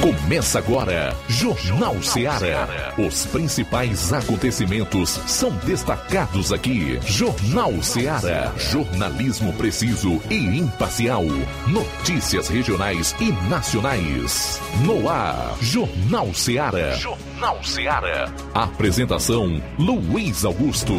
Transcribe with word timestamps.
Começa 0.00 0.58
agora, 0.58 1.14
Jornal 1.28 2.02
Seara. 2.02 2.94
Os 2.96 3.26
principais 3.26 4.10
acontecimentos 4.14 5.10
são 5.26 5.50
destacados 5.66 6.54
aqui. 6.54 6.98
Jornal 7.04 7.82
Seara. 7.82 8.50
Jornalismo 8.56 9.52
preciso 9.52 10.18
e 10.30 10.58
imparcial. 10.58 11.24
Notícias 11.66 12.48
regionais 12.48 13.14
e 13.20 13.30
nacionais. 13.50 14.58
No 14.86 15.06
ar, 15.06 15.54
Jornal 15.60 16.32
Seara. 16.32 16.96
Jornal 16.96 17.62
Seara. 17.62 18.32
Apresentação: 18.54 19.62
Luiz 19.78 20.46
Augusto. 20.46 20.94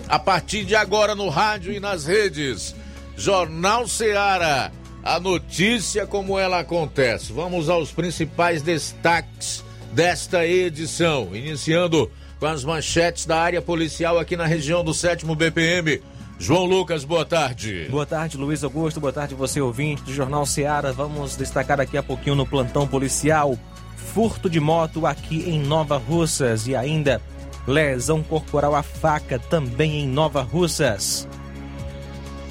A 0.07 0.19
partir 0.19 0.63
de 0.63 0.75
agora 0.75 1.15
no 1.15 1.29
rádio 1.29 1.73
e 1.73 1.79
nas 1.79 2.05
redes, 2.05 2.75
Jornal 3.17 3.87
Seara, 3.87 4.71
a 5.03 5.19
notícia 5.19 6.05
como 6.05 6.37
ela 6.37 6.59
acontece. 6.59 7.33
Vamos 7.33 7.67
aos 7.67 7.91
principais 7.91 8.61
destaques 8.61 9.63
desta 9.91 10.45
edição, 10.45 11.29
iniciando 11.33 12.11
com 12.39 12.45
as 12.45 12.63
manchetes 12.63 13.25
da 13.25 13.39
área 13.39 13.61
policial 13.61 14.19
aqui 14.19 14.35
na 14.37 14.45
região 14.45 14.83
do 14.83 14.93
7 14.93 15.25
BPM. 15.25 16.01
João 16.41 16.65
Lucas, 16.65 17.05
boa 17.05 17.23
tarde. 17.23 17.87
Boa 17.91 18.03
tarde, 18.03 18.35
Luiz 18.35 18.63
Augusto. 18.63 18.99
Boa 18.99 19.13
tarde, 19.13 19.35
você 19.35 19.61
ouvinte 19.61 20.01
do 20.01 20.11
Jornal 20.11 20.43
Seara. 20.43 20.91
Vamos 20.91 21.37
destacar 21.37 21.77
daqui 21.77 21.95
a 21.95 22.01
pouquinho 22.01 22.35
no 22.35 22.47
plantão 22.47 22.87
policial 22.87 23.55
furto 23.95 24.49
de 24.49 24.59
moto 24.59 25.05
aqui 25.05 25.47
em 25.47 25.61
Nova 25.61 25.97
Russas 25.97 26.67
e 26.67 26.75
ainda 26.75 27.21
lesão 27.67 28.23
corporal 28.23 28.73
à 28.73 28.81
faca 28.81 29.37
também 29.37 30.01
em 30.01 30.07
Nova 30.07 30.41
Russas. 30.41 31.27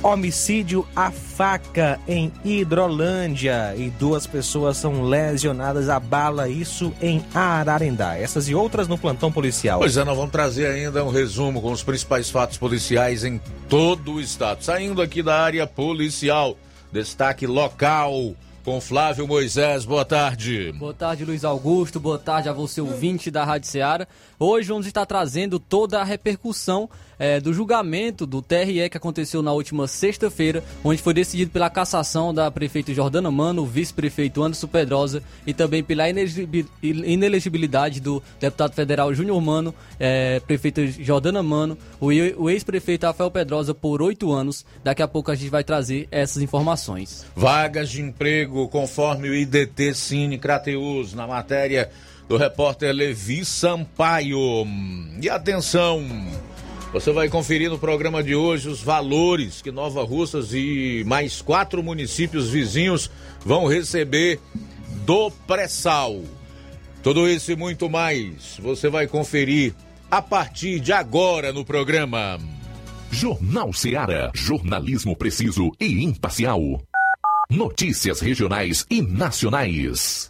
Homicídio 0.03 0.87
à 0.97 1.11
faca 1.11 2.01
em 2.09 2.33
Hidrolândia 2.43 3.75
e 3.77 3.91
duas 3.91 4.27
pessoas 4.27 4.79
são 4.79 5.03
lesionadas 5.03 5.91
a 5.91 6.01
bala, 6.01 6.49
isso 6.49 6.91
em 7.03 7.23
Ararendá. 7.35 8.17
Essas 8.17 8.49
e 8.49 8.55
outras 8.55 8.89
no 8.89 8.97
plantão 8.97 9.31
policial. 9.31 9.81
Pois 9.81 9.99
é, 9.99 10.05
nós 10.05 10.17
vamos 10.17 10.33
trazer 10.33 10.69
ainda 10.69 11.05
um 11.05 11.11
resumo 11.11 11.61
com 11.61 11.71
os 11.71 11.83
principais 11.83 12.31
fatos 12.31 12.57
policiais 12.57 13.25
em 13.25 13.39
todo 13.69 14.15
o 14.15 14.21
estado. 14.21 14.63
Saindo 14.63 15.03
aqui 15.03 15.23
da 15.23 15.39
área 15.39 15.67
policial, 15.67 16.57
destaque 16.91 17.47
local 17.47 18.35
com 18.65 18.81
Flávio 18.81 19.27
Moisés. 19.27 19.85
Boa 19.85 20.05
tarde. 20.05 20.73
Boa 20.79 20.95
tarde, 20.95 21.25
Luiz 21.25 21.45
Augusto. 21.45 22.01
Boa 22.01 22.19
tarde 22.19 22.49
a 22.49 22.53
você, 22.53 22.81
ouvinte 22.81 23.31
da 23.31 23.45
Rádio 23.45 23.69
Ceará. 23.69 24.07
Hoje 24.39 24.69
vamos 24.69 24.87
estar 24.87 25.05
trazendo 25.05 25.59
toda 25.59 26.01
a 26.01 26.05
repercussão 26.05 26.89
é, 27.21 27.39
do 27.39 27.53
julgamento 27.53 28.25
do 28.27 28.41
TRE 28.41 28.89
que 28.89 28.97
aconteceu 28.97 29.43
na 29.43 29.53
última 29.53 29.87
sexta-feira, 29.87 30.65
onde 30.83 31.03
foi 31.03 31.13
decidido 31.13 31.51
pela 31.51 31.69
cassação 31.69 32.33
da 32.33 32.51
prefeita 32.51 32.95
Jordana 32.95 33.31
Mano, 33.31 33.67
vice-prefeito 33.67 34.43
Anderson 34.43 34.67
Pedrosa 34.67 35.23
e 35.47 35.53
também 35.53 35.85
pela 35.85 36.07
inelegibilidade 36.83 38.01
do 38.01 38.23
deputado 38.41 38.73
federal 38.73 39.13
Júnior 39.13 39.41
Mano, 39.43 39.75
é, 39.99 40.41
prefeita 40.41 40.87
Jordana 40.87 41.43
Mano, 41.43 41.77
o 42.01 42.49
ex-prefeito 42.49 43.05
Rafael 43.05 43.31
Pedrosa 43.31 43.75
por 43.75 44.01
oito 44.01 44.33
anos. 44.33 44.65
Daqui 44.83 45.03
a 45.03 45.09
pouco 45.09 45.31
a 45.31 45.35
gente 45.35 45.51
vai 45.51 45.63
trazer 45.63 46.09
essas 46.11 46.43
informações. 46.43 47.27
Vagas 47.37 47.91
de 47.91 48.01
emprego 48.01 48.67
conforme 48.69 49.29
o 49.29 49.35
IDT 49.35 49.95
Cine 49.95 50.39
Crateus 50.39 51.13
na 51.13 51.27
matéria 51.27 51.91
do 52.27 52.37
repórter 52.37 52.95
Levi 52.95 53.45
Sampaio. 53.45 54.65
E 55.21 55.29
atenção! 55.29 56.01
Você 56.93 57.13
vai 57.13 57.29
conferir 57.29 57.71
no 57.71 57.79
programa 57.79 58.21
de 58.21 58.35
hoje 58.35 58.69
os 58.69 58.83
valores 58.83 59.63
que 59.63 59.71
Nova 59.71 60.03
Russas 60.03 60.53
e 60.53 61.05
mais 61.07 61.41
quatro 61.41 61.85
municípios 61.85 62.51
vizinhos 62.51 63.09
vão 63.45 63.69
receber 63.69 64.41
do 65.07 65.31
pré-sal. 65.47 66.21
Tudo 67.01 67.29
isso 67.29 67.53
e 67.53 67.57
muito 67.57 67.89
mais 67.89 68.59
você 68.59 68.89
vai 68.89 69.07
conferir 69.07 69.73
a 70.11 70.21
partir 70.21 70.81
de 70.81 70.93
agora 70.93 71.53
no 71.53 71.65
programa. 71.65 72.39
Jornal 73.11 73.73
Seara. 73.73 74.33
Jornalismo 74.35 75.17
preciso 75.17 75.71
e 75.81 76.05
imparcial. 76.05 76.61
Notícias 77.49 78.21
regionais 78.21 78.85
e 78.91 79.01
nacionais. 79.01 80.30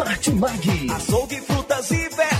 Martimag. 0.00 0.90
Açougue, 0.96 1.40
frutas 1.42 1.90
e 1.90 2.08
verduras 2.08 2.39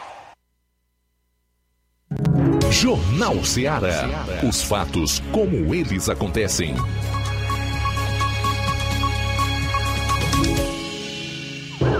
Jornal 2.71 3.43
Ceará. 3.43 4.25
Os 4.47 4.63
fatos 4.63 5.21
como 5.33 5.75
eles 5.75 6.07
acontecem. 6.07 6.73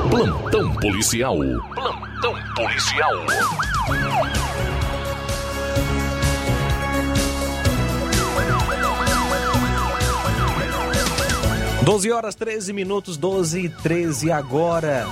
Plantão 0.10 0.74
policial. 0.76 1.38
Plantão 1.76 2.36
policial. 2.56 3.14
Doze 11.84 12.12
horas 12.12 12.34
13 12.36 12.72
minutos, 12.72 13.18
12 13.18 13.66
e 13.66 13.70
13 13.70 14.32
agora. 14.32 15.06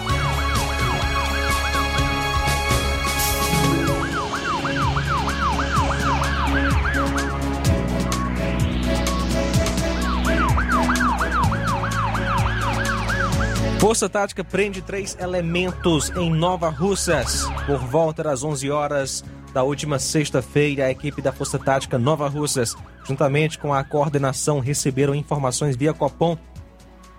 Força 13.80 14.10
Tática 14.10 14.44
prende 14.44 14.82
três 14.82 15.18
elementos 15.18 16.10
em 16.10 16.30
Nova 16.30 16.70
Russas. 16.70 17.46
Por 17.66 17.80
volta 17.80 18.22
das 18.22 18.44
11 18.44 18.70
horas 18.70 19.24
da 19.54 19.64
última 19.64 19.98
sexta-feira, 19.98 20.86
a 20.86 20.92
equipe 20.92 21.22
da 21.22 21.32
Força 21.32 21.58
Tática 21.58 21.98
Nova 21.98 22.28
Russas, 22.28 22.76
juntamente 23.06 23.58
com 23.58 23.74
a 23.74 23.82
coordenação, 23.82 24.60
receberam 24.60 25.16
informações 25.16 25.78
via 25.78 25.94
Copom 25.94 26.38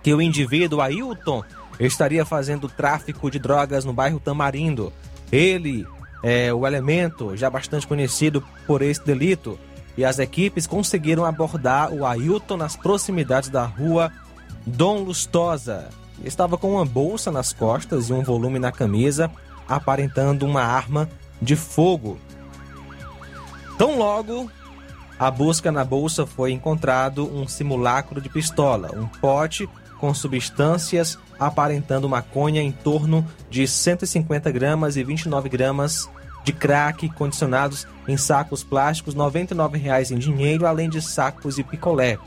que 0.03 0.13
o 0.13 0.21
indivíduo 0.21 0.81
Ailton 0.81 1.43
estaria 1.79 2.23
fazendo 2.23 2.69
tráfico 2.69 3.31
de 3.31 3.39
drogas 3.39 3.83
no 3.83 3.91
bairro 3.91 4.19
Tamarindo. 4.19 4.93
Ele 5.31 5.85
é 6.21 6.53
o 6.53 6.67
elemento 6.67 7.35
já 7.35 7.49
bastante 7.49 7.87
conhecido 7.87 8.43
por 8.67 8.83
esse 8.83 9.03
delito 9.03 9.59
e 9.97 10.05
as 10.05 10.19
equipes 10.19 10.67
conseguiram 10.67 11.25
abordar 11.25 11.91
o 11.91 12.05
Ailton 12.05 12.55
nas 12.55 12.75
proximidades 12.75 13.49
da 13.49 13.65
rua 13.65 14.11
Dom 14.63 14.99
Lustosa. 14.99 16.00
Estava 16.23 16.57
com 16.57 16.71
uma 16.71 16.85
bolsa 16.85 17.31
nas 17.31 17.53
costas 17.53 18.09
e 18.09 18.13
um 18.13 18.23
volume 18.23 18.59
na 18.59 18.71
camisa, 18.71 19.31
aparentando 19.67 20.45
uma 20.45 20.61
arma 20.61 21.09
de 21.41 21.55
fogo. 21.55 22.19
Tão 23.77 23.97
logo 23.97 24.49
a 25.17 25.29
busca 25.29 25.71
na 25.71 25.85
bolsa 25.85 26.25
foi 26.25 26.51
encontrado 26.51 27.31
um 27.31 27.47
simulacro 27.47 28.19
de 28.19 28.27
pistola, 28.27 28.89
um 28.95 29.05
pote 29.05 29.69
com 29.99 30.11
substâncias 30.15 31.15
aparentando 31.39 32.09
maconha 32.09 32.61
em 32.61 32.71
torno 32.71 33.25
de 33.49 33.67
150 33.67 34.51
gramas 34.51 34.95
e 34.95 35.03
29 35.03 35.47
gramas 35.47 36.09
de 36.43 36.51
crack 36.51 37.07
condicionados 37.09 37.87
em 38.07 38.17
sacos 38.17 38.63
plásticos, 38.63 39.13
R$ 39.13 39.19
99,00 39.21 40.11
em 40.11 40.17
dinheiro, 40.17 40.65
além 40.65 40.89
de 40.89 41.01
sacos 41.01 41.59
e 41.59 41.63
picolé. 41.63 42.17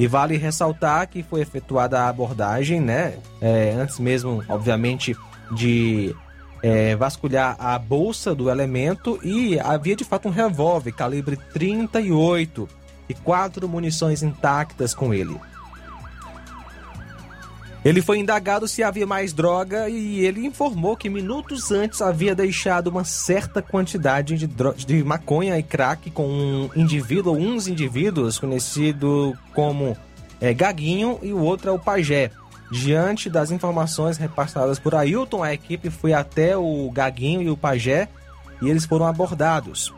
E 0.00 0.06
vale 0.06 0.38
ressaltar 0.38 1.06
que 1.08 1.22
foi 1.22 1.42
efetuada 1.42 2.00
a 2.00 2.08
abordagem, 2.08 2.80
né? 2.80 3.18
É, 3.38 3.74
antes 3.78 3.98
mesmo, 3.98 4.42
obviamente, 4.48 5.14
de 5.52 6.16
é, 6.62 6.96
vasculhar 6.96 7.54
a 7.58 7.78
bolsa 7.78 8.34
do 8.34 8.48
elemento 8.48 9.20
e 9.22 9.60
havia 9.60 9.94
de 9.94 10.02
fato 10.02 10.26
um 10.26 10.30
revólver 10.30 10.92
calibre 10.92 11.36
38 11.52 12.66
e 13.10 13.14
quatro 13.14 13.68
munições 13.68 14.22
intactas 14.22 14.94
com 14.94 15.12
ele. 15.12 15.38
Ele 17.82 18.02
foi 18.02 18.18
indagado 18.18 18.68
se 18.68 18.82
havia 18.82 19.06
mais 19.06 19.32
droga 19.32 19.88
e 19.88 20.20
ele 20.20 20.44
informou 20.44 20.96
que 20.96 21.08
minutos 21.08 21.70
antes 21.70 22.02
havia 22.02 22.34
deixado 22.34 22.88
uma 22.88 23.04
certa 23.04 23.62
quantidade 23.62 24.36
de, 24.36 24.46
de 24.86 25.02
maconha 25.02 25.58
e 25.58 25.62
crack 25.62 26.10
com 26.10 26.28
um 26.28 26.70
indivíduo 26.76 27.32
ou 27.32 27.40
uns 27.40 27.66
indivíduos 27.66 28.38
conhecido 28.38 29.34
como 29.54 29.96
é, 30.40 30.52
Gaguinho 30.52 31.18
e 31.22 31.32
o 31.32 31.40
outro 31.40 31.70
é 31.70 31.72
o 31.72 31.78
Pajé. 31.78 32.30
Diante 32.70 33.30
das 33.30 33.50
informações 33.50 34.18
repassadas 34.18 34.78
por 34.78 34.94
Ailton, 34.94 35.42
a 35.42 35.52
equipe 35.52 35.88
foi 35.88 36.12
até 36.12 36.56
o 36.56 36.90
Gaguinho 36.92 37.42
e 37.42 37.50
o 37.50 37.56
Pajé 37.56 38.08
e 38.60 38.68
eles 38.68 38.84
foram 38.84 39.06
abordados. 39.06 39.92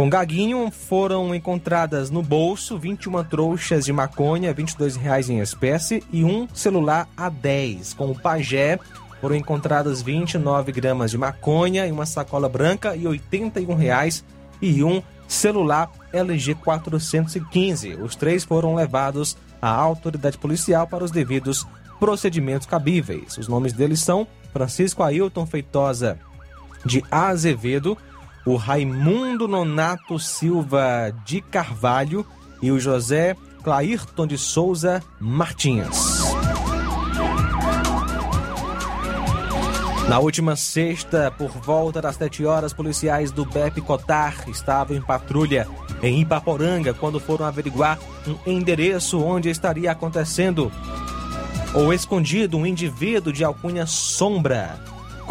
Com 0.00 0.08
Gaguinho 0.08 0.70
foram 0.70 1.34
encontradas 1.34 2.10
no 2.10 2.22
bolso 2.22 2.78
21 2.78 3.22
trouxas 3.22 3.84
de 3.84 3.92
maconha, 3.92 4.50
22 4.50 4.96
reais 4.96 5.28
em 5.28 5.40
espécie 5.40 6.02
e 6.10 6.24
um 6.24 6.48
celular 6.54 7.06
A10. 7.14 7.94
Com 7.94 8.10
o 8.10 8.18
Pajé 8.18 8.78
foram 9.20 9.36
encontradas 9.36 10.00
29 10.00 10.72
gramas 10.72 11.10
de 11.10 11.18
maconha 11.18 11.86
e 11.86 11.92
uma 11.92 12.06
sacola 12.06 12.48
branca 12.48 12.96
e 12.96 13.06
81 13.06 13.74
reais 13.74 14.24
e 14.62 14.82
um 14.82 15.02
celular 15.28 15.92
LG 16.14 16.54
415. 16.54 17.96
Os 17.96 18.16
três 18.16 18.42
foram 18.42 18.74
levados 18.74 19.36
à 19.60 19.68
autoridade 19.68 20.38
policial 20.38 20.86
para 20.86 21.04
os 21.04 21.10
devidos 21.10 21.66
procedimentos 21.98 22.66
cabíveis. 22.66 23.36
Os 23.36 23.48
nomes 23.48 23.74
deles 23.74 24.00
são 24.00 24.26
Francisco 24.50 25.02
Ailton 25.02 25.44
Feitosa 25.44 26.18
de 26.86 27.04
Azevedo, 27.10 27.98
o 28.44 28.56
Raimundo 28.56 29.46
Nonato 29.46 30.18
Silva 30.18 31.14
de 31.24 31.40
Carvalho 31.40 32.24
e 32.62 32.70
o 32.70 32.80
José 32.80 33.36
Clairton 33.62 34.26
de 34.26 34.38
Souza 34.38 35.02
Martins. 35.18 36.20
Na 40.08 40.18
última 40.18 40.56
sexta, 40.56 41.30
por 41.30 41.50
volta 41.50 42.02
das 42.02 42.16
7 42.16 42.44
horas, 42.44 42.72
policiais 42.72 43.30
do 43.30 43.44
BEP 43.44 43.80
Cotar 43.80 44.48
estavam 44.48 44.96
em 44.96 45.00
patrulha 45.00 45.68
em 46.02 46.20
Ipaporanga 46.20 46.92
quando 46.92 47.20
foram 47.20 47.46
averiguar 47.46 47.96
um 48.26 48.36
endereço 48.50 49.22
onde 49.22 49.48
estaria 49.50 49.92
acontecendo 49.92 50.72
ou 51.72 51.92
escondido 51.92 52.56
um 52.56 52.66
indivíduo 52.66 53.32
de 53.32 53.44
alcunha 53.44 53.86
Sombra. 53.86 54.80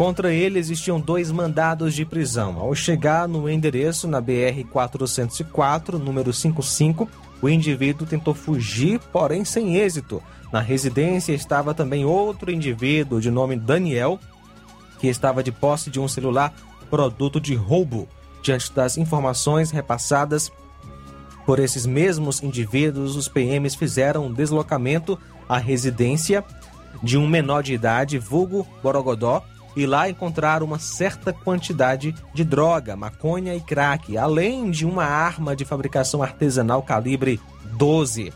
Contra 0.00 0.32
ele 0.32 0.58
existiam 0.58 0.98
dois 0.98 1.30
mandados 1.30 1.92
de 1.92 2.06
prisão. 2.06 2.58
Ao 2.58 2.74
chegar 2.74 3.28
no 3.28 3.50
endereço 3.50 4.08
na 4.08 4.18
BR 4.18 4.64
404, 4.72 5.98
número 5.98 6.32
55, 6.32 7.06
o 7.42 7.50
indivíduo 7.50 8.06
tentou 8.06 8.32
fugir, 8.32 8.98
porém 9.12 9.44
sem 9.44 9.76
êxito. 9.76 10.22
Na 10.50 10.58
residência 10.62 11.34
estava 11.34 11.74
também 11.74 12.06
outro 12.06 12.50
indivíduo 12.50 13.20
de 13.20 13.30
nome 13.30 13.56
Daniel, 13.56 14.18
que 14.98 15.06
estava 15.06 15.42
de 15.42 15.52
posse 15.52 15.90
de 15.90 16.00
um 16.00 16.08
celular 16.08 16.54
produto 16.88 17.38
de 17.38 17.54
roubo. 17.54 18.08
Diante 18.42 18.72
das 18.72 18.96
informações 18.96 19.70
repassadas 19.70 20.50
por 21.44 21.58
esses 21.58 21.84
mesmos 21.84 22.42
indivíduos, 22.42 23.16
os 23.16 23.28
PMs 23.28 23.74
fizeram 23.74 24.28
um 24.28 24.32
deslocamento 24.32 25.18
à 25.46 25.58
residência 25.58 26.42
de 27.02 27.18
um 27.18 27.28
menor 27.28 27.62
de 27.62 27.74
idade, 27.74 28.18
vulgo 28.18 28.66
Borogodó, 28.82 29.44
e 29.76 29.86
lá 29.86 30.08
encontraram 30.08 30.66
uma 30.66 30.78
certa 30.78 31.32
quantidade 31.32 32.14
de 32.34 32.44
droga, 32.44 32.96
maconha 32.96 33.54
e 33.54 33.60
crack, 33.60 34.16
além 34.16 34.70
de 34.70 34.84
uma 34.84 35.04
arma 35.04 35.54
de 35.54 35.64
fabricação 35.64 36.22
artesanal 36.22 36.82
calibre 36.82 37.40
12 37.76 38.32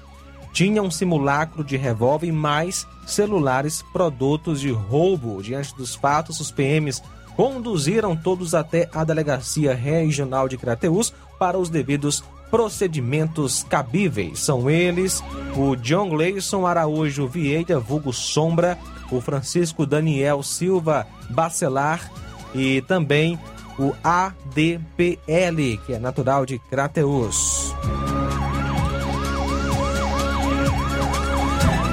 tinha 0.55 0.81
um 0.81 0.91
simulacro 0.91 1.65
de 1.65 1.77
revólver 1.77 2.29
e 2.29 2.33
mais 2.33 2.87
celulares 3.05 3.83
produtos 3.93 4.61
de 4.61 4.71
roubo. 4.71 5.43
Diante 5.43 5.75
dos 5.75 5.97
fatos, 5.97 6.39
os 6.39 6.53
PMs 6.53 7.03
conduziram 7.37 8.17
todos 8.17 8.55
até 8.55 8.89
a 8.95 9.03
Delegacia 9.03 9.75
Regional 9.75 10.49
de 10.49 10.57
Crateús 10.57 11.13
para 11.41 11.59
os 11.59 11.69
devidos 11.69 12.23
procedimentos 12.53 13.65
cabíveis. 13.65 14.39
São 14.39 14.71
eles 14.71 15.25
o 15.57 15.75
John 15.75 16.09
Gleison 16.11 16.65
Araújo 16.65 17.27
Vieira, 17.27 17.81
vulgo 17.81 18.13
Sombra, 18.13 18.79
o 19.11 19.21
Francisco 19.21 19.87
Daniel 19.87 20.43
Silva 20.43 21.07
Bacelar 21.31 22.11
e 22.55 22.83
também 22.83 23.39
o 23.79 23.93
ADPL, 24.03 25.79
que 25.85 25.93
é 25.93 25.99
natural 25.99 26.47
de 26.47 26.59
Crateús. 26.59 27.75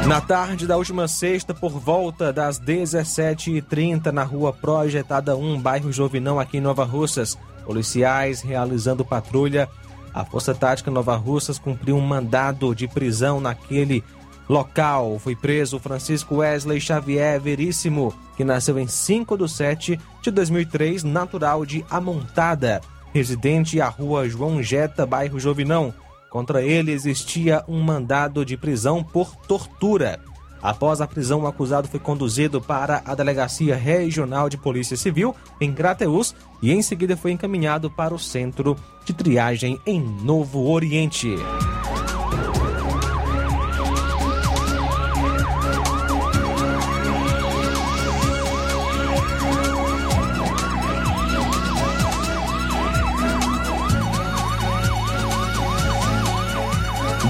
Na 0.08 0.20
tarde 0.20 0.68
da 0.68 0.78
última 0.78 1.08
sexta, 1.08 1.54
por 1.54 1.72
volta 1.72 2.34
das 2.34 2.60
17h30, 2.60 4.08
na 4.12 4.24
rua 4.24 4.52
Projetada 4.52 5.38
1, 5.38 5.62
bairro 5.62 5.92
Jovinão, 5.92 6.40
aqui 6.40 6.58
em 6.58 6.62
Nova 6.62 6.84
Russas, 6.84 7.38
policiais 7.66 8.42
realizando 8.42 9.06
patrulha. 9.06 9.70
A 10.14 10.26
Força 10.26 10.54
Tática 10.54 10.92
Nova 10.92 11.16
Russas 11.16 11.58
cumpriu 11.58 11.96
um 11.96 12.02
mandado 12.02 12.76
de 12.76 12.88
prisão 12.88 13.40
naquele 13.40 14.04
local. 14.48 15.20
Foi 15.20 15.36
preso 15.36 15.80
Francisco 15.80 16.36
Wesley 16.38 16.80
Xavier 16.80 17.40
Veríssimo, 17.40 18.14
que 18.36 18.44
nasceu 18.44 18.78
em 18.80 18.88
5 18.88 19.38
de 19.38 19.52
7 19.52 20.00
de 20.22 20.32
2003, 20.32 21.04
natural 21.04 21.66
de 21.66 21.86
Amontada, 21.90 22.82
residente 23.14 23.80
à 23.82 23.88
rua 23.88 24.28
João 24.28 24.62
Jeta, 24.62 25.06
bairro 25.06 25.40
Jovinão. 25.40 25.94
Contra 26.30 26.62
ele 26.62 26.92
existia 26.92 27.64
um 27.68 27.82
mandado 27.82 28.46
de 28.46 28.56
prisão 28.56 29.04
por 29.04 29.36
tortura. 29.36 30.20
Após 30.62 31.02
a 31.02 31.08
prisão, 31.08 31.42
o 31.42 31.48
acusado 31.48 31.88
foi 31.88 32.00
conduzido 32.00 32.62
para 32.62 33.02
a 33.06 33.16
Delegacia 33.16 33.76
Regional 33.76 34.48
de 34.48 34.58
Polícia 34.58 34.96
Civil 34.96 35.36
em 35.60 35.74
Crateús 35.74 36.36
e 36.62 36.72
em 36.72 36.82
seguida 36.82 37.18
foi 37.18 37.32
encaminhado 37.32 37.90
para 37.90 38.14
o 38.14 38.20
centro 38.20 38.78
de 39.04 39.12
triagem 39.12 39.80
em 39.86 40.00
Novo 40.00 40.70
Oriente. 40.70 41.36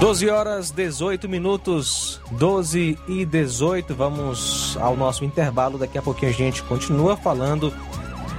12 0.02 0.30
horas 0.32 0.72
18 0.72 1.30
minutos, 1.30 2.20
12 2.32 2.98
e 3.08 3.24
18. 3.24 3.94
Vamos 3.94 4.76
ao 4.78 4.98
nosso 4.98 5.24
intervalo. 5.24 5.78
Daqui 5.78 5.96
a 5.96 6.02
pouquinho 6.02 6.32
a 6.32 6.34
gente 6.34 6.64
continua 6.64 7.16
falando 7.16 7.72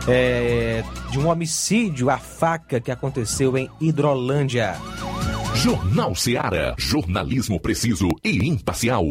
é, 0.08 0.82
de 1.12 1.20
um 1.20 1.28
homicídio 1.28 2.10
à 2.10 2.18
faca 2.18 2.80
que 2.80 2.90
aconteceu 2.90 3.56
em 3.56 3.70
Hidrolândia. 3.80 4.74
Jornal 5.54 6.16
Seara. 6.16 6.74
Jornalismo 6.76 7.60
preciso 7.60 8.08
e 8.24 8.44
imparcial. 8.44 9.04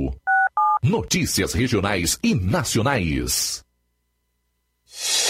Notícias 0.84 1.54
regionais 1.54 2.20
e 2.22 2.36
nacionais. 2.36 3.64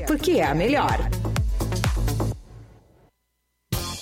porque 0.00 0.32
é 0.32 0.44
a 0.44 0.54
melhor. 0.54 0.98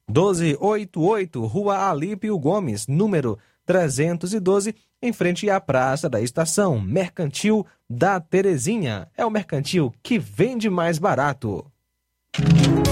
88999561288, 0.09 1.47
Rua 1.47 1.89
Alípio 1.89 2.37
Gomes, 2.37 2.87
número 2.87 3.39
312, 3.65 4.75
em 5.01 5.13
frente 5.13 5.49
à 5.49 5.59
Praça 5.59 6.09
da 6.09 6.21
Estação, 6.21 6.79
Mercantil 6.79 7.65
da 7.89 8.19
Terezinha. 8.19 9.07
É 9.17 9.25
o 9.25 9.29
mercantil 9.29 9.93
que 10.01 10.17
vende 10.17 10.69
mais 10.69 10.97
barato. 10.97 11.65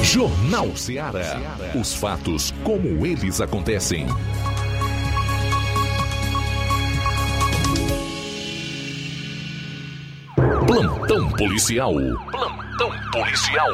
Jornal 0.04 0.76
Ceará. 0.76 1.40
Os 1.80 1.94
fatos 1.94 2.52
como 2.64 3.06
eles 3.06 3.42
acontecem. 3.42 4.06
Plantão 10.68 11.30
policial. 11.32 11.94
Plantão 12.32 12.92
policial. 13.12 13.70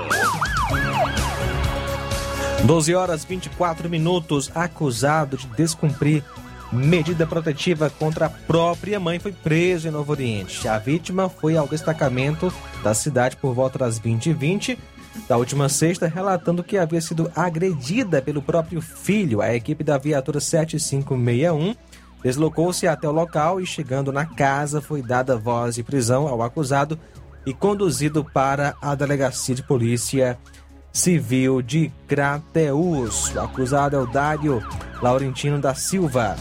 12 2.66 2.96
horas 2.96 3.24
24 3.24 3.90
minutos, 3.90 4.52
acusado 4.56 5.38
de 5.38 5.48
descumprir 5.48 6.24
medida 6.72 7.26
protetiva 7.26 7.90
contra 7.90 8.26
a 8.26 8.30
própria 8.30 9.00
mãe 9.00 9.20
foi 9.20 9.32
preso 9.32 9.88
em 9.88 9.92
Novo 9.92 10.12
Oriente. 10.12 10.68
A 10.68 10.78
vítima 10.78 11.30
foi 11.30 11.56
ao 11.56 11.68
destacamento 11.68 12.54
da 12.84 12.94
cidade 12.94 13.38
por 13.38 13.54
volta 13.54 13.80
das 13.80 14.00
20h20 14.00 14.78
da 15.28 15.38
última 15.38 15.68
sexta, 15.70 16.08
relatando 16.08 16.64
que 16.64 16.78
havia 16.78 17.02
sido 17.02 17.32
agredida 17.36 18.22
pelo 18.22 18.42
próprio 18.42 18.82
filho. 18.82 19.42
A 19.42 19.56
equipe 19.56 19.84
da 19.84 19.98
viatura 19.98 20.40
7561 20.40 21.76
deslocou-se 22.24 22.88
até 22.88 23.08
o 23.08 23.12
local 23.12 23.60
e, 23.60 23.66
chegando 23.66 24.12
na 24.12 24.26
casa, 24.26 24.82
foi 24.82 25.02
dada 25.02 25.38
voz 25.38 25.76
de 25.76 25.84
prisão 25.84 26.28
ao 26.28 26.42
acusado 26.42 27.00
e 27.46 27.54
conduzido 27.54 28.24
para 28.26 28.76
a 28.82 28.94
delegacia 28.94 29.56
de 29.56 29.64
polícia 29.64 30.38
civil 30.92 31.62
de 31.62 31.92
Crateús. 32.08 33.34
O 33.34 33.40
acusado 33.40 33.96
é 33.96 34.00
o 34.00 34.08
Dário 34.08 34.62
Laurentino 35.02 35.60
da 35.60 35.74
Silva. 35.74 36.36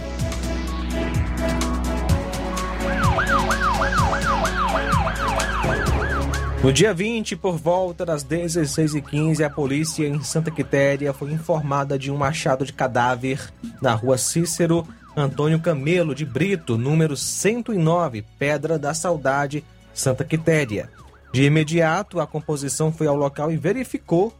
No 6.66 6.72
dia 6.72 6.92
20, 6.92 7.36
por 7.36 7.56
volta 7.56 8.04
das 8.04 8.24
16h15, 8.24 9.40
a 9.40 9.48
polícia 9.48 10.04
em 10.04 10.20
Santa 10.24 10.50
Quitéria 10.50 11.12
foi 11.12 11.30
informada 11.30 11.96
de 11.96 12.10
um 12.10 12.24
achado 12.24 12.64
de 12.64 12.72
cadáver 12.72 13.52
na 13.80 13.94
rua 13.94 14.18
Cícero 14.18 14.84
Antônio 15.16 15.60
Camelo 15.60 16.12
de 16.12 16.24
Brito, 16.24 16.76
número 16.76 17.16
109, 17.16 18.24
Pedra 18.36 18.80
da 18.80 18.92
Saudade, 18.94 19.62
Santa 19.94 20.24
Quitéria. 20.24 20.90
De 21.32 21.44
imediato, 21.44 22.18
a 22.18 22.26
composição 22.26 22.90
foi 22.90 23.06
ao 23.06 23.14
local 23.14 23.52
e 23.52 23.56
verificou 23.56 24.34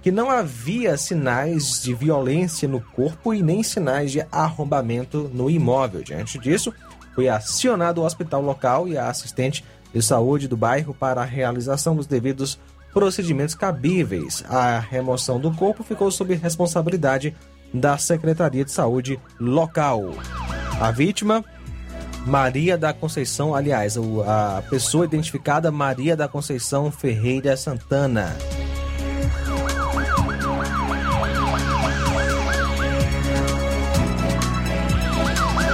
que 0.00 0.12
não 0.12 0.30
havia 0.30 0.96
sinais 0.96 1.82
de 1.82 1.92
violência 1.92 2.68
no 2.68 2.80
corpo 2.80 3.34
e 3.34 3.42
nem 3.42 3.64
sinais 3.64 4.12
de 4.12 4.24
arrombamento 4.30 5.28
no 5.34 5.50
imóvel. 5.50 6.04
Diante 6.04 6.38
disso, 6.38 6.72
foi 7.12 7.28
acionado 7.28 8.00
o 8.00 8.04
hospital 8.04 8.40
local 8.40 8.86
e 8.86 8.96
a 8.96 9.10
assistente 9.10 9.64
de 9.92 10.02
saúde 10.02 10.48
do 10.48 10.56
bairro 10.56 10.94
para 10.94 11.22
a 11.22 11.24
realização 11.24 11.94
dos 11.94 12.06
devidos 12.06 12.58
procedimentos 12.92 13.54
cabíveis. 13.54 14.44
A 14.48 14.78
remoção 14.78 15.40
do 15.40 15.52
corpo 15.52 15.82
ficou 15.82 16.10
sob 16.10 16.34
responsabilidade 16.34 17.34
da 17.72 17.96
Secretaria 17.96 18.64
de 18.64 18.70
Saúde 18.70 19.18
local. 19.40 20.12
A 20.80 20.90
vítima, 20.90 21.44
Maria 22.26 22.76
da 22.76 22.92
Conceição, 22.92 23.54
aliás, 23.54 23.96
a 24.26 24.62
pessoa 24.68 25.04
identificada 25.04 25.70
Maria 25.70 26.16
da 26.16 26.28
Conceição 26.28 26.90
Ferreira 26.90 27.56
Santana. 27.56 28.36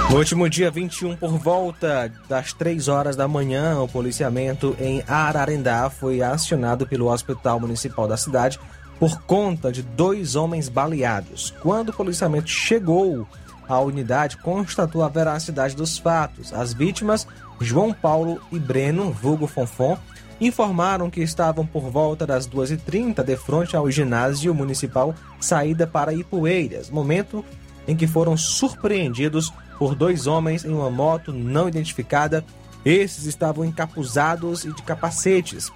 No 0.09 0.17
último 0.17 0.49
dia 0.49 0.71
21, 0.71 1.17
por 1.17 1.37
volta 1.37 2.11
das 2.27 2.51
3 2.51 2.87
horas 2.87 3.15
da 3.15 3.27
manhã, 3.27 3.79
o 3.79 3.87
policiamento 3.87 4.75
em 4.79 5.03
Ararendá 5.07 5.87
foi 5.87 6.23
acionado 6.23 6.87
pelo 6.87 7.11
Hospital 7.11 7.59
Municipal 7.59 8.07
da 8.07 8.17
cidade 8.17 8.59
por 8.99 9.21
conta 9.21 9.71
de 9.71 9.83
dois 9.83 10.35
homens 10.35 10.67
baleados. 10.67 11.53
Quando 11.61 11.89
o 11.89 11.93
policiamento 11.93 12.49
chegou 12.49 13.27
à 13.67 13.79
unidade, 13.79 14.37
constatou 14.37 15.03
a 15.03 15.09
veracidade 15.09 15.75
dos 15.75 15.99
fatos. 15.99 16.51
As 16.53 16.73
vítimas, 16.73 17.27
João 17.61 17.93
Paulo 17.93 18.41
e 18.51 18.57
Breno, 18.57 19.11
vulgo 19.11 19.45
Fonfon, 19.45 19.95
informaram 20.41 21.07
que 21.07 21.21
estavam 21.21 21.67
por 21.67 21.83
volta 21.83 22.25
das 22.25 22.47
2h30 22.47 23.23
de 23.23 23.37
frente 23.37 23.75
ao 23.75 23.91
ginásio 23.91 24.55
municipal 24.55 25.13
saída 25.39 25.85
para 25.85 26.13
Ipueiras, 26.15 26.89
momento 26.89 27.45
em 27.89 27.95
que 27.95 28.05
foram 28.05 28.37
surpreendidos 28.37 29.51
por 29.79 29.95
dois 29.95 30.27
homens 30.27 30.63
em 30.63 30.71
uma 30.71 30.91
moto 30.91 31.33
não 31.33 31.67
identificada. 31.67 32.45
Esses 32.85 33.25
estavam 33.25 33.65
encapuzados 33.65 34.63
e 34.63 34.71
de 34.71 34.83
capacetes, 34.83 35.71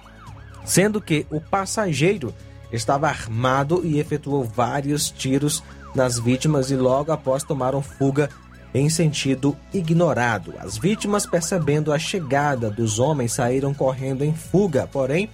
sendo 0.64 1.00
que 1.00 1.26
o 1.28 1.40
passageiro 1.40 2.32
estava 2.72 3.08
armado 3.08 3.84
e 3.84 3.98
efetuou 3.98 4.44
vários 4.44 5.10
tiros 5.10 5.60
nas 5.92 6.20
vítimas 6.20 6.70
e 6.70 6.76
logo 6.76 7.10
após 7.10 7.42
tomaram 7.42 7.82
fuga 7.82 8.30
em 8.72 8.88
sentido 8.88 9.56
ignorado. 9.72 10.54
As 10.60 10.78
vítimas, 10.78 11.26
percebendo 11.26 11.92
a 11.92 11.98
chegada 11.98 12.70
dos 12.70 13.00
homens, 13.00 13.32
saíram 13.32 13.74
correndo 13.74 14.24
em 14.24 14.32
fuga, 14.34 14.86
porém, 14.86 15.28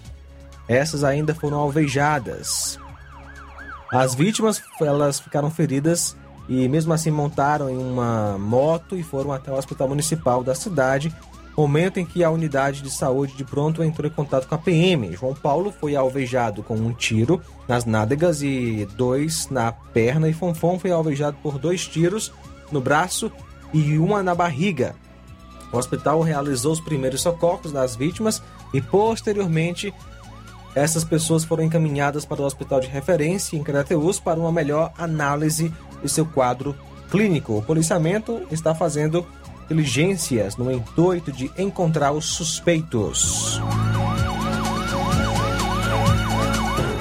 essas 0.66 1.04
ainda 1.04 1.34
foram 1.34 1.58
alvejadas. 1.58 2.78
As 3.92 4.14
vítimas 4.14 4.62
elas 4.80 5.20
ficaram 5.20 5.50
feridas 5.50 6.16
e 6.48 6.68
mesmo 6.68 6.92
assim 6.92 7.10
montaram 7.10 7.70
em 7.70 7.76
uma 7.76 8.36
moto 8.38 8.96
e 8.96 9.02
foram 9.02 9.32
até 9.32 9.50
o 9.50 9.56
hospital 9.56 9.88
municipal 9.88 10.42
da 10.42 10.54
cidade. 10.54 11.14
Momento 11.56 11.98
em 11.98 12.06
que 12.06 12.24
a 12.24 12.30
unidade 12.30 12.80
de 12.80 12.90
saúde 12.90 13.36
de 13.36 13.44
pronto 13.44 13.82
entrou 13.82 14.10
em 14.10 14.14
contato 14.14 14.48
com 14.48 14.54
a 14.54 14.58
PM. 14.58 15.14
João 15.14 15.34
Paulo 15.34 15.72
foi 15.78 15.94
alvejado 15.94 16.62
com 16.62 16.74
um 16.74 16.92
tiro 16.92 17.40
nas 17.68 17.84
nádegas 17.84 18.40
e 18.42 18.88
dois 18.96 19.48
na 19.50 19.70
perna 19.70 20.28
e 20.28 20.32
Fonfon 20.32 20.78
foi 20.78 20.90
alvejado 20.90 21.36
por 21.42 21.58
dois 21.58 21.86
tiros 21.86 22.32
no 22.72 22.80
braço 22.80 23.30
e 23.74 23.98
uma 23.98 24.22
na 24.22 24.34
barriga. 24.34 24.94
O 25.72 25.76
hospital 25.76 26.20
realizou 26.22 26.72
os 26.72 26.80
primeiros 26.80 27.20
socorros 27.20 27.72
das 27.72 27.94
vítimas 27.94 28.42
e 28.72 28.80
posteriormente 28.80 29.92
essas 30.74 31.04
pessoas 31.04 31.44
foram 31.44 31.64
encaminhadas 31.64 32.24
para 32.24 32.42
o 32.42 32.44
hospital 32.44 32.80
de 32.80 32.86
referência 32.86 33.56
em 33.56 33.62
Crateus 33.62 34.20
para 34.20 34.38
uma 34.38 34.52
melhor 34.52 34.92
análise 34.96 35.72
de 36.02 36.08
seu 36.08 36.24
quadro 36.26 36.74
clínico. 37.10 37.58
O 37.58 37.62
policiamento 37.62 38.42
está 38.50 38.74
fazendo 38.74 39.26
diligências 39.68 40.56
no 40.56 40.70
intuito 40.70 41.30
de 41.30 41.50
encontrar 41.56 42.12
os 42.12 42.26
suspeitos. 42.26 43.60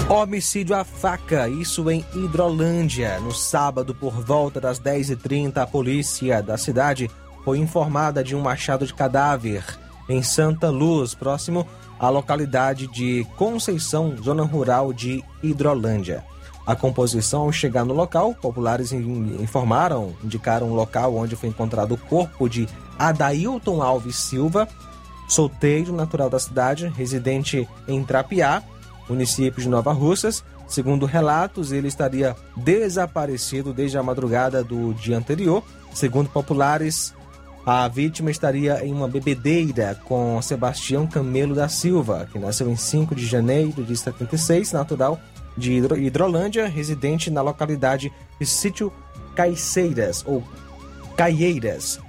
Homicídio 0.07 0.75
à 0.75 0.83
faca, 0.83 1.47
isso 1.47 1.89
em 1.89 2.03
Hidrolândia. 2.15 3.19
No 3.19 3.31
sábado, 3.31 3.93
por 3.93 4.11
volta 4.11 4.59
das 4.59 4.79
10h30, 4.79 5.57
a 5.57 5.67
polícia 5.67 6.41
da 6.41 6.57
cidade 6.57 7.09
foi 7.45 7.59
informada 7.59 8.23
de 8.23 8.35
um 8.35 8.41
machado 8.41 8.85
de 8.85 8.93
cadáver 8.93 9.63
em 10.09 10.23
Santa 10.23 10.69
Luz, 10.69 11.13
próximo 11.13 11.67
à 11.99 12.09
localidade 12.09 12.87
de 12.87 13.25
Conceição, 13.37 14.15
zona 14.17 14.43
rural 14.43 14.91
de 14.91 15.23
Hidrolândia. 15.43 16.23
A 16.69 16.75
composição, 16.75 17.41
ao 17.41 17.51
chegar 17.51 17.83
no 17.83 17.95
local, 17.95 18.35
populares 18.35 18.91
in- 18.91 19.37
informaram, 19.41 20.13
indicaram 20.23 20.69
o 20.69 20.75
local 20.75 21.15
onde 21.15 21.35
foi 21.35 21.49
encontrado 21.49 21.93
o 21.95 21.97
corpo 21.97 22.47
de 22.47 22.69
Adailton 22.99 23.81
Alves 23.81 24.15
Silva, 24.17 24.67
solteiro 25.27 25.91
natural 25.91 26.29
da 26.29 26.37
cidade, 26.37 26.87
residente 26.95 27.67
em 27.87 28.03
Trapiá, 28.03 28.61
município 29.09 29.63
de 29.63 29.67
Nova 29.67 29.91
Russas. 29.91 30.43
Segundo 30.67 31.07
relatos, 31.07 31.71
ele 31.71 31.87
estaria 31.87 32.35
desaparecido 32.55 33.73
desde 33.73 33.97
a 33.97 34.03
madrugada 34.03 34.63
do 34.63 34.93
dia 34.93 35.17
anterior. 35.17 35.63
Segundo 35.91 36.29
populares, 36.29 37.15
a 37.65 37.87
vítima 37.87 38.29
estaria 38.29 38.85
em 38.85 38.93
uma 38.93 39.07
bebedeira 39.07 39.99
com 40.05 40.39
Sebastião 40.39 41.07
Camelo 41.07 41.55
da 41.55 41.67
Silva, 41.67 42.29
que 42.31 42.37
nasceu 42.37 42.69
em 42.69 42.75
5 42.75 43.15
de 43.15 43.25
janeiro 43.25 43.83
de 43.83 43.97
76, 43.97 44.71
natural 44.71 45.19
de 45.59 45.73
Hidro- 45.73 45.97
Hidrolândia, 45.97 46.67
residente 46.67 47.29
na 47.29 47.41
localidade 47.41 48.11
de 48.39 48.45
Sítio 48.45 48.91
Caiceiras 49.35 50.23
ou 50.25 50.43
Caieiras. 51.15 51.99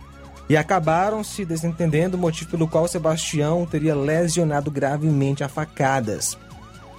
E 0.48 0.56
acabaram 0.56 1.22
se 1.22 1.44
desentendendo, 1.44 2.18
motivo 2.18 2.50
pelo 2.50 2.66
qual 2.66 2.88
Sebastião 2.88 3.66
teria 3.66 3.94
lesionado 3.94 4.70
gravemente 4.70 5.44
a 5.44 5.48
facadas. 5.48 6.36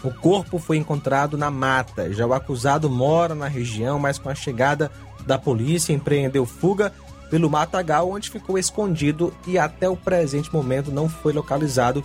O 0.04 0.12
corpo 0.12 0.58
foi 0.58 0.78
encontrado 0.78 1.38
na 1.38 1.52
mata. 1.52 2.12
Já 2.14 2.26
o 2.26 2.34
acusado 2.34 2.90
mora 2.90 3.36
na 3.36 3.48
região, 3.48 4.00
mas 4.00 4.18
com 4.18 4.30
a 4.30 4.36
chegada 4.36 4.90
da 5.26 5.38
polícia 5.38 5.94
empreendeu 5.94 6.46
fuga 6.46 6.94
pelo 7.30 7.50
matagal, 7.50 8.10
onde 8.10 8.30
ficou 8.30 8.58
escondido 8.58 9.34
e 9.46 9.58
até 9.58 9.88
o 9.88 9.96
presente 9.96 10.52
momento 10.54 10.92
não 10.92 11.08
foi 11.08 11.34
localizado. 11.34 12.04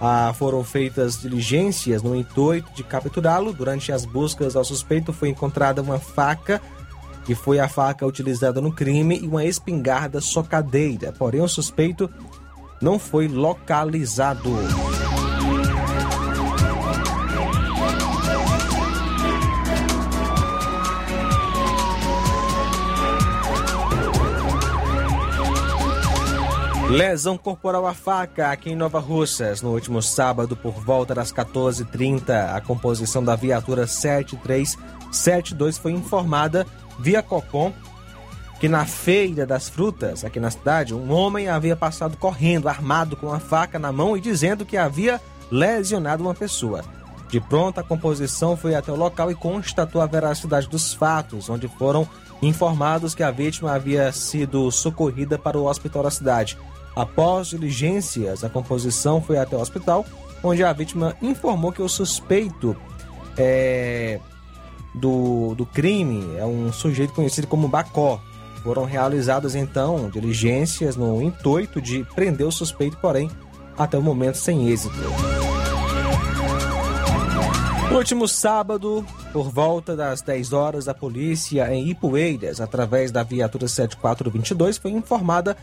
Ah, 0.00 0.34
foram 0.36 0.64
feitas 0.64 1.20
diligências 1.20 2.02
no 2.02 2.14
intuito 2.16 2.70
de 2.74 2.82
capturá-lo. 2.82 3.52
Durante 3.52 3.92
as 3.92 4.04
buscas 4.04 4.56
ao 4.56 4.64
suspeito 4.64 5.12
foi 5.12 5.28
encontrada 5.28 5.80
uma 5.82 5.98
faca, 5.98 6.60
que 7.24 7.34
foi 7.34 7.58
a 7.58 7.68
faca 7.68 8.06
utilizada 8.06 8.60
no 8.60 8.72
crime, 8.72 9.20
e 9.22 9.26
uma 9.26 9.44
espingarda 9.44 10.20
socadeira. 10.20 11.12
Porém, 11.12 11.40
o 11.40 11.48
suspeito 11.48 12.10
não 12.80 12.98
foi 12.98 13.28
localizado. 13.28 14.50
Lesão 26.94 27.36
corporal 27.36 27.88
à 27.88 27.92
faca 27.92 28.52
aqui 28.52 28.70
em 28.70 28.76
Nova 28.76 29.00
Russas. 29.00 29.60
No 29.60 29.72
último 29.72 30.00
sábado, 30.00 30.54
por 30.54 30.74
volta 30.74 31.12
das 31.12 31.32
14h30, 31.32 32.54
a 32.54 32.60
composição 32.60 33.24
da 33.24 33.34
viatura 33.34 33.84
7372 33.84 35.76
foi 35.76 35.90
informada 35.90 36.64
via 37.00 37.20
Copom 37.20 37.72
que 38.60 38.68
na 38.68 38.86
Feira 38.86 39.44
das 39.44 39.68
Frutas, 39.68 40.24
aqui 40.24 40.38
na 40.38 40.52
cidade, 40.52 40.94
um 40.94 41.12
homem 41.12 41.48
havia 41.48 41.74
passado 41.74 42.16
correndo, 42.16 42.68
armado 42.68 43.16
com 43.16 43.26
uma 43.26 43.40
faca 43.40 43.76
na 43.76 43.90
mão 43.90 44.16
e 44.16 44.20
dizendo 44.20 44.64
que 44.64 44.76
havia 44.76 45.20
lesionado 45.50 46.22
uma 46.22 46.32
pessoa. 46.32 46.84
De 47.28 47.40
pronto, 47.40 47.80
a 47.80 47.82
composição 47.82 48.56
foi 48.56 48.76
até 48.76 48.92
o 48.92 48.96
local 48.96 49.32
e 49.32 49.34
constatou 49.34 50.00
a 50.00 50.06
veracidade 50.06 50.68
dos 50.68 50.94
fatos, 50.94 51.48
onde 51.50 51.66
foram 51.66 52.08
informados 52.40 53.16
que 53.16 53.24
a 53.24 53.32
vítima 53.32 53.72
havia 53.72 54.12
sido 54.12 54.70
socorrida 54.70 55.36
para 55.36 55.58
o 55.58 55.66
hospital 55.66 56.04
da 56.04 56.10
cidade. 56.12 56.56
Após 56.96 57.48
diligências, 57.48 58.44
a 58.44 58.48
composição 58.48 59.20
foi 59.20 59.38
até 59.38 59.56
o 59.56 59.60
hospital, 59.60 60.04
onde 60.42 60.62
a 60.62 60.72
vítima 60.72 61.16
informou 61.20 61.72
que 61.72 61.82
o 61.82 61.88
suspeito 61.88 62.76
é, 63.36 64.20
do, 64.94 65.54
do 65.56 65.66
crime 65.66 66.36
é 66.36 66.44
um 66.44 66.72
sujeito 66.72 67.12
conhecido 67.12 67.46
como 67.46 67.68
Bacó. 67.68 68.20
Foram 68.62 68.84
realizadas 68.84 69.54
então 69.54 70.08
diligências 70.08 70.96
no 70.96 71.20
intuito 71.20 71.82
de 71.82 72.04
prender 72.14 72.46
o 72.46 72.52
suspeito, 72.52 72.96
porém, 72.98 73.30
até 73.76 73.98
o 73.98 74.02
momento 74.02 74.36
sem 74.36 74.68
êxito. 74.68 74.94
No 77.90 77.98
último 77.98 78.26
sábado, 78.26 79.04
por 79.32 79.50
volta 79.50 79.94
das 79.94 80.22
10 80.22 80.52
horas, 80.52 80.88
a 80.88 80.94
polícia 80.94 81.72
em 81.72 81.90
Ipueiras, 81.90 82.60
através 82.60 83.12
da 83.12 83.22
viatura 83.22 83.68
7422, 83.68 84.78
foi 84.78 84.92
informada 84.92 85.56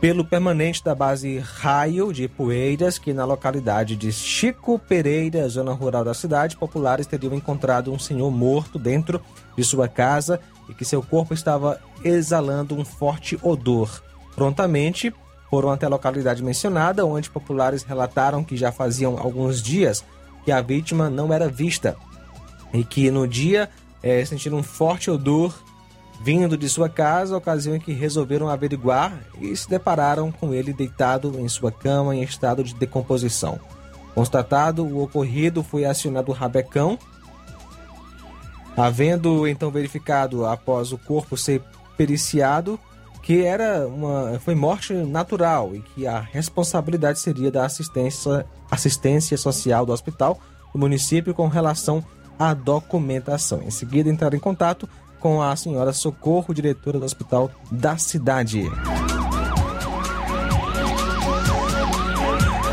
pelo 0.00 0.24
permanente 0.24 0.82
da 0.82 0.94
base 0.94 1.38
Raio 1.38 2.10
de 2.10 2.24
Ipueiras, 2.24 2.98
que 2.98 3.12
na 3.12 3.26
localidade 3.26 3.94
de 3.96 4.10
Chico 4.10 4.78
Pereira, 4.78 5.46
zona 5.46 5.72
rural 5.72 6.02
da 6.02 6.14
cidade, 6.14 6.56
populares 6.56 7.06
teriam 7.06 7.34
encontrado 7.34 7.92
um 7.92 7.98
senhor 7.98 8.30
morto 8.30 8.78
dentro 8.78 9.20
de 9.54 9.62
sua 9.62 9.88
casa 9.88 10.40
e 10.70 10.74
que 10.74 10.86
seu 10.86 11.02
corpo 11.02 11.34
estava 11.34 11.78
exalando 12.02 12.74
um 12.74 12.84
forte 12.84 13.38
odor. 13.42 14.02
Prontamente 14.34 15.12
foram 15.50 15.70
até 15.70 15.84
a 15.84 15.90
localidade 15.90 16.42
mencionada, 16.42 17.04
onde 17.04 17.28
populares 17.28 17.82
relataram 17.82 18.42
que 18.42 18.56
já 18.56 18.72
faziam 18.72 19.18
alguns 19.18 19.60
dias 19.60 20.02
que 20.46 20.50
a 20.50 20.62
vítima 20.62 21.10
não 21.10 21.30
era 21.30 21.46
vista 21.46 21.94
e 22.72 22.82
que 22.84 23.10
no 23.10 23.28
dia 23.28 23.68
é, 24.02 24.24
sentiram 24.24 24.58
um 24.58 24.62
forte 24.62 25.10
odor 25.10 25.54
vindo 26.20 26.56
de 26.56 26.68
sua 26.68 26.88
casa, 26.88 27.36
ocasião 27.36 27.74
em 27.74 27.80
que 27.80 27.92
resolveram 27.92 28.48
averiguar 28.48 29.18
e 29.40 29.56
se 29.56 29.68
depararam 29.68 30.30
com 30.30 30.52
ele 30.52 30.72
deitado 30.72 31.40
em 31.40 31.48
sua 31.48 31.72
cama 31.72 32.14
em 32.14 32.22
estado 32.22 32.62
de 32.62 32.74
decomposição. 32.74 33.58
Constatado 34.14 34.84
o 34.84 35.02
ocorrido, 35.02 35.62
foi 35.62 35.86
acionado 35.86 36.30
o 36.30 36.34
rabecão, 36.34 36.98
havendo 38.76 39.48
então 39.48 39.70
verificado 39.70 40.44
após 40.44 40.92
o 40.92 40.98
corpo 40.98 41.36
ser 41.36 41.62
periciado 41.96 42.78
que 43.22 43.44
era 43.44 43.86
uma 43.86 44.38
foi 44.40 44.54
morte 44.54 44.92
natural 44.94 45.74
e 45.74 45.80
que 45.80 46.06
a 46.06 46.18
responsabilidade 46.18 47.18
seria 47.18 47.50
da 47.50 47.66
assistência 47.66 48.46
assistência 48.70 49.36
social 49.36 49.84
do 49.84 49.92
hospital 49.92 50.38
do 50.72 50.78
município 50.78 51.34
com 51.34 51.46
relação 51.46 52.04
à 52.38 52.54
documentação. 52.54 53.62
Em 53.62 53.70
seguida 53.70 54.08
entraram 54.08 54.36
em 54.36 54.40
contato 54.40 54.88
com 55.20 55.40
a 55.42 55.54
senhora 55.54 55.92
Socorro, 55.92 56.54
diretora 56.54 56.98
do 56.98 57.04
hospital 57.04 57.50
da 57.70 57.96
cidade. 57.96 58.64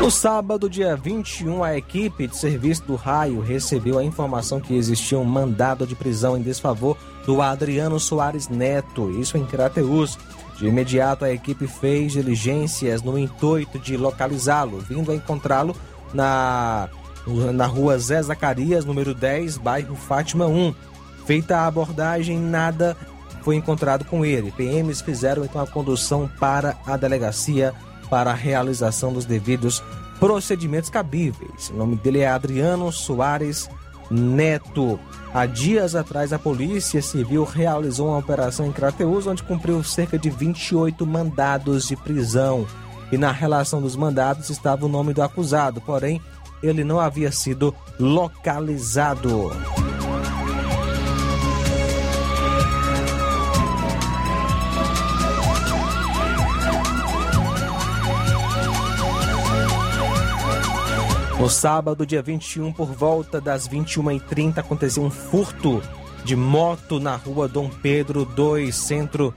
No 0.00 0.12
sábado, 0.12 0.70
dia 0.70 0.96
21, 0.96 1.62
a 1.62 1.76
equipe 1.76 2.28
de 2.28 2.36
serviço 2.36 2.84
do 2.84 2.94
raio 2.94 3.40
recebeu 3.40 3.98
a 3.98 4.04
informação 4.04 4.60
que 4.60 4.74
existia 4.74 5.18
um 5.18 5.24
mandado 5.24 5.86
de 5.86 5.94
prisão 5.94 6.36
em 6.36 6.40
desfavor 6.40 6.96
do 7.26 7.42
Adriano 7.42 7.98
Soares 7.98 8.48
Neto, 8.48 9.10
isso 9.20 9.36
em 9.36 9.44
Crateus. 9.44 10.16
De 10.56 10.66
imediato, 10.66 11.24
a 11.24 11.32
equipe 11.32 11.66
fez 11.66 12.12
diligências 12.12 13.02
no 13.02 13.18
intuito 13.18 13.78
de 13.78 13.96
localizá-lo, 13.96 14.78
vindo 14.78 15.12
a 15.12 15.14
encontrá-lo 15.14 15.76
na, 16.14 16.88
na 17.52 17.66
rua 17.66 17.98
Zé 17.98 18.22
Zacarias, 18.22 18.84
número 18.84 19.14
10, 19.14 19.58
bairro 19.58 19.94
Fátima 19.94 20.46
1. 20.46 20.74
Feita 21.28 21.58
a 21.58 21.66
abordagem, 21.66 22.38
nada 22.38 22.96
foi 23.42 23.56
encontrado 23.56 24.02
com 24.06 24.24
ele. 24.24 24.50
PMs 24.50 25.02
fizeram 25.02 25.44
então 25.44 25.60
a 25.60 25.66
condução 25.66 26.26
para 26.40 26.74
a 26.86 26.96
delegacia 26.96 27.74
para 28.08 28.30
a 28.30 28.34
realização 28.34 29.12
dos 29.12 29.26
devidos 29.26 29.84
procedimentos 30.18 30.88
cabíveis. 30.88 31.68
O 31.68 31.74
nome 31.76 31.96
dele 31.96 32.20
é 32.20 32.28
Adriano 32.28 32.90
Soares 32.90 33.68
Neto. 34.10 34.98
Há 35.34 35.44
dias 35.44 35.94
atrás, 35.94 36.32
a 36.32 36.38
Polícia 36.38 37.02
Civil 37.02 37.44
realizou 37.44 38.08
uma 38.08 38.16
operação 38.16 38.66
em 38.66 38.72
Crateus, 38.72 39.26
onde 39.26 39.42
cumpriu 39.42 39.84
cerca 39.84 40.18
de 40.18 40.30
28 40.30 41.06
mandados 41.06 41.86
de 41.88 41.94
prisão. 41.94 42.66
E 43.12 43.18
na 43.18 43.32
relação 43.32 43.82
dos 43.82 43.94
mandados 43.94 44.48
estava 44.48 44.86
o 44.86 44.88
nome 44.88 45.12
do 45.12 45.20
acusado, 45.20 45.78
porém, 45.78 46.22
ele 46.62 46.82
não 46.82 46.98
havia 46.98 47.30
sido 47.30 47.74
localizado. 48.00 49.50
No 61.38 61.48
sábado, 61.48 62.04
dia 62.04 62.20
21, 62.20 62.72
por 62.72 62.88
volta 62.88 63.40
das 63.40 63.68
21h30, 63.68 64.58
aconteceu 64.58 65.04
um 65.04 65.10
furto 65.10 65.80
de 66.24 66.34
moto 66.34 66.98
na 66.98 67.14
rua 67.14 67.46
Dom 67.46 67.68
Pedro 67.68 68.28
II, 68.36 68.72
centro 68.72 69.32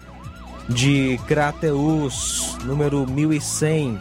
de 0.68 1.20
Crateus, 1.28 2.58
número 2.64 3.06
1100, 3.08 4.00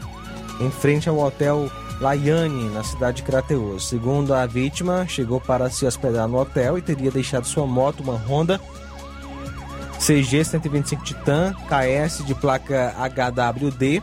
em 0.60 0.70
frente 0.70 1.10
ao 1.10 1.18
hotel 1.18 1.70
Laiane, 2.00 2.70
na 2.70 2.82
cidade 2.82 3.18
de 3.18 3.22
Crateus. 3.22 3.86
Segundo 3.86 4.32
a 4.32 4.46
vítima, 4.46 5.06
chegou 5.06 5.38
para 5.38 5.68
se 5.68 5.84
hospedar 5.84 6.26
no 6.26 6.38
hotel 6.38 6.78
e 6.78 6.82
teria 6.82 7.10
deixado 7.10 7.46
sua 7.46 7.66
moto, 7.66 8.02
uma 8.02 8.14
Honda 8.14 8.58
CG 9.98 10.42
125 10.42 11.04
Titan 11.04 11.54
KS 11.68 12.24
de 12.24 12.34
placa 12.34 12.94
HWD 12.96 14.02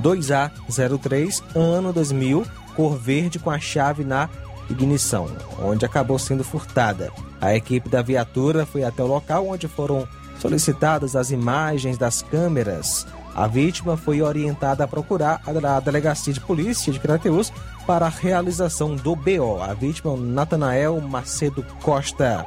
2A03, 0.00 1.42
ano 1.56 1.92
2000 1.92 2.61
cor 2.74 2.96
verde 2.96 3.38
com 3.38 3.50
a 3.50 3.58
chave 3.58 4.04
na 4.04 4.28
ignição, 4.68 5.28
onde 5.60 5.84
acabou 5.84 6.18
sendo 6.18 6.44
furtada. 6.44 7.10
A 7.40 7.54
equipe 7.54 7.88
da 7.88 8.02
viatura 8.02 8.64
foi 8.64 8.84
até 8.84 9.02
o 9.02 9.06
local 9.06 9.48
onde 9.48 9.68
foram 9.68 10.06
solicitadas 10.38 11.14
as 11.14 11.30
imagens 11.30 11.96
das 11.96 12.22
câmeras. 12.22 13.06
A 13.34 13.46
vítima 13.46 13.96
foi 13.96 14.20
orientada 14.20 14.84
a 14.84 14.88
procurar 14.88 15.40
a 15.46 15.80
delegacia 15.80 16.32
de 16.32 16.40
polícia 16.40 16.92
de 16.92 17.00
Crateus 17.00 17.52
para 17.86 18.06
a 18.06 18.10
realização 18.10 18.94
do 18.94 19.16
BO. 19.16 19.60
A 19.62 19.72
vítima 19.72 20.10
é 20.10 20.14
o 20.14 20.18
Natanael 20.18 21.00
Macedo 21.00 21.64
Costa. 21.80 22.44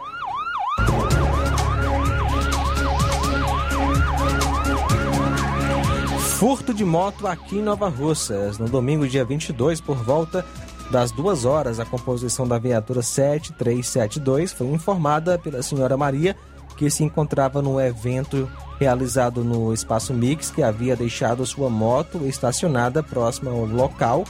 Furto 6.37 6.73
de 6.73 6.83
moto 6.83 7.27
aqui 7.27 7.59
em 7.59 7.61
Nova 7.61 7.87
Russas. 7.87 8.57
No 8.57 8.67
domingo, 8.67 9.07
dia 9.07 9.23
22, 9.23 9.79
por 9.79 9.95
volta 9.95 10.45
das 10.91 11.09
duas 11.09 11.45
horas, 11.45 11.79
a 11.79 11.85
composição 11.85 12.45
da 12.45 12.59
viatura 12.59 13.01
7372 13.01 14.51
foi 14.51 14.67
informada 14.67 15.39
pela 15.39 15.63
senhora 15.63 15.95
Maria 15.95 16.35
que 16.75 16.89
se 16.89 17.05
encontrava 17.05 17.61
no 17.61 17.79
evento 17.79 18.51
realizado 18.77 19.45
no 19.45 19.73
Espaço 19.73 20.13
Mix, 20.13 20.51
que 20.51 20.61
havia 20.61 20.93
deixado 20.93 21.45
sua 21.45 21.69
moto 21.69 22.25
estacionada 22.25 23.01
próxima 23.01 23.51
ao 23.51 23.65
local 23.65 24.25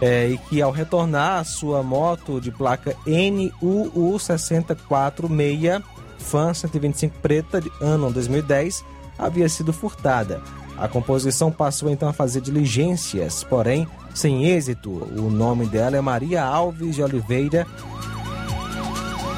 é, 0.00 0.30
e 0.30 0.38
que 0.38 0.62
ao 0.62 0.72
retornar 0.72 1.44
sua 1.44 1.82
moto 1.82 2.40
de 2.40 2.50
placa 2.50 2.96
NUU 3.06 4.18
646 4.18 5.82
FAN 6.18 6.54
125 6.54 7.18
preta 7.20 7.60
de 7.60 7.70
ano 7.78 8.10
2010 8.10 8.82
havia 9.18 9.50
sido 9.50 9.70
furtada. 9.70 10.40
A 10.76 10.88
composição 10.88 11.52
passou 11.52 11.90
então 11.90 12.08
a 12.08 12.12
fazer 12.12 12.40
diligências, 12.40 13.44
porém 13.44 13.86
sem 14.14 14.46
êxito. 14.46 14.90
O 14.90 15.30
nome 15.30 15.66
dela 15.66 15.96
é 15.96 16.00
Maria 16.00 16.42
Alves 16.42 16.96
de 16.96 17.02
Oliveira, 17.02 17.66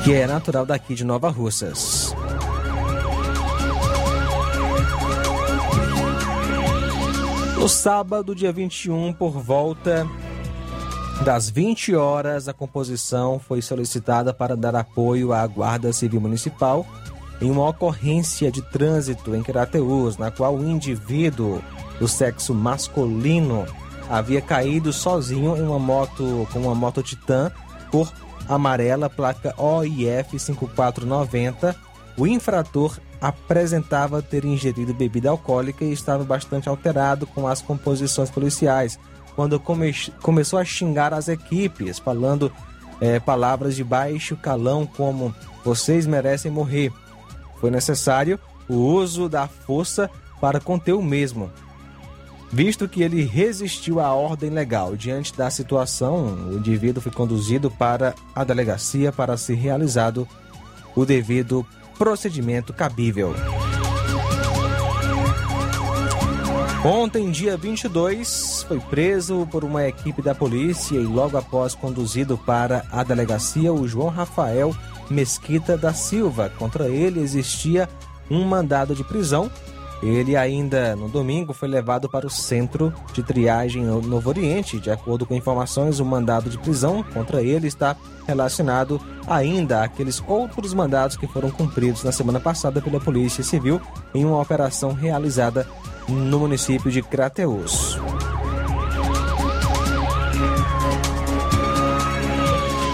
que 0.04 0.12
é 0.12 0.26
natural 0.26 0.64
daqui 0.64 0.94
de 0.94 1.04
Nova 1.04 1.28
Russas. 1.30 2.14
No 7.58 7.68
sábado, 7.68 8.34
dia 8.34 8.52
21, 8.52 9.12
por 9.12 9.30
volta 9.30 10.04
das 11.24 11.48
20 11.48 11.94
horas, 11.94 12.48
a 12.48 12.52
composição 12.52 13.38
foi 13.38 13.62
solicitada 13.62 14.34
para 14.34 14.56
dar 14.56 14.74
apoio 14.74 15.32
à 15.32 15.46
Guarda 15.46 15.92
Civil 15.92 16.20
Municipal 16.20 16.84
em 17.42 17.50
uma 17.50 17.68
ocorrência 17.68 18.52
de 18.52 18.62
trânsito 18.62 19.34
em 19.34 19.42
Crateus, 19.42 20.16
na 20.16 20.30
qual 20.30 20.56
o 20.56 20.64
indivíduo 20.64 21.60
do 21.98 22.06
sexo 22.06 22.54
masculino 22.54 23.66
havia 24.08 24.40
caído 24.40 24.92
sozinho 24.92 25.56
em 25.56 25.62
uma 25.62 25.78
moto 25.78 26.46
com 26.52 26.60
uma 26.60 26.74
moto 26.74 27.02
Titan 27.02 27.50
cor 27.90 28.12
amarela, 28.48 29.10
placa 29.10 29.54
OIF 29.58 30.38
5490. 30.38 31.74
O 32.16 32.26
infrator 32.26 32.98
apresentava 33.20 34.22
ter 34.22 34.44
ingerido 34.44 34.94
bebida 34.94 35.30
alcoólica 35.30 35.84
e 35.84 35.92
estava 35.92 36.22
bastante 36.22 36.68
alterado 36.68 37.26
com 37.26 37.48
as 37.48 37.60
composições 37.60 38.30
policiais, 38.30 38.98
quando 39.34 39.58
come 39.58 39.92
começou 40.22 40.58
a 40.58 40.64
xingar 40.64 41.12
as 41.12 41.28
equipes, 41.28 41.98
falando 41.98 42.52
é, 43.00 43.18
palavras 43.18 43.74
de 43.74 43.82
baixo 43.82 44.36
calão 44.36 44.86
como 44.86 45.34
vocês 45.64 46.06
merecem 46.06 46.50
morrer 46.50 46.92
foi 47.62 47.70
necessário 47.70 48.40
o 48.68 48.74
uso 48.74 49.28
da 49.28 49.46
força 49.46 50.10
para 50.40 50.58
conter 50.58 50.94
o 50.94 51.00
mesmo, 51.00 51.48
visto 52.50 52.88
que 52.88 53.04
ele 53.04 53.22
resistiu 53.22 54.00
à 54.00 54.12
ordem 54.12 54.50
legal. 54.50 54.96
Diante 54.96 55.32
da 55.36 55.48
situação, 55.48 56.48
o 56.50 56.56
indivíduo 56.56 57.00
foi 57.00 57.12
conduzido 57.12 57.70
para 57.70 58.16
a 58.34 58.42
delegacia 58.42 59.12
para 59.12 59.36
ser 59.36 59.54
realizado 59.54 60.26
o 60.96 61.06
devido 61.06 61.64
procedimento 61.96 62.72
cabível. 62.72 63.32
Ontem, 66.84 67.30
dia 67.30 67.56
22, 67.56 68.64
foi 68.66 68.80
preso 68.80 69.46
por 69.52 69.62
uma 69.62 69.86
equipe 69.86 70.20
da 70.20 70.34
polícia 70.34 70.96
e 70.96 71.06
logo 71.06 71.38
após 71.38 71.76
conduzido 71.76 72.36
para 72.36 72.84
a 72.90 73.04
delegacia 73.04 73.72
o 73.72 73.86
João 73.86 74.08
Rafael 74.08 74.74
Mesquita 75.12 75.76
da 75.76 75.92
Silva. 75.92 76.50
Contra 76.58 76.88
ele 76.88 77.20
existia 77.20 77.88
um 78.30 78.44
mandado 78.44 78.94
de 78.94 79.04
prisão. 79.04 79.50
Ele 80.02 80.36
ainda 80.36 80.96
no 80.96 81.08
domingo 81.08 81.52
foi 81.52 81.68
levado 81.68 82.08
para 82.08 82.26
o 82.26 82.30
centro 82.30 82.92
de 83.12 83.22
triagem 83.22 83.84
no 83.84 84.02
Novo 84.02 84.30
Oriente. 84.30 84.80
De 84.80 84.90
acordo 84.90 85.24
com 85.24 85.34
informações, 85.34 86.00
o 86.00 86.04
mandado 86.04 86.50
de 86.50 86.58
prisão 86.58 87.04
contra 87.04 87.40
ele 87.40 87.68
está 87.68 87.94
relacionado 88.26 89.00
ainda 89.28 89.84
àqueles 89.84 90.20
outros 90.26 90.74
mandados 90.74 91.16
que 91.16 91.28
foram 91.28 91.52
cumpridos 91.52 92.02
na 92.02 92.10
semana 92.10 92.40
passada 92.40 92.82
pela 92.82 92.98
Polícia 92.98 93.44
Civil 93.44 93.80
em 94.12 94.24
uma 94.24 94.40
operação 94.40 94.92
realizada 94.92 95.68
no 96.08 96.40
município 96.40 96.90
de 96.90 97.00
Crateus. 97.00 97.96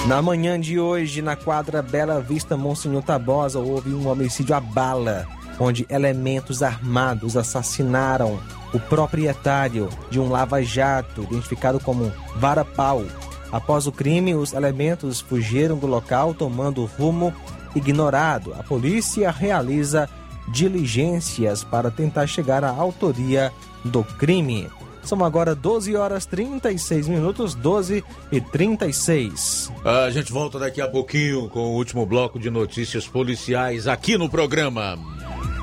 Na 0.08 0.22
manhã 0.22 0.58
de 0.58 0.80
hoje, 0.80 1.20
na 1.20 1.36
quadra 1.36 1.82
Bela 1.82 2.18
Vista 2.18 2.56
Monsenhor 2.56 3.02
Tabosa, 3.02 3.58
houve 3.58 3.92
um 3.92 4.08
homicídio 4.08 4.54
à 4.54 4.60
bala, 4.60 5.26
onde 5.60 5.86
elementos 5.90 6.62
armados 6.62 7.36
assassinaram 7.36 8.40
o 8.72 8.80
proprietário 8.80 9.90
de 10.08 10.18
um 10.18 10.30
lava-jato, 10.30 11.24
identificado 11.24 11.78
como 11.78 12.10
Varapau. 12.36 13.04
Após 13.52 13.86
o 13.86 13.92
crime, 13.92 14.34
os 14.34 14.54
elementos 14.54 15.20
fugiram 15.20 15.76
do 15.76 15.86
local, 15.86 16.32
tomando 16.32 16.86
rumo 16.86 17.30
ignorado. 17.74 18.54
A 18.58 18.62
polícia 18.62 19.30
realiza 19.30 20.08
diligências 20.50 21.62
para 21.62 21.90
tentar 21.90 22.26
chegar 22.26 22.64
à 22.64 22.70
autoria 22.70 23.52
do 23.84 24.02
crime. 24.02 24.70
São 25.08 25.24
agora 25.24 25.54
12 25.54 25.96
horas 25.96 26.26
36 26.26 27.08
minutos, 27.08 27.54
12 27.54 28.04
e 28.30 28.42
36. 28.42 29.72
A 29.82 30.10
gente 30.10 30.30
volta 30.30 30.58
daqui 30.58 30.82
a 30.82 30.86
pouquinho 30.86 31.48
com 31.48 31.60
o 31.60 31.76
último 31.76 32.04
bloco 32.04 32.38
de 32.38 32.50
notícias 32.50 33.08
policiais 33.08 33.88
aqui 33.88 34.18
no 34.18 34.28
programa. 34.28 34.98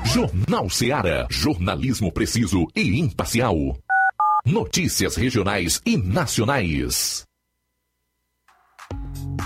Jornal 0.04 0.68
Seara. 0.68 1.28
Jornalismo 1.30 2.10
preciso 2.10 2.66
e 2.74 2.98
imparcial. 2.98 3.54
Notícias 4.44 5.14
regionais 5.14 5.80
e 5.86 5.96
nacionais. 5.96 7.24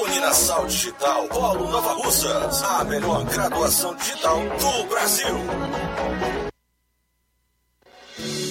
Uninasal 0.04 0.66
Digital, 0.66 1.26
Polo 1.28 1.70
Nova 1.70 1.94
Russas. 1.94 2.62
A 2.62 2.84
melhor 2.84 3.24
graduação 3.24 3.96
digital 3.96 4.38
do 4.38 4.84
Brasil. 4.88 5.34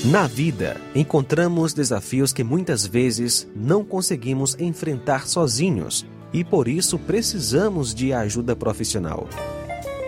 Na 0.05 0.27
vida, 0.27 0.79
encontramos 0.95 1.73
desafios 1.73 2.31
que 2.33 2.43
muitas 2.43 2.85
vezes 2.85 3.47
não 3.55 3.83
conseguimos 3.83 4.55
enfrentar 4.57 5.27
sozinhos 5.27 6.05
e 6.33 6.43
por 6.43 6.67
isso 6.67 6.97
precisamos 6.97 7.93
de 7.93 8.11
ajuda 8.13 8.55
profissional. 8.55 9.27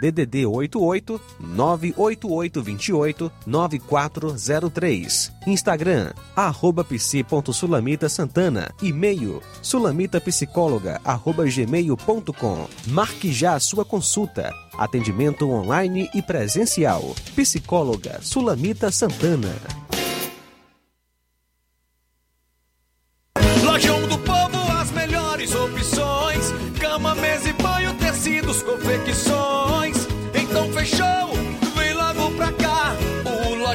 DDD 0.00 0.46
88 0.46 1.20
98828 1.40 3.32
9403. 3.46 5.32
Instagram, 5.46 6.12
arroba 6.34 6.84
psi.sulamita 6.84 8.08
Santana. 8.08 8.70
E-mail, 8.82 9.42
sulamitapsicóloga, 9.62 11.00
arroba 11.04 11.44
gmail.com. 11.44 12.66
Marque 12.88 13.32
já 13.32 13.54
a 13.54 13.60
sua 13.60 13.84
consulta. 13.84 14.52
Atendimento 14.76 15.48
online 15.48 16.10
e 16.14 16.22
presencial. 16.22 17.14
Psicóloga 17.36 18.20
Sulamita 18.22 18.90
Santana. 18.90 19.54
Lojão 23.62 24.06
do 24.08 24.18
Povo, 24.18 24.72
as 24.80 24.90
melhores 24.92 25.54
opções: 25.54 26.52
cama, 26.80 27.14
mesa 27.14 27.48
e 27.48 27.52
banho, 27.54 27.94
tecidos, 27.94 28.62
confecções. 28.62 29.53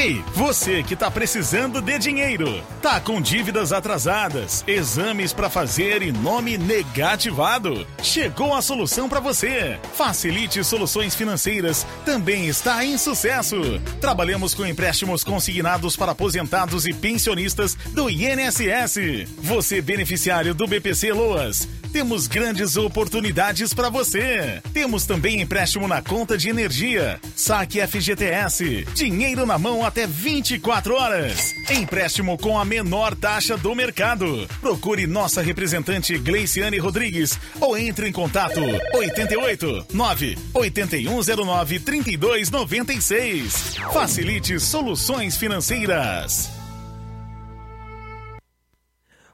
Ei, 0.00 0.24
você 0.32 0.82
que 0.82 0.96
tá 0.96 1.10
precisando 1.10 1.82
de 1.82 1.98
dinheiro, 1.98 2.64
tá 2.80 2.98
com 2.98 3.20
dívidas 3.20 3.70
atrasadas, 3.70 4.64
exames 4.66 5.30
para 5.30 5.50
fazer 5.50 6.00
e 6.00 6.10
nome 6.10 6.56
negativado? 6.56 7.86
Chegou 8.02 8.54
a 8.54 8.62
solução 8.62 9.10
para 9.10 9.20
você. 9.20 9.78
Facilite 9.92 10.64
Soluções 10.64 11.14
Financeiras 11.14 11.86
também 12.02 12.48
está 12.48 12.82
em 12.82 12.96
sucesso. 12.96 13.60
Trabalhamos 14.00 14.54
com 14.54 14.64
empréstimos 14.64 15.22
consignados 15.22 15.98
para 15.98 16.12
aposentados 16.12 16.86
e 16.86 16.94
pensionistas 16.94 17.74
do 17.90 18.08
INSS. 18.08 19.28
Você 19.36 19.82
beneficiário 19.82 20.54
do 20.54 20.66
BPC 20.66 21.12
Loas, 21.12 21.68
temos 21.92 22.26
grandes 22.26 22.76
oportunidades 22.76 23.74
para 23.74 23.88
você. 23.88 24.62
Temos 24.72 25.06
também 25.06 25.40
empréstimo 25.40 25.86
na 25.88 26.00
conta 26.00 26.38
de 26.38 26.48
energia, 26.48 27.20
saque 27.34 27.80
FGTS, 27.86 28.86
dinheiro 28.94 29.44
na 29.44 29.58
mão 29.58 29.84
até 29.84 30.06
24 30.06 30.94
horas. 30.94 31.54
Empréstimo 31.70 32.38
com 32.38 32.58
a 32.58 32.64
menor 32.64 33.14
taxa 33.14 33.56
do 33.56 33.74
mercado. 33.74 34.48
Procure 34.60 35.06
nossa 35.06 35.42
representante 35.42 36.16
Gleiciane 36.18 36.78
Rodrigues 36.78 37.38
ou 37.60 37.76
entre 37.76 38.08
em 38.08 38.12
contato 38.12 38.60
88 38.94 39.86
9 39.92 40.38
8109 40.54 41.80
3296. 41.80 43.76
Facilite 43.92 44.58
soluções 44.60 45.36
financeiras. 45.36 46.59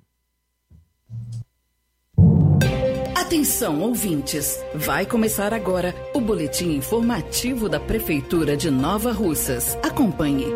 Atenção, 3.14 3.80
ouvintes! 3.80 4.64
Vai 4.72 5.04
começar 5.04 5.52
agora 5.52 5.92
o 6.14 6.20
boletim 6.20 6.76
informativo 6.76 7.68
da 7.68 7.80
Prefeitura 7.80 8.56
de 8.56 8.70
Nova 8.70 9.10
Russas. 9.10 9.76
Acompanhe. 9.82 10.46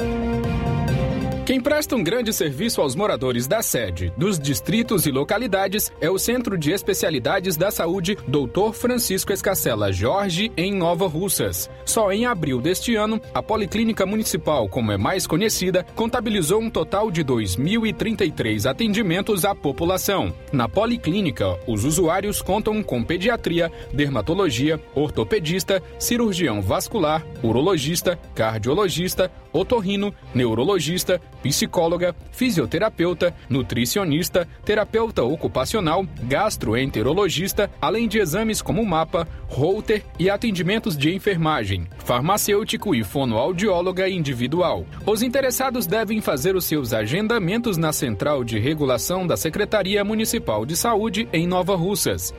Quem 1.47 1.61
presta 1.61 1.97
um 1.97 2.05
grande 2.05 2.33
serviço 2.33 2.81
aos 2.81 2.95
moradores 2.95 3.49
da 3.49 3.61
sede, 3.61 4.13
dos 4.17 4.39
distritos 4.39 5.05
e 5.07 5.11
localidades 5.11 5.91
é 6.01 6.09
o 6.09 6.19
Centro 6.19 6.57
de 6.57 6.71
Especialidades 6.71 7.57
da 7.57 7.73
Saúde 7.73 8.17
Dr. 8.29 8.73
Francisco 8.73 9.33
Escacela 9.33 9.91
Jorge, 9.91 10.53
em 10.57 10.73
Nova 10.73 11.09
Russas. 11.09 11.69
Só 11.85 12.13
em 12.13 12.25
abril 12.25 12.61
deste 12.61 12.95
ano, 12.95 13.21
a 13.35 13.43
Policlínica 13.43 14.07
Municipal, 14.07 14.69
como 14.69 14.93
é 14.93 14.97
mais 14.97 15.27
conhecida, 15.27 15.85
contabilizou 15.97 16.61
um 16.61 16.71
total 16.71 17.11
de 17.11 17.25
2.033 17.25 18.71
atendimentos 18.71 19.45
à 19.45 19.53
população. 19.53 20.33
Na 20.53 20.69
Policlínica, 20.69 21.59
os 21.67 21.85
usuários 21.85 22.41
contam 22.41 22.81
com 22.81 23.03
pediatria, 23.03 23.73
dermatologia, 23.93 24.81
ortopedista, 24.95 25.83
cirurgião 25.99 26.63
vascular, 26.63 27.27
urologista, 27.43 28.17
cardiologista, 28.37 29.33
otorrino, 29.53 30.15
neurologista, 30.33 31.21
psicóloga, 31.43 32.15
fisioterapeuta, 32.33 33.35
nutricionista, 33.49 34.47
terapeuta 34.65 35.23
ocupacional, 35.23 36.07
gastroenterologista, 36.23 37.71
além 37.81 38.09
de 38.09 38.19
exames 38.19 38.63
como 38.63 38.85
mapa, 38.85 39.27
holter 39.49 40.05
e 40.19 40.31
atendimentos 40.31 40.97
de 40.97 41.15
enfermagem, 41.15 41.87
farmacêutico 41.99 42.95
e 42.95 43.03
fonoaudióloga 43.03 44.09
individual. 44.09 44.87
Os 45.07 45.23
interessados 45.23 45.87
devem 45.87 46.21
fazer 46.21 46.55
os 46.55 46.65
seus 46.65 46.93
agendamentos 46.93 47.77
na 47.77 47.93
Central 47.93 48.45
de 48.45 48.59
Regulação 48.59 49.27
da 49.27 49.37
Secretaria 49.37 50.05
Municipal 50.05 50.65
de 50.65 50.77
Saúde 50.77 51.29
em 51.33 51.47
Nova 51.47 51.75
Russas. 51.77 52.33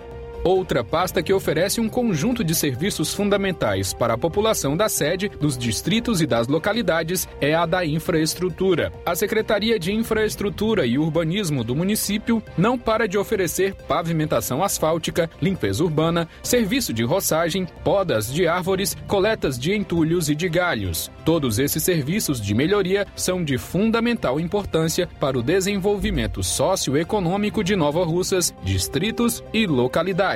Outra 0.44 0.84
pasta 0.84 1.22
que 1.22 1.32
oferece 1.32 1.80
um 1.80 1.88
conjunto 1.88 2.44
de 2.44 2.56
serviços 2.56 3.14
fundamentais 3.14 3.94
para 3.94 4.16
a 4.16 4.18
população 4.18 4.76
da 4.76 4.90
sede, 4.90 5.30
dos 5.30 5.56
distritos 5.56 6.20
e 6.20 6.26
das 6.26 6.48
localidades 6.48 7.28
é 7.40 7.54
a 7.54 7.64
da 7.68 7.86
infraestrutura. 7.86 8.92
A 9.06 9.14
Secretaria 9.14 9.78
de 9.78 9.94
Infraestrutura 9.94 10.84
e 10.84 10.98
Urbanismo 10.98 11.64
do 11.64 11.76
município 11.76 12.42
não 12.58 12.76
para 12.76 13.08
de 13.08 13.20
oferecer 13.20 13.76
pavimentação 13.88 14.64
asfáltica, 14.64 15.30
limpeza 15.40 15.84
urbana, 15.84 16.28
serviço 16.42 16.92
de 16.92 17.04
roçagem, 17.04 17.68
podas 17.84 18.34
de 18.34 18.48
árvores, 18.48 18.98
coletas 19.08 19.60
de 19.60 19.76
entulhos 19.76 20.28
e 20.28 20.34
de 20.34 20.50
galhos. 20.50 21.12
Todos 21.24 21.60
esses 21.60 21.84
serviços 21.84 22.42
de 22.42 22.56
melhoria 22.56 23.06
são 23.16 23.44
de 23.44 23.60
fundamental 23.60 24.40
importância 24.40 25.08
para 25.20 25.38
o 25.38 25.44
desenvolvimento 25.44 26.42
socioeconômico 26.42 27.64
de 27.64 27.76
Nova 27.76 28.04
Russas, 28.04 28.52
distritos 28.64 29.44
e 29.54 29.68
localidades. 29.68 30.31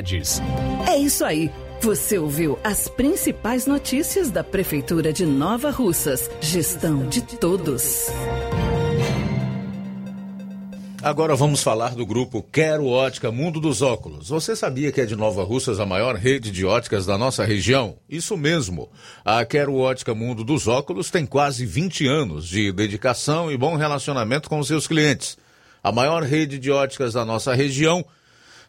É 0.87 0.97
isso 0.97 1.23
aí. 1.23 1.51
Você 1.81 2.17
ouviu 2.17 2.57
as 2.63 2.87
principais 2.87 3.67
notícias 3.67 4.31
da 4.31 4.43
Prefeitura 4.43 5.13
de 5.13 5.25
Nova 5.25 5.69
Russas. 5.69 6.29
Gestão 6.41 7.07
de 7.07 7.21
todos. 7.21 8.07
Agora 11.05 11.35
vamos 11.35 11.61
falar 11.61 11.93
do 11.93 12.03
grupo 12.03 12.41
Quero 12.41 12.87
Ótica 12.87 13.31
Mundo 13.31 13.59
dos 13.59 13.83
Óculos. 13.83 14.29
Você 14.29 14.55
sabia 14.55 14.91
que 14.91 14.99
é 14.99 15.05
de 15.05 15.15
Nova 15.15 15.43
Russas 15.43 15.79
a 15.79 15.85
maior 15.85 16.15
rede 16.15 16.49
de 16.49 16.65
óticas 16.65 17.05
da 17.05 17.15
nossa 17.15 17.45
região? 17.45 17.95
Isso 18.09 18.35
mesmo. 18.35 18.89
A 19.23 19.45
Quero 19.45 19.75
Ótica 19.75 20.15
Mundo 20.15 20.43
dos 20.43 20.67
Óculos 20.67 21.11
tem 21.11 21.23
quase 21.23 21.63
20 21.63 22.07
anos 22.07 22.47
de 22.47 22.71
dedicação 22.71 23.51
e 23.51 23.57
bom 23.57 23.75
relacionamento 23.75 24.49
com 24.49 24.63
seus 24.63 24.87
clientes. 24.87 25.37
A 25.83 25.91
maior 25.91 26.23
rede 26.23 26.57
de 26.57 26.71
óticas 26.71 27.13
da 27.13 27.23
nossa 27.23 27.53
região 27.53 28.03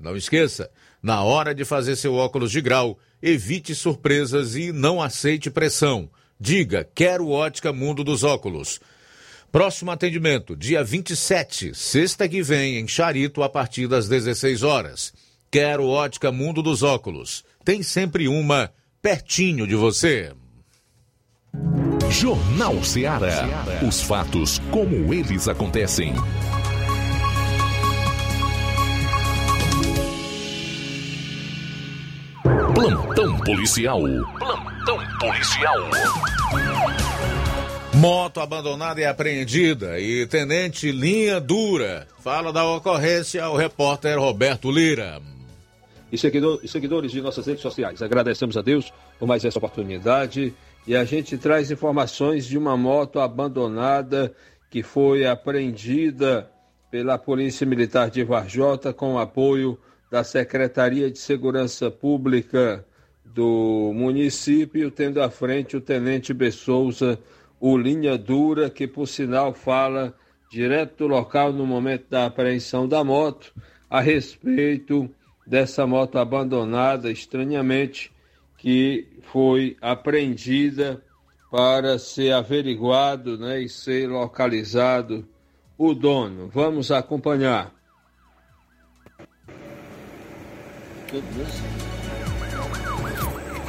Não 0.00 0.16
esqueça, 0.16 0.70
na 1.02 1.22
hora 1.22 1.54
de 1.54 1.64
fazer 1.64 1.94
seu 1.94 2.14
óculos 2.14 2.50
de 2.50 2.60
grau, 2.60 2.98
evite 3.22 3.74
surpresas 3.74 4.56
e 4.56 4.72
não 4.72 5.00
aceite 5.00 5.50
pressão. 5.50 6.10
Diga, 6.40 6.88
quero 6.94 7.28
ótica 7.28 7.70
Mundo 7.70 8.02
dos 8.02 8.24
Óculos. 8.24 8.80
Próximo 9.52 9.90
atendimento, 9.90 10.56
dia 10.56 10.82
27, 10.82 11.74
sexta 11.74 12.28
que 12.28 12.42
vem, 12.42 12.78
em 12.78 12.88
Charito, 12.88 13.42
a 13.42 13.48
partir 13.48 13.86
das 13.86 14.08
16 14.08 14.62
horas. 14.62 15.12
Quero 15.50 15.86
ótica 15.86 16.32
Mundo 16.32 16.62
dos 16.62 16.82
Óculos. 16.82 17.44
Tem 17.62 17.82
sempre 17.82 18.26
uma 18.26 18.72
pertinho 19.02 19.66
de 19.66 19.74
você. 19.74 20.32
Jornal 22.10 22.82
Ceará. 22.82 23.48
Os 23.86 24.00
fatos 24.00 24.58
como 24.70 25.12
eles 25.12 25.46
acontecem. 25.46 26.14
Plantão 32.74 33.36
policial. 33.40 34.00
Plantão 34.38 34.98
policial. 35.18 35.76
Moto 37.94 38.40
abandonada 38.40 39.00
e 39.00 39.04
apreendida 39.04 39.98
e 39.98 40.26
tenente 40.26 40.92
linha 40.92 41.40
dura. 41.40 42.06
Fala 42.20 42.52
da 42.52 42.64
ocorrência 42.64 43.44
ao 43.44 43.56
repórter 43.56 44.18
Roberto 44.18 44.70
Lira. 44.70 45.20
E, 46.12 46.18
seguidor, 46.18 46.60
e 46.62 46.68
seguidores 46.68 47.12
de 47.12 47.20
nossas 47.20 47.46
redes 47.46 47.62
sociais, 47.62 48.02
agradecemos 48.02 48.56
a 48.56 48.62
Deus 48.62 48.92
por 49.18 49.26
mais 49.26 49.44
essa 49.44 49.58
oportunidade 49.58 50.54
e 50.86 50.96
a 50.96 51.04
gente 51.04 51.36
traz 51.38 51.70
informações 51.70 52.46
de 52.46 52.56
uma 52.56 52.76
moto 52.76 53.20
abandonada 53.20 54.32
que 54.70 54.82
foi 54.82 55.26
apreendida 55.26 56.50
pela 56.90 57.18
Polícia 57.18 57.66
Militar 57.66 58.10
de 58.10 58.24
Varjota 58.24 58.92
com 58.92 59.18
apoio 59.18 59.78
da 60.10 60.24
Secretaria 60.24 61.10
de 61.10 61.18
Segurança 61.18 61.90
Pública 61.90 62.84
do 63.24 63.92
município, 63.94 64.90
tendo 64.90 65.22
à 65.22 65.30
frente 65.30 65.76
o 65.76 65.80
Tenente 65.80 66.34
Bessouza, 66.34 67.18
o 67.60 67.76
Linha 67.76 68.18
Dura, 68.18 68.68
que 68.68 68.88
por 68.88 69.06
sinal 69.06 69.54
fala 69.54 70.14
direto 70.50 70.98
do 70.98 71.06
local 71.06 71.52
no 71.52 71.64
momento 71.64 72.06
da 72.10 72.26
apreensão 72.26 72.88
da 72.88 73.04
moto, 73.04 73.54
a 73.88 74.00
respeito 74.00 75.08
dessa 75.46 75.86
moto 75.86 76.18
abandonada 76.18 77.10
estranhamente, 77.10 78.12
que 78.58 79.06
foi 79.22 79.76
apreendida 79.80 81.02
para 81.50 81.98
ser 81.98 82.32
averiguado 82.32 83.38
né, 83.38 83.60
e 83.62 83.68
ser 83.68 84.08
localizado 84.08 85.26
o 85.78 85.94
dono. 85.94 86.48
Vamos 86.48 86.90
acompanhar. 86.90 87.79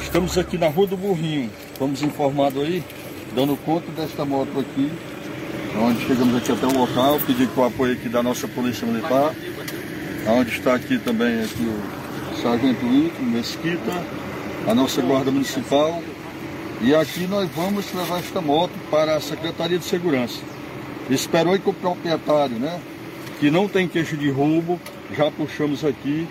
Estamos 0.00 0.38
aqui 0.38 0.56
na 0.56 0.68
Rua 0.68 0.86
do 0.86 0.96
Burrinho. 0.96 1.50
Fomos 1.76 2.00
informados 2.00 2.62
aí, 2.62 2.84
dando 3.34 3.56
conta 3.64 3.90
desta 3.90 4.24
moto 4.24 4.60
aqui. 4.60 4.92
Onde 5.76 6.06
chegamos 6.06 6.36
aqui 6.36 6.52
até 6.52 6.66
o 6.66 6.78
local, 6.78 7.18
pedi 7.26 7.48
com 7.48 7.62
o 7.62 7.64
apoio 7.64 7.94
aqui 7.94 8.08
da 8.08 8.22
nossa 8.22 8.46
Polícia 8.46 8.86
Militar. 8.86 9.34
Onde 10.28 10.50
está 10.50 10.74
aqui 10.74 10.98
também 10.98 11.42
aqui 11.42 11.64
o 11.64 12.40
Sargento 12.40 12.86
Ito, 12.86 13.22
Mesquita, 13.22 14.04
a 14.68 14.74
nossa 14.74 15.02
Guarda 15.02 15.32
Municipal. 15.32 16.00
E 16.80 16.94
aqui 16.94 17.26
nós 17.26 17.50
vamos 17.56 17.92
levar 17.92 18.20
esta 18.20 18.40
moto 18.40 18.72
para 18.88 19.16
a 19.16 19.20
Secretaria 19.20 19.80
de 19.80 19.84
Segurança. 19.84 20.40
Esperou 21.10 21.58
que 21.58 21.68
o 21.68 21.72
proprietário, 21.72 22.56
né? 22.56 22.80
Que 23.40 23.50
não 23.50 23.66
tem 23.66 23.88
queixa 23.88 24.16
de 24.16 24.30
roubo, 24.30 24.80
já 25.10 25.28
puxamos 25.28 25.84
aqui 25.84 26.28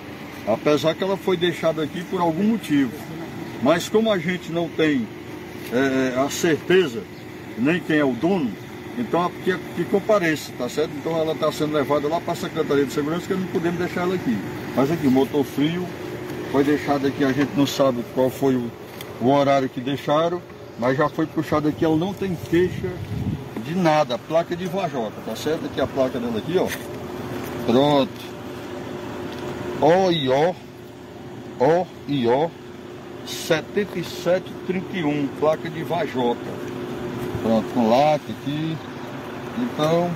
apesar 0.47 0.95
que 0.95 1.03
ela 1.03 1.17
foi 1.17 1.37
deixada 1.37 1.83
aqui 1.83 2.03
por 2.03 2.19
algum 2.19 2.43
motivo. 2.43 2.91
Mas 3.61 3.87
como 3.87 4.11
a 4.11 4.17
gente 4.17 4.51
não 4.51 4.67
tem 4.67 5.07
é, 5.71 6.19
a 6.19 6.29
certeza, 6.29 7.03
nem 7.57 7.79
quem 7.79 7.97
é 7.97 8.05
o 8.05 8.13
dono, 8.13 8.51
então 8.97 9.31
que, 9.43 9.55
que 9.75 9.85
compareça, 9.85 10.51
tá 10.57 10.67
certo? 10.67 10.91
Então 10.97 11.15
ela 11.17 11.33
está 11.33 11.51
sendo 11.51 11.73
levada 11.73 12.07
lá 12.07 12.19
para 12.19 12.33
a 12.33 12.35
Secretaria 12.35 12.85
de 12.85 12.91
Segurança, 12.91 13.27
que 13.27 13.33
não 13.33 13.47
podemos 13.47 13.79
deixar 13.79 14.01
ela 14.01 14.15
aqui. 14.15 14.37
Mas 14.75 14.91
aqui, 14.91 15.07
motor 15.07 15.43
frio, 15.43 15.85
foi 16.51 16.63
deixado 16.63 17.07
aqui, 17.07 17.23
a 17.23 17.31
gente 17.31 17.51
não 17.55 17.65
sabe 17.65 18.03
qual 18.13 18.29
foi 18.29 18.55
o, 18.55 18.71
o 19.21 19.29
horário 19.29 19.69
que 19.69 19.79
deixaram, 19.79 20.41
mas 20.79 20.97
já 20.97 21.07
foi 21.07 21.25
puxado 21.25 21.67
aqui, 21.67 21.85
ela 21.85 21.95
não 21.95 22.13
tem 22.13 22.35
queixa 22.49 22.91
de 23.63 23.75
nada, 23.75 24.17
placa 24.17 24.55
de 24.55 24.65
Vajota, 24.65 25.13
tá 25.25 25.35
certo? 25.35 25.65
Aqui 25.65 25.79
a 25.79 25.87
placa 25.87 26.19
dela 26.19 26.39
aqui, 26.39 26.57
ó. 26.57 26.67
Pronto. 27.65 28.30
O 29.81 30.11
e 30.11 30.29
O, 30.29 30.55
O 31.59 31.87
e 32.07 32.27
O 32.27 32.51
7731, 33.25 35.27
placa 35.39 35.67
de 35.69 35.83
Vajota. 35.83 36.39
Pronto, 37.41 37.67
com 37.73 37.89
LAC 37.89 38.21
aqui. 38.29 38.77
Então, 39.57 40.11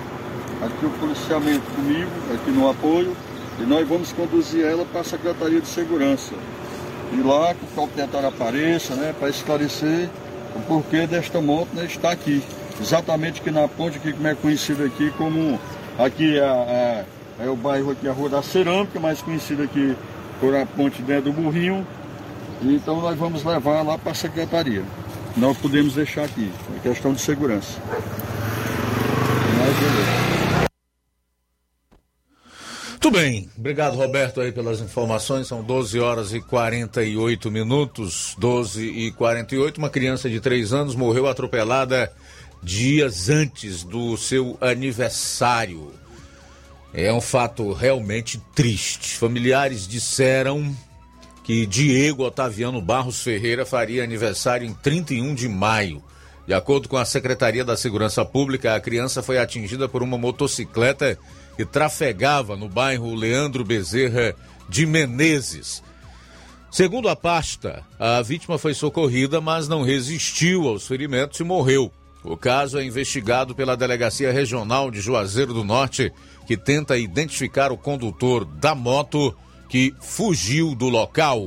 aqui 0.62 0.86
o 0.86 0.92
policiamento 0.92 1.66
comigo, 1.76 2.12
aqui 2.32 2.52
no 2.52 2.70
apoio, 2.70 3.18
e 3.60 3.64
nós 3.64 3.88
vamos 3.88 4.12
conduzir 4.12 4.64
ela 4.64 4.86
para 4.86 5.02
a 5.02 5.04
Secretaria 5.04 5.60
de 5.60 5.68
Segurança. 5.68 6.36
E 7.12 7.22
lá 7.22 7.56
que 7.56 7.66
o 7.66 7.68
proprietário 7.70 8.28
apareça, 8.28 8.94
né, 8.96 9.16
para 9.20 9.30
esclarecer 9.30 10.08
o 10.56 10.60
porquê 10.62 11.08
desta 11.08 11.42
moto 11.42 11.70
né, 11.74 11.86
estar 11.86 12.12
aqui. 12.12 12.44
Exatamente 12.80 13.42
aqui 13.42 13.50
na 13.50 13.68
ponte, 13.68 13.98
que 14.00 14.14
como 14.14 14.28
é 14.28 14.36
conhecido 14.36 14.84
aqui 14.84 15.10
como. 15.18 15.60
Aqui 15.98 16.38
é, 16.38 16.44
é, 16.44 17.06
é 17.40 17.50
o 17.50 17.56
bairro 17.56 17.92
aqui, 17.92 18.08
a 18.08 18.14
Rua 18.14 18.30
da 18.30 18.42
Cerâmica, 18.42 19.00
mais 19.00 19.22
conhecido 19.22 19.64
aqui 19.64 19.96
por 20.40 20.56
a 20.56 20.66
ponte 20.66 21.02
dentro 21.02 21.32
do 21.32 21.34
Burrinho. 21.34 21.86
Então 22.62 23.02
nós 23.02 23.18
vamos 23.18 23.44
levar 23.44 23.82
lá 23.82 23.98
para 23.98 24.12
a 24.12 24.16
secretaria. 24.16 24.84
Não 25.36 25.54
podemos 25.54 25.96
deixar 25.96 26.24
aqui, 26.24 26.52
é 26.76 26.80
questão 26.80 27.14
de 27.14 27.22
segurança. 27.22 27.80
Muito 32.92 33.20
bem, 33.20 33.48
obrigado 33.56 33.96
Roberto 33.96 34.42
aí 34.42 34.52
pelas 34.52 34.80
informações. 34.80 35.46
São 35.46 35.62
12 35.62 36.00
horas 36.00 36.34
e 36.34 36.42
48 36.42 37.52
minutos, 37.52 38.36
12 38.40 38.84
e 38.84 39.12
48. 39.12 39.78
Uma 39.78 39.92
criança 39.92 40.28
de 40.28 40.40
3 40.40 40.74
anos 40.74 40.96
morreu 40.96 41.28
atropelada 41.28 42.12
dias 42.64 43.30
antes 43.30 43.84
do 43.84 44.18
seu 44.18 44.58
aniversário. 44.60 45.92
É 46.98 47.12
um 47.12 47.20
fato 47.20 47.74
realmente 47.74 48.42
triste. 48.56 49.18
Familiares 49.18 49.86
disseram 49.86 50.74
que 51.44 51.66
Diego 51.66 52.24
Otaviano 52.24 52.82
Barros 52.82 53.22
Ferreira 53.22 53.66
faria 53.66 54.02
aniversário 54.02 54.66
em 54.66 54.74
31 54.74 55.36
de 55.36 55.50
maio. 55.50 56.02
De 56.48 56.54
acordo 56.54 56.88
com 56.88 56.96
a 56.96 57.04
Secretaria 57.04 57.66
da 57.66 57.76
Segurança 57.76 58.24
Pública, 58.24 58.76
a 58.76 58.80
criança 58.80 59.22
foi 59.22 59.38
atingida 59.38 59.90
por 59.90 60.02
uma 60.02 60.18
motocicleta 60.18 61.20
que 61.58 61.66
trafegava 61.66 62.56
no 62.56 62.70
bairro 62.70 63.14
Leandro 63.14 63.66
Bezerra 63.66 64.34
de 64.70 64.86
Menezes. 64.86 65.84
Segundo 66.72 67.10
a 67.10 67.16
pasta, 67.16 67.84
a 68.00 68.22
vítima 68.22 68.58
foi 68.58 68.74
socorrida, 68.74 69.42
mas 69.42 69.68
não 69.68 69.84
resistiu 69.84 70.66
aos 70.70 70.88
ferimentos 70.88 71.42
e 71.42 71.44
morreu. 71.44 71.92
O 72.26 72.36
caso 72.36 72.80
é 72.80 72.84
investigado 72.84 73.54
pela 73.54 73.78
Delegacia 73.78 74.32
Regional 74.32 74.90
de 74.90 75.00
Juazeiro 75.00 75.54
do 75.54 75.64
Norte, 75.64 76.12
que 76.46 76.56
tenta 76.56 76.98
identificar 76.98 77.72
o 77.72 77.78
condutor 77.78 78.46
da 78.46 78.76
moto 78.76 79.36
que 79.68 79.94
fugiu 80.00 80.76
do 80.76 80.90
local. 80.90 81.42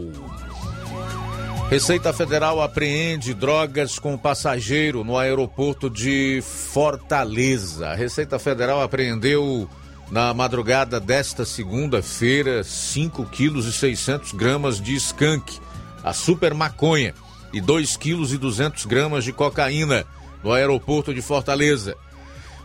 Receita 1.71 2.15
Federal 2.15 2.63
apreende 2.63 3.35
drogas 3.35 3.99
com 3.99 4.17
passageiro 4.17 5.05
no 5.05 5.19
aeroporto 5.19 5.91
de 5.91 6.43
Fortaleza. 6.43 7.89
A 7.89 7.95
Receita 7.95 8.39
Federal 8.39 8.81
apreendeu 8.81 9.69
na 10.11 10.33
madrugada 10.33 10.99
desta 10.99 11.45
segunda-feira 11.45 12.65
5 12.65 13.27
quilos 13.27 13.67
e 13.67 13.73
600 13.73 14.33
gramas 14.33 14.81
de 14.81 14.95
skunk, 14.95 15.61
a 16.03 16.15
super 16.15 16.55
maconha, 16.55 17.15
e 17.53 17.61
2 17.61 17.97
quilos 17.99 18.33
e 18.33 18.39
200 18.39 18.87
gramas 18.87 19.23
de 19.23 19.33
cocaína 19.33 20.07
no 20.43 20.53
aeroporto 20.53 21.13
de 21.13 21.21
Fortaleza. 21.21 21.95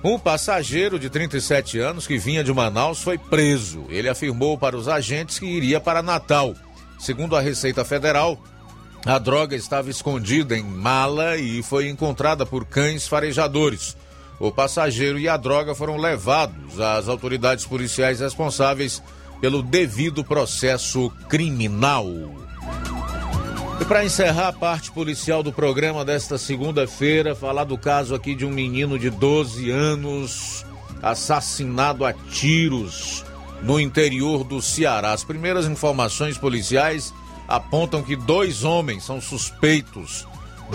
Um 0.04 0.20
passageiro 0.20 1.00
de 1.00 1.10
37 1.10 1.80
anos 1.80 2.06
que 2.06 2.18
vinha 2.18 2.44
de 2.44 2.54
Manaus 2.54 3.02
foi 3.02 3.18
preso. 3.18 3.86
Ele 3.88 4.10
afirmou 4.10 4.58
para 4.58 4.76
os 4.76 4.90
agentes 4.90 5.40
que 5.40 5.46
iria 5.46 5.80
para 5.80 6.04
Natal. 6.04 6.54
Segundo 7.00 7.38
a 7.38 7.42
Receita 7.42 7.86
Federal, 7.86 8.38
a 9.06 9.18
droga 9.18 9.56
estava 9.56 9.90
escondida 9.90 10.58
em 10.58 10.64
mala 10.64 11.38
e 11.38 11.64
foi 11.64 11.88
encontrada 11.88 12.46
por 12.46 12.66
cães 12.66 13.08
farejadores. 13.08 13.96
O 14.42 14.52
passageiro 14.52 15.18
e 15.18 15.30
a 15.30 15.38
droga 15.38 15.74
foram 15.74 15.96
levados 15.96 16.82
às 16.82 17.08
autoridades 17.08 17.66
policiais 17.66 18.20
responsáveis 18.20 19.02
pelo 19.40 19.64
devido 19.64 20.22
processo 20.22 21.10
criminal. 21.30 22.08
E 23.82 23.86
para 23.86 24.06
encerrar 24.06 24.50
a 24.50 24.54
parte 24.54 24.92
policial 24.92 25.44
do 25.44 25.52
programa 25.52 26.06
desta 26.06 26.38
segunda-feira, 26.38 27.36
falar 27.36 27.64
do 27.64 27.78
caso 27.78 28.16
aqui 28.16 28.36
de 28.36 28.46
um 28.46 28.52
menino 28.52 28.98
de 28.98 29.10
12 29.10 29.70
anos 29.70 30.66
assassinado 31.02 32.06
a 32.06 32.14
tiros 32.14 33.26
no 33.62 33.80
interior 33.80 34.44
do 34.44 34.62
Ceará. 34.62 35.12
As 35.12 35.24
primeiras 35.24 35.66
informações 35.66 36.38
policiais 36.38 37.14
apontam 37.48 38.02
que 38.02 38.16
dois 38.16 38.64
homens 38.64 39.04
são 39.04 39.20
suspeitos 39.20 40.26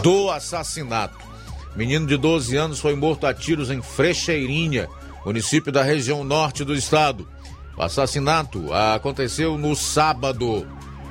do 0.03 0.30
assassinato. 0.30 1.26
Menino 1.74 2.07
de 2.07 2.16
12 2.16 2.57
anos 2.57 2.80
foi 2.80 2.94
morto 2.94 3.26
a 3.26 3.32
tiros 3.32 3.70
em 3.70 3.80
Frecheirinha, 3.80 4.88
município 5.24 5.72
da 5.72 5.82
região 5.82 6.24
norte 6.24 6.64
do 6.64 6.74
estado. 6.74 7.28
O 7.76 7.82
assassinato 7.82 8.72
aconteceu 8.74 9.57
no 9.57 9.76
sábado. 9.76 10.66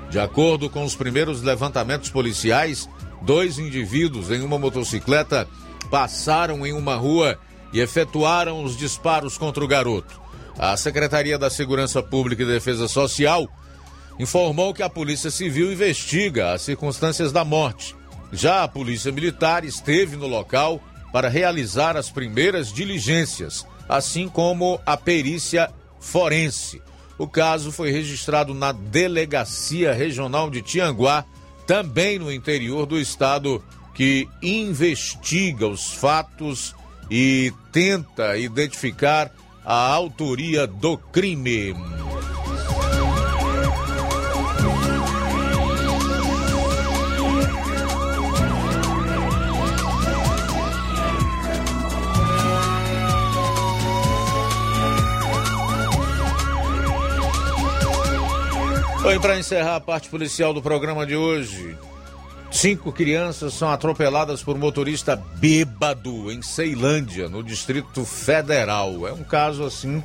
De 0.10 0.20
acordo 0.20 0.70
com 0.70 0.84
os 0.84 0.96
primeiros 0.96 1.42
levantamentos 1.42 2.10
policiais, 2.10 2.90
dois 3.22 3.60
indivíduos 3.60 4.32
em 4.32 4.42
uma 4.42 4.58
motocicleta 4.58 5.48
passaram 5.90 6.66
em 6.66 6.74
uma 6.74 6.96
rua 6.96 7.38
e 7.74 7.80
efetuaram 7.80 8.64
os 8.64 8.78
disparos 8.78 9.38
contra 9.38 9.64
o 9.64 9.68
garoto. 9.68 10.20
A 10.58 10.76
Secretaria 10.78 11.38
da 11.38 11.50
Segurança 11.50 12.02
Pública 12.02 12.44
e 12.44 12.46
Defesa 12.46 12.88
Social 12.88 13.48
informou 14.18 14.74
que 14.74 14.82
a 14.82 14.90
Polícia 14.90 15.30
Civil 15.30 15.72
investiga 15.72 16.54
as 16.54 16.62
circunstâncias 16.62 17.32
da 17.32 17.44
morte. 17.44 17.96
Já 18.32 18.64
a 18.64 18.68
Polícia 18.68 19.12
Militar 19.12 19.64
esteve 19.64 20.16
no 20.16 20.28
local 20.28 20.82
para 21.12 21.30
realizar 21.30 21.96
as 21.96 22.10
primeiras 22.10 22.72
diligências, 22.74 23.66
assim 23.88 24.28
como 24.28 24.80
a 24.86 24.98
perícia 24.98 25.70
forense. 26.00 26.82
O 27.18 27.28
caso 27.28 27.72
foi 27.72 27.92
registrado 27.92 28.54
na 28.54 28.72
Delegacia 28.72 29.94
Regional 29.94 30.50
de 30.50 30.62
Tianguá, 30.62 31.26
também 31.66 32.20
no 32.20 32.32
interior 32.32 32.86
do 32.86 33.00
estado, 33.00 33.64
que 33.94 34.28
investiga 34.42 35.68
os 35.68 35.92
fatos 35.92 36.76
e 37.10 37.52
tenta 37.72 38.38
identificar 38.38 39.32
a 39.66 39.92
autoria 39.92 40.68
do 40.68 40.98
crime. 40.98 41.76
Bem, 59.08 59.22
para 59.22 59.40
encerrar 59.40 59.78
a 59.78 59.80
parte 59.80 60.10
policial 60.10 60.54
do 60.54 60.62
programa 60.62 61.06
de 61.06 61.16
hoje, 61.16 61.78
cinco 62.52 62.92
crianças 62.92 63.54
são 63.54 63.70
atropeladas 63.70 64.44
por 64.44 64.58
motorista 64.58 65.16
bêbado 65.16 66.30
em 66.30 66.42
Ceilândia, 66.42 67.30
no 67.30 67.42
Distrito 67.42 68.04
Federal. 68.04 69.08
É 69.08 69.14
um 69.14 69.24
caso 69.24 69.64
assim 69.64 70.04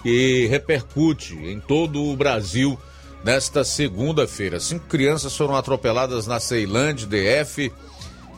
que 0.00 0.46
repercute 0.46 1.34
em 1.34 1.58
todo 1.58 2.00
o 2.04 2.16
Brasil 2.16 2.78
nesta 3.24 3.64
segunda-feira. 3.64 4.60
Cinco 4.60 4.86
crianças 4.86 5.36
foram 5.36 5.56
atropeladas 5.56 6.28
na 6.28 6.38
Ceilândia, 6.38 7.08
DF, 7.08 7.72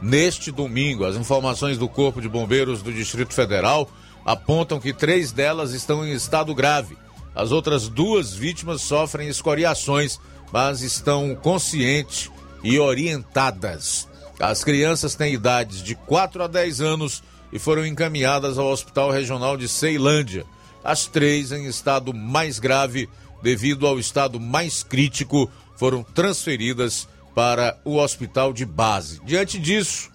neste 0.00 0.50
domingo. 0.50 1.04
As 1.04 1.16
informações 1.16 1.76
do 1.76 1.86
Corpo 1.86 2.22
de 2.22 2.30
Bombeiros 2.30 2.80
do 2.80 2.90
Distrito 2.90 3.34
Federal 3.34 3.86
apontam 4.24 4.80
que 4.80 4.94
três 4.94 5.32
delas 5.32 5.72
estão 5.72 6.02
em 6.02 6.14
estado 6.14 6.54
grave 6.54 6.96
as 7.38 7.52
outras 7.52 7.88
duas 7.88 8.34
vítimas 8.34 8.82
sofrem 8.82 9.28
escoriações, 9.28 10.18
mas 10.52 10.82
estão 10.82 11.36
conscientes 11.36 12.28
e 12.64 12.80
orientadas. 12.80 14.08
As 14.40 14.64
crianças 14.64 15.14
têm 15.14 15.34
idades 15.34 15.80
de 15.80 15.94
4 15.94 16.42
a 16.42 16.46
10 16.48 16.80
anos 16.80 17.22
e 17.52 17.58
foram 17.60 17.86
encaminhadas 17.86 18.58
ao 18.58 18.66
Hospital 18.66 19.12
Regional 19.12 19.56
de 19.56 19.68
Ceilândia. 19.68 20.44
As 20.82 21.06
três, 21.06 21.52
em 21.52 21.66
estado 21.66 22.12
mais 22.12 22.58
grave, 22.58 23.08
devido 23.40 23.86
ao 23.86 24.00
estado 24.00 24.40
mais 24.40 24.82
crítico, 24.82 25.48
foram 25.76 26.02
transferidas 26.02 27.06
para 27.36 27.78
o 27.84 27.98
hospital 27.98 28.52
de 28.52 28.66
base. 28.66 29.20
Diante 29.24 29.60
disso, 29.60 30.10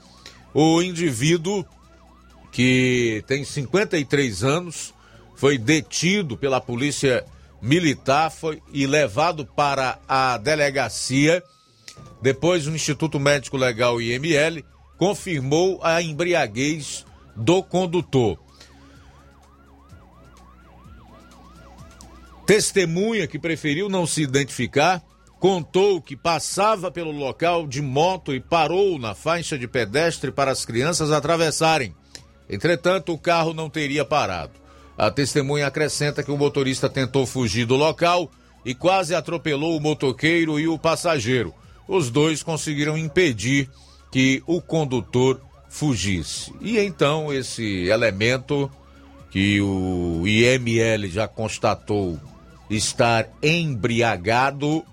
o 0.53 0.81
indivíduo 0.81 1.65
que 2.51 3.23
tem 3.27 3.45
53 3.45 4.43
anos 4.43 4.92
foi 5.43 5.57
detido 5.57 6.37
pela 6.37 6.61
polícia 6.61 7.25
militar 7.61 8.31
foi, 8.31 8.63
e 8.71 8.87
levado 8.87 9.45
para 9.45 9.99
a 10.07 10.37
delegacia. 10.37 11.43
Depois, 12.21 12.65
o 12.65 12.73
Instituto 12.73 13.19
Médico 13.19 13.57
Legal 13.57 14.01
IML 14.01 14.63
confirmou 14.97 15.81
a 15.83 16.01
embriaguez 16.01 17.05
do 17.35 17.61
condutor. 17.61 18.39
Testemunha 22.47 23.27
que 23.27 23.37
preferiu 23.37 23.89
não 23.89 24.07
se 24.07 24.21
identificar 24.21 25.03
contou 25.41 26.01
que 26.01 26.15
passava 26.15 26.89
pelo 26.89 27.11
local 27.11 27.67
de 27.67 27.81
moto 27.81 28.33
e 28.33 28.39
parou 28.39 28.97
na 28.97 29.13
faixa 29.13 29.59
de 29.59 29.67
pedestre 29.67 30.31
para 30.31 30.51
as 30.51 30.63
crianças 30.63 31.11
atravessarem. 31.11 31.93
Entretanto, 32.49 33.11
o 33.11 33.17
carro 33.17 33.53
não 33.53 33.69
teria 33.69 34.05
parado. 34.05 34.62
A 34.97 35.09
testemunha 35.09 35.67
acrescenta 35.67 36.23
que 36.23 36.31
o 36.31 36.37
motorista 36.37 36.89
tentou 36.89 37.25
fugir 37.25 37.65
do 37.65 37.75
local 37.75 38.29
e 38.65 38.73
quase 38.75 39.15
atropelou 39.15 39.77
o 39.77 39.81
motoqueiro 39.81 40.59
e 40.59 40.67
o 40.67 40.77
passageiro. 40.77 41.53
Os 41.87 42.09
dois 42.09 42.43
conseguiram 42.43 42.97
impedir 42.97 43.69
que 44.11 44.43
o 44.45 44.61
condutor 44.61 45.41
fugisse. 45.67 46.53
E 46.61 46.77
então 46.77 47.33
esse 47.33 47.87
elemento 47.87 48.69
que 49.31 49.59
o 49.59 50.27
IML 50.27 51.09
já 51.09 51.27
constatou 51.27 52.19
estar 52.69 53.27
embriagado 53.41 54.85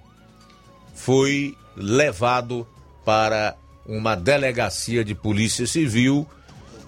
foi 0.95 1.55
levado 1.77 2.67
para 3.05 3.57
uma 3.87 4.15
delegacia 4.15 5.05
de 5.05 5.15
polícia 5.15 5.67
civil 5.67 6.27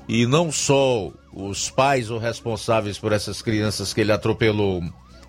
e 0.08 0.26
não 0.26 0.50
só 0.50 1.12
os 1.32 1.70
pais 1.70 2.10
ou 2.10 2.18
responsáveis 2.18 2.98
por 2.98 3.12
essas 3.12 3.40
crianças 3.40 3.92
que 3.92 4.00
ele 4.00 4.12
atropelou, 4.12 4.82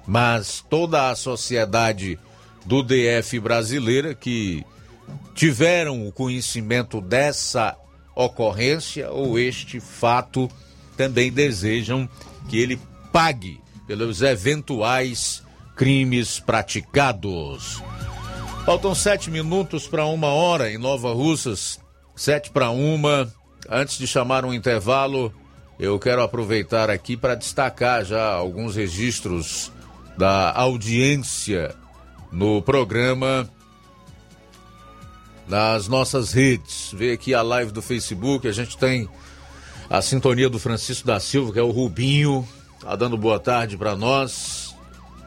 mas 0.06 0.64
toda 0.70 1.10
a 1.10 1.16
sociedade 1.16 2.20
do 2.66 2.84
DF 2.84 3.40
brasileira 3.40 4.14
que 4.14 4.66
tiveram 5.34 6.08
o 6.08 6.12
conhecimento 6.12 7.02
dessa 7.02 7.76
ocorrência 8.16 9.10
ou 9.12 9.40
este 9.40 9.80
fato 9.80 10.50
também 10.96 11.32
desejam 11.32 12.08
que 12.48 12.58
ele 12.60 12.80
pague 13.12 13.60
pelos 13.88 14.22
eventuais 14.22 15.44
crimes 15.76 16.40
praticados. 16.40 17.82
Faltam 18.66 18.96
sete 18.96 19.30
minutos 19.30 19.88
para 19.88 20.06
uma 20.06 20.28
hora 20.28 20.72
em 20.72 20.78
Nova 20.78 21.14
Russas, 21.14 21.80
sete 22.16 22.50
para 22.50 22.70
uma. 22.70 23.32
Antes 23.70 23.98
de 23.98 24.06
chamar 24.06 24.46
um 24.46 24.54
intervalo, 24.54 25.34
eu 25.80 25.98
quero 26.00 26.22
aproveitar 26.22 26.90
aqui 26.90 27.18
para 27.18 27.36
destacar 27.36 28.06
já 28.06 28.34
alguns 28.34 28.76
registros 28.76 29.72
da 30.18 30.52
audiência 30.54 31.76
no 32.32 32.62
programa 32.62 33.50
nas 35.48 35.88
nossas 35.88 36.32
redes. 36.32 36.92
Vê 36.94 37.12
aqui 37.12 37.34
a 37.34 37.42
live 37.42 37.72
do 37.72 37.82
Facebook, 37.82 38.48
a 38.48 38.52
gente 38.52 38.78
tem 38.78 39.10
a 39.90 40.02
sintonia 40.02 40.50
do 40.50 40.60
Francisco 40.60 41.06
da 41.06 41.20
Silva, 41.20 41.54
que 41.54 41.60
é 41.60 41.64
o 41.64 41.72
Rubinho, 41.72 42.48
tá 42.82 42.96
dando 42.96 43.18
boa 43.18 43.40
tarde 43.40 43.78
para 43.78 43.96
nós 43.96 44.76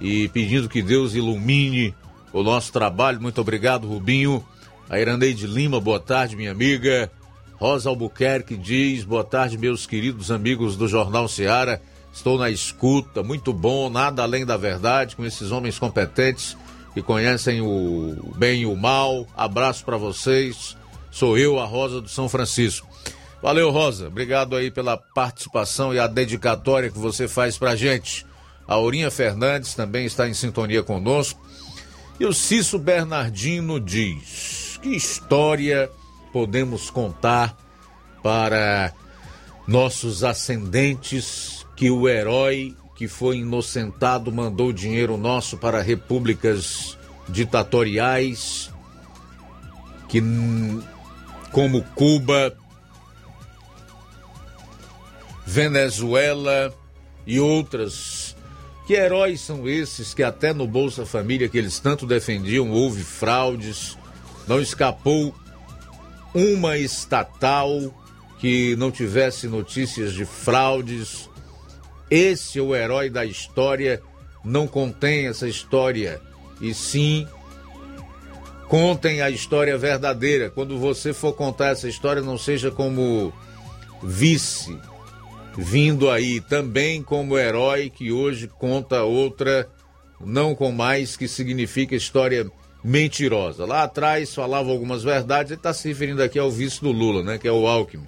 e 0.01 0.29
pedindo 0.29 0.69
que 0.69 0.83
Deus 0.83 1.15
ilumine 1.15 1.95
o 2.33 2.43
nosso 2.43 2.73
trabalho. 2.73 3.21
Muito 3.21 3.41
obrigado, 3.41 3.87
Rubinho. 3.87 4.45
A 4.89 5.01
Irandeide 5.01 5.47
Lima, 5.47 5.81
boa 5.81 5.99
tarde, 5.99 6.37
minha 6.37 6.53
amiga. 6.53 7.11
Rosa 7.59 7.89
Albuquerque 7.89 8.57
diz: 8.57 9.05
boa 9.05 9.25
tarde, 9.25 9.57
meus 9.57 9.87
queridos 9.87 10.31
amigos 10.31 10.77
do 10.77 10.87
Jornal 10.87 11.29
Seara. 11.29 11.81
Estou 12.13 12.39
na 12.39 12.49
escuta, 12.49 13.23
muito 13.23 13.53
bom, 13.53 13.91
nada 13.91 14.23
além 14.23 14.47
da 14.47 14.57
verdade, 14.57 15.17
com 15.17 15.25
esses 15.25 15.51
homens 15.51 15.79
competentes 15.79 16.57
que 16.95 17.03
conhecem 17.03 17.61
o 17.61 18.33
bem 18.37 18.63
e 18.63 18.67
o 18.67 18.75
mal. 18.75 19.27
Abraço 19.37 19.85
para 19.85 19.99
vocês. 19.99 20.77
Sou 21.11 21.37
eu, 21.37 21.61
a 21.61 21.67
Rosa 21.67 22.01
do 22.01 22.09
São 22.09 22.27
Francisco. 22.27 22.89
Valeu, 23.43 23.71
Rosa. 23.71 24.09
Obrigado 24.09 24.57
aí 24.57 24.71
pela 24.71 24.97
participação 24.97 25.93
e 25.93 25.99
a 25.99 26.07
dedicatória 26.07 26.91
que 26.91 26.99
você 26.99 27.29
faz 27.29 27.59
pra 27.59 27.77
gente. 27.77 28.25
A 28.67 28.75
Aurinha 28.75 29.11
Fernandes 29.11 29.75
também 29.75 30.07
está 30.07 30.27
em 30.27 30.35
sintonia 30.35 30.83
conosco. 30.83 31.47
E 32.19 32.25
o 32.25 32.33
Cício 32.33 32.79
Bernardino 32.79 33.79
diz: 33.79 34.79
que 34.83 34.89
história 34.89 35.91
podemos 36.37 36.91
contar 36.91 37.57
para 38.23 38.93
nossos 39.67 40.23
ascendentes 40.23 41.67
que 41.75 41.91
o 41.91 42.07
herói 42.07 42.77
que 42.95 43.09
foi 43.09 43.39
inocentado 43.39 44.31
mandou 44.31 44.71
dinheiro 44.71 45.17
nosso 45.17 45.57
para 45.57 45.81
repúblicas 45.81 46.99
ditatoriais 47.27 48.71
que 50.11 50.23
como 51.51 51.83
Cuba, 51.95 52.55
Venezuela 55.47 56.71
e 57.27 57.41
outras. 57.41 58.37
Que 58.87 58.93
heróis 58.93 59.41
são 59.41 59.67
esses 59.67 60.13
que 60.13 60.23
até 60.23 60.53
no 60.53 60.67
Bolsa 60.67 61.07
Família 61.07 61.49
que 61.49 61.57
eles 61.57 61.79
tanto 61.79 62.07
defendiam 62.07 62.71
houve 62.73 63.03
fraudes, 63.03 63.97
não 64.47 64.61
escapou 64.61 65.35
uma 66.37 66.77
estatal 66.77 67.81
que 68.39 68.77
não 68.77 68.91
tivesse 68.91 69.49
notícias 69.49 70.13
de 70.13 70.27
fraudes. 70.27 71.31
Esse 72.11 72.59
é 72.59 72.63
o 72.63 72.77
herói 72.77 73.09
da 73.09 73.25
história, 73.25 74.03
não 74.45 74.69
contém 74.69 75.29
essa 75.29 75.49
história, 75.49 76.21
e 76.61 76.75
sim 76.75 77.27
contem 78.69 79.23
a 79.23 79.31
história 79.31 79.79
verdadeira. 79.79 80.51
Quando 80.51 80.79
você 80.79 81.15
for 81.15 81.33
contar 81.33 81.69
essa 81.69 81.89
história, 81.89 82.21
não 82.21 82.37
seja 82.37 82.71
como 82.71 83.33
vice 84.03 84.79
vindo 85.57 86.11
aí 86.11 86.39
também 86.39 87.03
como 87.03 87.39
herói 87.39 87.89
que 87.89 88.13
hoje 88.13 88.47
conta 88.47 89.05
outra, 89.05 89.67
não 90.21 90.55
com 90.55 90.71
mais, 90.71 91.17
que 91.17 91.27
significa 91.27 91.97
história 91.97 92.47
mentirosa. 92.87 93.67
Lá 93.67 93.83
atrás 93.83 94.33
falava 94.33 94.71
algumas 94.71 95.03
verdades, 95.03 95.51
ele 95.51 95.59
está 95.59 95.75
se 95.75 95.89
referindo 95.89 96.23
aqui 96.23 96.39
ao 96.39 96.53
vice 96.53 96.81
do 96.81 96.93
Lula, 96.93 97.21
né, 97.21 97.37
que 97.37 97.49
é 97.49 97.53
o 97.53 97.67
Alckmin. 97.67 98.07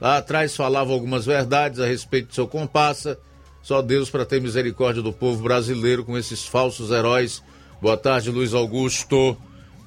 Lá 0.00 0.16
atrás 0.16 0.56
falava 0.56 0.94
algumas 0.94 1.26
verdades 1.26 1.78
a 1.78 1.86
respeito 1.86 2.28
do 2.28 2.34
seu 2.34 2.48
compassa, 2.48 3.18
só 3.62 3.82
Deus 3.82 4.08
para 4.08 4.24
ter 4.24 4.40
misericórdia 4.40 5.02
do 5.02 5.12
povo 5.12 5.42
brasileiro 5.42 6.04
com 6.04 6.16
esses 6.16 6.46
falsos 6.46 6.90
heróis. 6.90 7.42
Boa 7.82 7.98
tarde, 7.98 8.30
Luiz 8.30 8.54
Augusto. 8.54 9.36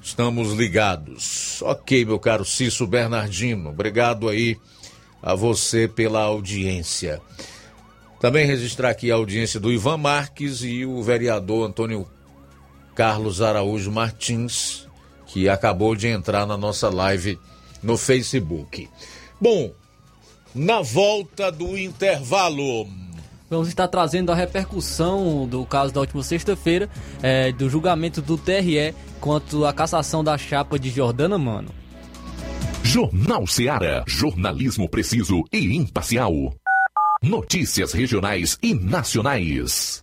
Estamos 0.00 0.52
ligados. 0.52 1.60
Ok, 1.62 2.04
meu 2.04 2.20
caro 2.20 2.44
Cício 2.44 2.86
Bernardino, 2.86 3.70
obrigado 3.70 4.28
aí 4.28 4.56
a 5.20 5.34
você 5.34 5.88
pela 5.88 6.22
audiência. 6.22 7.20
Também 8.20 8.46
registrar 8.46 8.90
aqui 8.90 9.10
a 9.10 9.16
audiência 9.16 9.58
do 9.58 9.72
Ivan 9.72 9.96
Marques 9.96 10.62
e 10.62 10.86
o 10.86 11.02
vereador 11.02 11.68
Antônio 11.68 12.06
Carlos 12.98 13.40
Araújo 13.40 13.92
Martins, 13.92 14.88
que 15.28 15.48
acabou 15.48 15.94
de 15.94 16.08
entrar 16.08 16.44
na 16.44 16.56
nossa 16.56 16.88
live 16.88 17.38
no 17.80 17.96
Facebook. 17.96 18.90
Bom, 19.40 19.70
na 20.52 20.82
volta 20.82 21.52
do 21.52 21.78
intervalo. 21.78 22.88
Vamos 23.48 23.68
estar 23.68 23.86
trazendo 23.86 24.32
a 24.32 24.34
repercussão 24.34 25.46
do 25.46 25.64
caso 25.64 25.94
da 25.94 26.00
última 26.00 26.24
sexta-feira, 26.24 26.90
é, 27.22 27.52
do 27.52 27.70
julgamento 27.70 28.20
do 28.20 28.36
TRE 28.36 28.92
quanto 29.20 29.64
à 29.64 29.72
cassação 29.72 30.24
da 30.24 30.36
chapa 30.36 30.76
de 30.76 30.90
Jordana 30.90 31.38
Mano. 31.38 31.68
Jornal 32.82 33.46
Seara. 33.46 34.02
Jornalismo 34.08 34.88
preciso 34.88 35.44
e 35.52 35.76
imparcial. 35.76 36.32
Notícias 37.22 37.92
regionais 37.92 38.58
e 38.60 38.74
nacionais. 38.74 40.02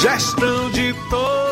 Gestão 0.00 0.70
de 0.70 0.94
todos 1.08 1.51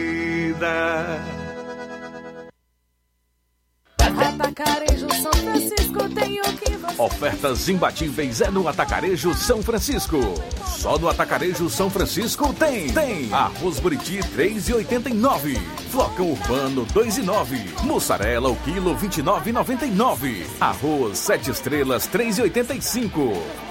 Atacarejo 4.41 5.07
São 5.15 5.33
Francisco 5.33 6.09
tem 6.13 6.39
o 6.39 6.43
que 6.57 6.75
você 6.75 7.01
Ofertas 7.01 7.67
imbatíveis 7.69 8.41
é 8.41 8.51
no 8.51 8.67
Atacarejo 8.67 9.33
São 9.33 9.63
Francisco. 9.63 10.17
Só 10.67 10.99
no 10.99 11.09
Atacarejo 11.09 11.67
São 11.69 11.89
Francisco 11.89 12.53
tem. 12.53 12.93
Tem 12.93 13.33
arroz 13.33 13.79
buriti 13.79 14.19
3,89. 14.19 15.57
Flocão 15.89 16.31
urbano 16.31 16.85
2,9. 16.87 17.83
Mussarela 17.83 18.49
o 18.49 18.55
quilo 18.57 18.95
29,99. 18.95 20.45
Arroz 20.59 21.17
7 21.17 21.49
estrelas 21.49 22.07
3,85. 22.07 23.70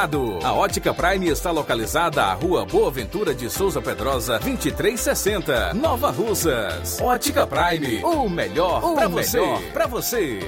A 0.01 0.51
Ótica 0.51 0.95
Prime 0.95 1.27
está 1.27 1.51
localizada 1.51 2.23
à 2.23 2.33
Rua 2.33 2.65
Boa 2.65 2.89
Ventura 2.89 3.35
de 3.35 3.51
Souza 3.51 3.79
Pedrosa, 3.79 4.39
2360, 4.39 5.75
Nova 5.75 6.09
Russas. 6.09 6.99
Ótica 6.99 7.45
Prime, 7.45 8.03
o 8.03 8.27
melhor 8.27 8.95
para 8.95 9.07
você. 9.07 9.39
Pra 9.71 9.85
você. 9.85 10.39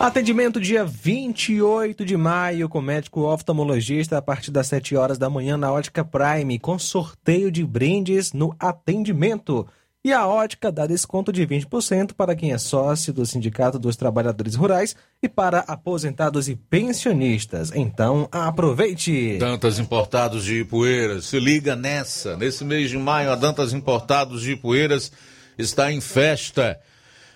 Atendimento 0.00 0.60
dia 0.60 0.84
28 0.84 2.04
de 2.04 2.16
maio 2.16 2.68
com 2.68 2.80
médico 2.80 3.20
oftalmologista 3.20 4.18
a 4.18 4.22
partir 4.22 4.50
das 4.50 4.66
7 4.66 4.96
horas 4.96 5.16
da 5.16 5.30
manhã 5.30 5.56
na 5.56 5.70
Ótica 5.70 6.04
Prime, 6.04 6.58
com 6.58 6.76
sorteio 6.80 7.52
de 7.52 7.64
brindes 7.64 8.32
no 8.32 8.52
atendimento. 8.58 9.64
E 10.06 10.12
a 10.12 10.24
ótica 10.24 10.70
dá 10.70 10.86
desconto 10.86 11.32
de 11.32 11.44
20% 11.44 12.12
para 12.12 12.36
quem 12.36 12.52
é 12.52 12.58
sócio 12.58 13.12
do 13.12 13.26
Sindicato 13.26 13.76
dos 13.76 13.96
Trabalhadores 13.96 14.54
Rurais 14.54 14.94
e 15.20 15.28
para 15.28 15.58
aposentados 15.66 16.48
e 16.48 16.54
pensionistas. 16.54 17.72
Então, 17.74 18.28
aproveite! 18.30 19.36
Dantas 19.36 19.80
Importados 19.80 20.44
de 20.44 20.60
Ipueiras, 20.60 21.24
se 21.24 21.40
liga 21.40 21.74
nessa. 21.74 22.36
Nesse 22.36 22.64
mês 22.64 22.88
de 22.88 22.96
maio, 22.96 23.32
a 23.32 23.34
Dantas 23.34 23.72
Importados 23.72 24.42
de 24.42 24.52
Ipueiras 24.52 25.10
está 25.58 25.90
em 25.90 26.00
festa, 26.00 26.78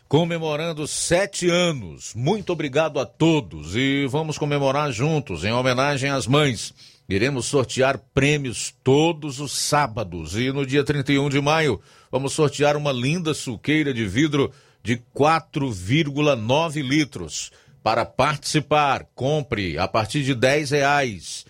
comemorando 0.08 0.86
sete 0.86 1.50
anos. 1.50 2.14
Muito 2.14 2.52
obrigado 2.52 3.00
a 3.00 3.04
todos 3.04 3.74
e 3.74 4.06
vamos 4.06 4.38
comemorar 4.38 4.92
juntos, 4.92 5.42
em 5.42 5.52
homenagem 5.52 6.08
às 6.08 6.28
mães. 6.28 6.72
Iremos 7.10 7.46
sortear 7.46 7.98
prêmios 8.14 8.72
todos 8.84 9.40
os 9.40 9.50
sábados 9.50 10.36
e 10.36 10.52
no 10.52 10.64
dia 10.64 10.84
31 10.84 11.28
de 11.28 11.40
maio 11.40 11.80
vamos 12.08 12.32
sortear 12.32 12.76
uma 12.76 12.92
linda 12.92 13.34
suqueira 13.34 13.92
de 13.92 14.06
vidro 14.06 14.52
de 14.80 14.96
4,9 15.12 16.80
litros. 16.80 17.50
Para 17.82 18.04
participar, 18.04 19.08
compre 19.12 19.76
a 19.76 19.88
partir 19.88 20.22
de 20.22 20.36
10 20.36 20.70
reais. 20.70 21.44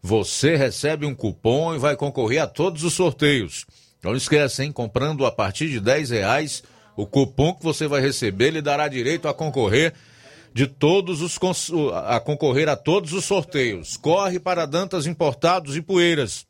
Você 0.00 0.54
recebe 0.54 1.04
um 1.04 1.14
cupom 1.14 1.74
e 1.74 1.78
vai 1.78 1.96
concorrer 1.96 2.42
a 2.42 2.46
todos 2.46 2.84
os 2.84 2.94
sorteios. 2.94 3.66
Não 4.04 4.14
esqueça, 4.14 4.64
hein? 4.64 4.70
Comprando 4.70 5.26
a 5.26 5.32
partir 5.32 5.70
de 5.70 5.80
10 5.80 6.10
reais, 6.10 6.62
o 6.96 7.04
cupom 7.04 7.52
que 7.52 7.64
você 7.64 7.88
vai 7.88 8.00
receber 8.00 8.50
lhe 8.50 8.62
dará 8.62 8.86
direito 8.86 9.26
a 9.26 9.34
concorrer 9.34 9.92
de 10.52 10.66
todos 10.66 11.22
os 11.22 11.38
a 12.06 12.18
concorrer 12.20 12.68
a 12.68 12.74
todos 12.76 13.12
os 13.12 13.24
sorteios. 13.24 13.96
Corre 13.96 14.40
para 14.40 14.66
Dantas 14.66 15.06
Importados 15.06 15.76
e 15.76 15.82
Poeiras. 15.82 16.44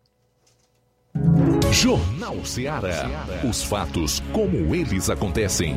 Jornal 1.71 2.43
Ceará. 2.43 3.25
Os 3.47 3.63
fatos 3.63 4.21
como 4.33 4.75
eles 4.75 5.09
acontecem. 5.09 5.73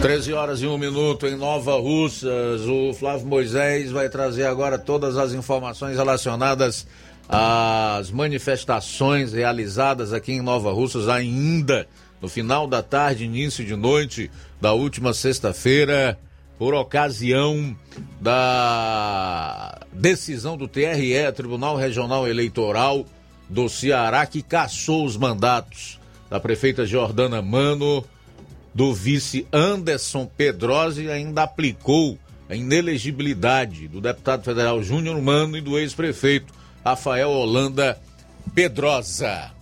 13 0.00 0.32
horas 0.32 0.62
e 0.62 0.66
um 0.66 0.78
minuto 0.78 1.26
em 1.26 1.36
Nova 1.36 1.78
Russas. 1.78 2.62
O 2.62 2.94
Flávio 2.94 3.26
Moisés 3.26 3.90
vai 3.90 4.08
trazer 4.08 4.46
agora 4.46 4.78
todas 4.78 5.18
as 5.18 5.34
informações 5.34 5.94
relacionadas 5.94 6.86
às 7.28 8.10
manifestações 8.10 9.34
realizadas 9.34 10.14
aqui 10.14 10.32
em 10.32 10.40
Nova 10.40 10.72
Russas 10.72 11.06
ainda 11.06 11.86
no 12.20 12.30
final 12.30 12.66
da 12.66 12.82
tarde, 12.82 13.26
início 13.26 13.62
de 13.62 13.76
noite 13.76 14.30
da 14.58 14.72
última 14.72 15.12
sexta-feira, 15.12 16.18
por 16.58 16.72
ocasião 16.72 17.76
da 18.18 19.80
decisão 19.92 20.56
do 20.56 20.66
TRE, 20.66 21.30
Tribunal 21.36 21.76
Regional 21.76 22.26
Eleitoral 22.26 23.04
do 23.50 23.68
Ceará, 23.68 24.24
que 24.24 24.40
cassou 24.42 25.04
os 25.04 25.18
mandatos 25.18 26.00
da 26.30 26.40
prefeita 26.40 26.86
Jordana 26.86 27.42
Mano 27.42 28.02
do 28.74 28.94
vice 28.94 29.46
Anderson 29.52 30.26
Pedrosa 30.26 31.02
e 31.02 31.10
ainda 31.10 31.42
aplicou 31.42 32.18
a 32.48 32.54
inelegibilidade 32.54 33.88
do 33.88 34.00
deputado 34.00 34.44
federal 34.44 34.82
Júnior 34.82 35.20
Mano 35.20 35.56
e 35.56 35.60
do 35.60 35.78
ex-prefeito 35.78 36.52
Rafael 36.84 37.30
Holanda 37.30 37.98
Pedrosa. 38.54 39.52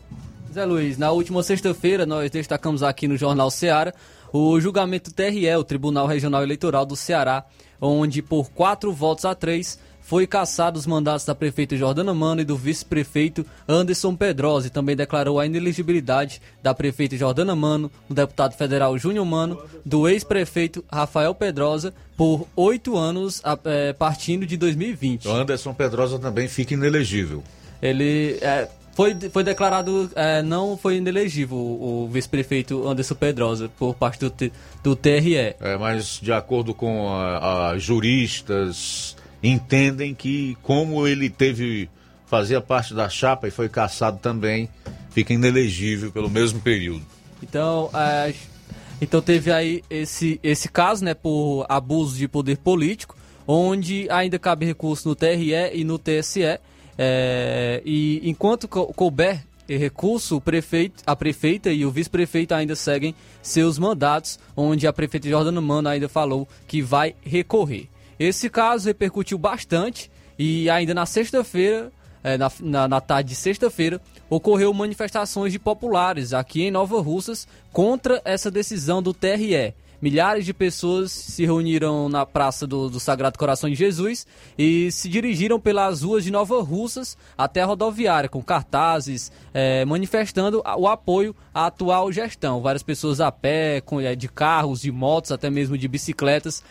Zé 0.53 0.65
Luiz, 0.65 0.97
na 0.97 1.11
última 1.11 1.43
sexta-feira 1.43 2.07
nós 2.07 2.31
destacamos 2.31 2.83
aqui 2.83 3.07
no 3.07 3.17
Jornal 3.17 3.51
Ceará 3.51 3.93
o 4.33 4.61
julgamento 4.61 5.13
TRE, 5.13 5.55
o 5.57 5.65
Tribunal 5.65 6.07
Regional 6.07 6.43
Eleitoral 6.43 6.85
do 6.85 6.97
Ceará, 6.97 7.45
onde 7.81 8.23
por 8.23 8.51
quatro 8.51 8.93
votos 8.93 9.25
a 9.25 9.35
três 9.35 9.79
foi 10.09 10.27
cassado 10.27 10.79
os 10.79 10.87
mandatos 10.87 11.27
da 11.27 11.35
prefeita 11.35 11.77
Jordana 11.77 12.15
Mano 12.15 12.41
e 12.41 12.45
do 12.45 12.57
vice-prefeito 12.57 13.45
Anderson 13.69 14.17
Pedrosa 14.17 14.69
e 14.69 14.71
também 14.71 14.97
declarou 14.97 15.39
a 15.39 15.45
inelegibilidade 15.45 16.41
da 16.63 16.73
prefeita 16.73 17.15
Jordana 17.15 17.55
Mano, 17.55 17.91
do 18.09 18.15
deputado 18.15 18.55
federal 18.55 18.97
Júnior 18.97 19.27
Mano, 19.27 19.61
do 19.85 20.09
ex-prefeito 20.09 20.83
Rafael 20.91 21.35
Pedrosa 21.35 21.93
por 22.17 22.49
oito 22.57 22.97
anos 22.97 23.43
a- 23.45 23.59
eh, 23.67 23.93
partindo 23.93 24.47
de 24.47 24.57
2020. 24.57 25.29
O 25.29 25.31
Anderson 25.31 25.75
Pedrosa 25.75 26.19
também 26.19 26.49
fica 26.49 26.73
inelegível. 26.73 27.45
Ele 27.83 28.39
é, 28.41 28.67
foi, 28.97 29.15
foi 29.31 29.45
declarado 29.45 30.11
é, 30.17 30.41
não 30.41 30.75
foi 30.79 30.97
inelegível 30.97 31.55
o, 31.59 32.05
o 32.05 32.09
vice-prefeito 32.09 32.89
Anderson 32.89 33.15
Pedrosa 33.15 33.71
por 33.79 33.95
parte 33.95 34.21
do, 34.21 34.33
do 34.83 34.97
TRE. 34.97 35.37
É, 35.37 35.77
mas 35.79 36.19
de 36.23 36.33
acordo 36.33 36.73
com 36.73 37.11
a, 37.11 37.73
a 37.73 37.79
juristas, 37.79 39.15
entendem 39.43 40.15
que 40.15 40.57
como 40.63 41.07
ele 41.07 41.31
teve 41.31 41.89
fazia 42.27 42.61
parte 42.61 42.93
da 42.95 43.09
chapa 43.09 43.49
e 43.49 43.51
foi 43.51 43.69
caçado 43.69 44.19
também, 44.19 44.69
fica 45.11 45.33
inelegível 45.33 46.13
pelo 46.13 46.29
mesmo 46.29 46.61
período. 46.61 47.03
Então, 47.43 47.89
é, 47.95 48.35
então 49.01 49.23
teve 49.23 49.51
aí 49.51 49.83
esse, 49.89 50.39
esse 50.43 50.69
caso, 50.69 51.05
né, 51.05 51.15
por 51.15 51.65
abuso 51.69 52.17
de 52.17 52.29
poder 52.29 52.59
político, 52.59 53.17
onde 53.47 54.07
ainda 54.11 54.39
cabe 54.39 54.67
recurso 54.67 55.09
no 55.09 55.15
TRE 55.15 55.53
e 55.73 55.85
no 55.85 55.99
TSE. 55.99 56.59
é, 56.99 57.81
e 57.85 58.21
enquanto 58.29 58.69
cou- 58.69 58.93
couber 58.93 59.43
recurso, 59.67 60.41
prefeito, 60.41 61.03
a 61.07 61.15
prefeita 61.15 61.71
e 61.71 61.85
o 61.87 61.91
vice-prefeito 61.91 62.55
ainda 62.55 62.75
seguem 62.75 63.15
seus 63.43 63.79
mandatos, 63.79 64.39
onde 64.57 64.87
a 64.87 64.93
prefeita 64.93 65.29
Jordana 65.29 65.61
Mano 65.61 65.89
ainda 65.89 66.09
falou 66.09 66.49
que 66.67 66.83
vai 66.83 67.15
recorrer. 67.23 67.87
Esse 68.19 68.51
caso 68.51 68.87
repercutiu 68.87 69.39
bastante 69.39 70.11
e 70.39 70.69
ainda 70.69 70.95
na 70.95 71.07
sexta-feira 71.07 71.93
é, 72.23 72.37
na, 72.37 72.51
na, 72.61 72.89
na 72.89 73.01
tarde 73.01 73.31
de 73.31 73.35
sexta-feira, 73.35 74.01
ocorreu 74.29 74.73
manifestações 74.75 75.53
de 75.53 75.59
populares 75.59 76.33
aqui 76.33 76.63
em 76.63 76.71
Nova 76.71 77.01
Russas 77.01 77.47
contra 77.73 78.21
essa 78.25 78.51
decisão 78.51 79.03
do 79.03 79.15
TRE. 79.15 79.75
Milhares 80.01 80.45
de 80.45 80.55
pessoas 80.55 81.11
se 81.11 81.45
reuniram 81.45 82.09
na 82.09 82.25
Praça 82.25 82.67
do, 82.67 82.89
do 82.89 83.01
Sagrado 83.01 83.39
Coração 83.39 83.69
de 83.69 83.75
Jesus 83.75 84.27
e 84.57 84.93
se 84.93 85.09
dirigiram 85.09 85.59
pelas 85.59 86.03
ruas 86.03 86.23
de 86.23 86.31
Nova 86.31 86.63
Russas 86.63 87.17
até 87.37 87.63
a 87.63 87.67
rodoviária, 87.67 88.29
com 88.29 88.43
cartazes 88.43 89.33
eh, 89.53 89.85
manifestando 89.85 90.63
a- 90.65 90.77
o 90.77 90.87
apoio 90.87 91.35
à 91.53 91.67
atual 91.67 92.13
gestão. 92.13 92.61
Várias 92.63 92.83
pessoas 92.83 93.21
a 93.21 93.33
pé, 93.33 93.81
com, 93.81 94.01
eh, 94.01 94.15
de 94.15 94.29
carros, 94.29 94.81
de 94.83 94.93
motos, 94.93 95.33
até 95.33 95.51
mesmo 95.51 95.77
de 95.77 95.89
bicicletas, 95.89 96.63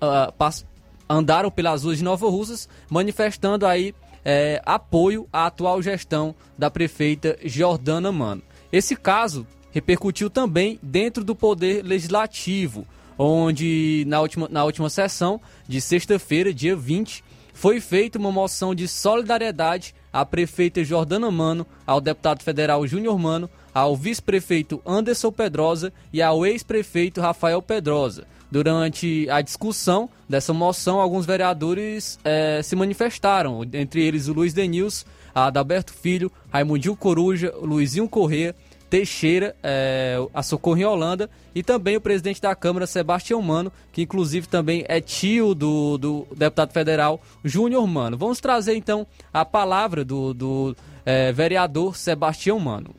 ah, 0.00 0.32
pass- 0.36 0.66
andaram 1.08 1.50
pelas 1.50 1.82
ruas 1.84 1.98
de 1.98 2.04
Nova 2.04 2.28
Russas 2.28 2.68
manifestando 2.88 3.66
aí 3.66 3.94
é, 4.22 4.60
apoio 4.66 5.26
à 5.32 5.46
atual 5.46 5.80
gestão 5.80 6.34
da 6.58 6.70
prefeita 6.70 7.38
Jordana 7.42 8.12
Mano. 8.12 8.42
Esse 8.70 8.94
caso 8.94 9.46
repercutiu 9.70 10.28
também 10.28 10.78
dentro 10.82 11.24
do 11.24 11.34
Poder 11.34 11.84
Legislativo, 11.84 12.86
onde 13.18 14.04
na 14.06 14.20
última, 14.20 14.48
na 14.50 14.64
última 14.64 14.88
sessão 14.88 15.40
de 15.68 15.80
sexta-feira, 15.80 16.52
dia 16.52 16.74
20, 16.74 17.22
foi 17.52 17.80
feita 17.80 18.18
uma 18.18 18.32
moção 18.32 18.74
de 18.74 18.88
solidariedade 18.88 19.94
à 20.12 20.24
prefeita 20.24 20.82
Jordana 20.82 21.30
Mano, 21.30 21.66
ao 21.86 22.00
deputado 22.00 22.42
federal 22.42 22.86
Júnior 22.86 23.18
Mano, 23.18 23.50
ao 23.74 23.96
vice-prefeito 23.96 24.80
Anderson 24.84 25.30
Pedrosa 25.30 25.92
e 26.12 26.22
ao 26.22 26.44
ex-prefeito 26.44 27.20
Rafael 27.20 27.60
Pedrosa. 27.60 28.26
Durante 28.50 29.28
a 29.30 29.40
discussão 29.42 30.10
dessa 30.28 30.52
moção, 30.52 31.00
alguns 31.00 31.24
vereadores 31.24 32.18
eh, 32.24 32.60
se 32.64 32.74
manifestaram, 32.74 33.62
entre 33.72 34.02
eles 34.02 34.26
o 34.26 34.32
Luiz 34.32 34.52
Denils, 34.52 35.06
Adalberto 35.32 35.92
Filho, 35.92 36.32
Raimundinho 36.52 36.96
Coruja, 36.96 37.54
Luizinho 37.60 38.08
Corrêa, 38.08 38.56
Teixeira, 38.90 39.54
eh, 39.62 40.16
a 40.34 40.42
Socorro 40.42 40.76
em 40.76 40.84
Holanda 40.84 41.30
e 41.54 41.62
também 41.62 41.96
o 41.96 42.00
presidente 42.00 42.40
da 42.40 42.54
Câmara, 42.56 42.88
Sebastião 42.88 43.40
Mano, 43.40 43.72
que 43.92 44.02
inclusive 44.02 44.48
também 44.48 44.84
é 44.88 45.00
tio 45.00 45.54
do, 45.54 45.96
do 45.96 46.26
deputado 46.36 46.72
federal 46.72 47.20
Júnior 47.44 47.86
Mano. 47.86 48.18
Vamos 48.18 48.40
trazer 48.40 48.74
então 48.74 49.06
a 49.32 49.44
palavra 49.44 50.04
do, 50.04 50.34
do 50.34 50.76
eh, 51.06 51.30
vereador 51.30 51.96
Sebastião 51.96 52.58
Mano. 52.58 52.92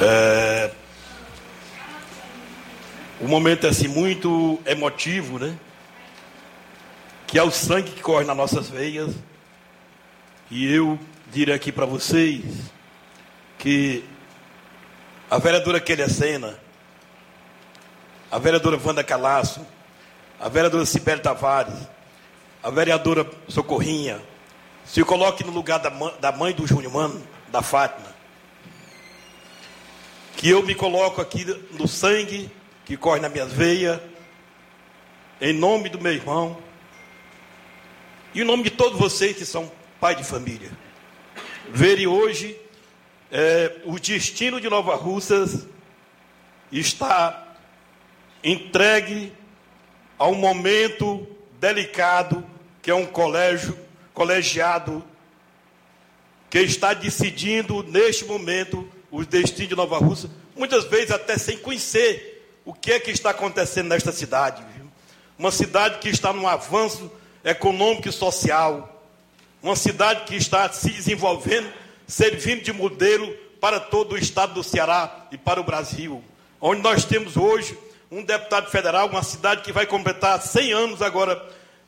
É, 0.00 0.70
o 3.20 3.28
momento 3.28 3.66
é 3.66 3.70
assim 3.70 3.88
muito 3.88 4.58
emotivo, 4.64 5.38
né? 5.38 5.54
Que 7.26 7.38
é 7.38 7.42
o 7.42 7.50
sangue 7.50 7.90
que 7.90 8.00
corre 8.00 8.24
nas 8.24 8.36
nossas 8.36 8.70
veias. 8.70 9.14
E 10.50 10.66
eu 10.66 10.98
direi 11.30 11.54
aqui 11.54 11.70
para 11.70 11.86
vocês 11.86 12.42
que 13.56 14.04
a 15.30 15.38
vereadora 15.38 15.80
Kelly 15.80 16.10
Sena, 16.10 16.58
a 18.30 18.38
vereadora 18.38 18.80
Wanda 18.84 19.04
Calaço, 19.04 19.64
a 20.40 20.48
vereadora 20.48 20.84
Cibele 20.84 21.20
Tavares, 21.20 21.74
a 22.62 22.70
vereadora 22.70 23.30
Socorrinha, 23.48 24.20
se 24.84 25.04
coloque 25.04 25.44
no 25.44 25.52
lugar 25.52 25.78
da 25.78 25.90
mãe, 25.90 26.14
da 26.20 26.32
mãe 26.32 26.52
do 26.52 26.66
Júnior 26.66 26.92
Mano, 26.92 27.22
da 27.48 27.62
Fátima, 27.62 28.08
que 30.36 30.50
eu 30.50 30.64
me 30.64 30.74
coloco 30.74 31.20
aqui 31.20 31.44
no 31.72 31.86
sangue 31.86 32.50
que 32.84 32.96
corre 32.96 33.20
nas 33.20 33.30
minhas 33.30 33.52
veias, 33.52 34.00
em 35.40 35.52
nome 35.52 35.88
do 35.88 36.00
meu 36.00 36.12
irmão, 36.12 36.58
e 38.34 38.40
em 38.40 38.44
nome 38.44 38.64
de 38.64 38.70
todos 38.70 38.98
vocês 38.98 39.36
que 39.36 39.44
são 39.44 39.70
pai 40.00 40.16
de 40.16 40.24
família. 40.24 40.70
Verem 41.72 42.06
hoje 42.06 42.56
é, 43.30 43.76
o 43.84 43.98
destino 43.98 44.60
de 44.60 44.68
Nova 44.68 44.96
Russas 44.96 45.66
está 46.72 47.56
entregue 48.42 49.32
a 50.18 50.26
um 50.26 50.34
momento 50.34 51.26
delicado 51.60 52.44
que 52.82 52.90
é 52.90 52.94
um 52.94 53.06
colégio, 53.06 53.78
colegiado 54.12 55.04
que 56.48 56.58
está 56.58 56.92
decidindo 56.92 57.84
neste 57.84 58.24
momento 58.24 58.88
os 59.08 59.26
destinos 59.26 59.68
de 59.68 59.76
Nova 59.76 59.98
Rússia, 59.98 60.28
muitas 60.56 60.84
vezes 60.84 61.12
até 61.12 61.38
sem 61.38 61.56
conhecer 61.56 62.58
o 62.64 62.74
que 62.74 62.92
é 62.92 63.00
que 63.00 63.12
está 63.12 63.30
acontecendo 63.30 63.88
nesta 63.88 64.10
cidade. 64.10 64.60
Uma 65.38 65.52
cidade 65.52 66.00
que 66.00 66.08
está 66.08 66.32
num 66.32 66.48
avanço 66.48 67.10
econômico 67.44 68.08
e 68.08 68.12
social, 68.12 68.99
uma 69.62 69.76
cidade 69.76 70.24
que 70.24 70.34
está 70.34 70.70
se 70.72 70.90
desenvolvendo, 70.90 71.70
servindo 72.06 72.62
de 72.62 72.72
modelo 72.72 73.32
para 73.60 73.78
todo 73.78 74.12
o 74.12 74.18
estado 74.18 74.54
do 74.54 74.62
Ceará 74.64 75.26
e 75.30 75.36
para 75.36 75.60
o 75.60 75.64
Brasil. 75.64 76.24
Onde 76.60 76.80
nós 76.80 77.04
temos 77.04 77.36
hoje 77.36 77.76
um 78.10 78.24
deputado 78.24 78.70
federal, 78.70 79.08
uma 79.08 79.22
cidade 79.22 79.62
que 79.62 79.72
vai 79.72 79.86
completar 79.86 80.40
100 80.40 80.72
anos 80.72 81.02
agora, 81.02 81.40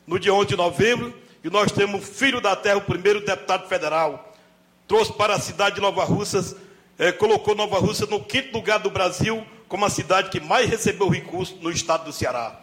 no 0.05 0.19
dia 0.19 0.33
11 0.33 0.49
de 0.49 0.55
novembro, 0.55 1.13
e 1.43 1.49
nós 1.49 1.71
temos 1.71 2.07
Filho 2.07 2.39
da 2.39 2.55
Terra, 2.55 2.77
o 2.77 2.81
primeiro 2.81 3.25
deputado 3.25 3.67
federal. 3.67 4.33
Trouxe 4.87 5.11
para 5.13 5.35
a 5.35 5.39
cidade 5.39 5.75
de 5.75 5.81
Nova 5.81 6.03
Russas, 6.05 6.55
eh, 6.97 7.11
colocou 7.11 7.55
Nova 7.55 7.79
Russas 7.79 8.07
no 8.07 8.23
quinto 8.23 8.53
lugar 8.53 8.79
do 8.79 8.89
Brasil, 8.89 9.45
como 9.67 9.83
a 9.83 9.89
cidade 9.89 10.29
que 10.29 10.39
mais 10.39 10.69
recebeu 10.69 11.09
recursos 11.09 11.59
no 11.59 11.71
estado 11.71 12.05
do 12.05 12.13
Ceará. 12.13 12.57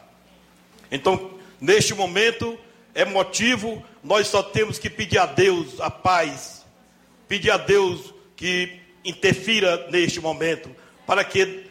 Então, 0.91 1.33
neste 1.61 1.93
momento, 1.95 2.59
é 2.95 3.05
motivo, 3.05 3.84
nós 4.03 4.26
só 4.26 4.43
temos 4.43 4.78
que 4.78 4.91
pedir 4.91 5.18
a 5.18 5.26
Deus 5.26 5.80
a 5.80 5.91
paz, 5.91 6.64
pedir 7.28 7.51
a 7.51 7.57
Deus 7.57 8.12
que 8.36 8.80
interfira 9.05 9.88
neste 9.91 10.20
momento, 10.20 10.74
para 11.07 11.24
que 11.24 11.70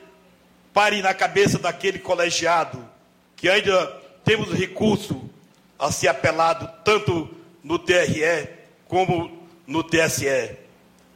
pare 0.74 1.02
na 1.02 1.14
cabeça 1.14 1.58
daquele 1.58 2.00
colegiado, 2.00 2.88
que 3.36 3.50
ainda 3.50 3.88
temos 4.24 4.52
recurso 4.52 5.30
a 5.78 5.92
ser 5.92 6.08
apelado 6.08 6.70
tanto 6.84 7.30
no 7.64 7.80
TRE 7.80 8.48
como 8.88 9.48
no 9.66 9.84
TSE. 9.84 10.58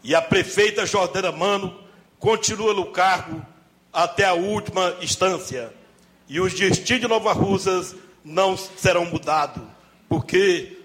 E 0.04 0.14
a 0.14 0.22
prefeita 0.22 0.86
Jordana 0.86 1.32
Mano 1.32 1.80
continua 2.20 2.74
no 2.74 2.86
cargo 2.88 3.46
até 3.92 4.26
a 4.26 4.34
última 4.34 4.96
instância. 5.02 5.74
E 6.28 6.40
os 6.40 6.54
destinos 6.54 7.02
de 7.02 7.08
Nova 7.08 7.34
Russas 7.34 7.96
não 8.24 8.56
serão 8.56 9.06
mudados, 9.06 9.64
porque 10.14 10.78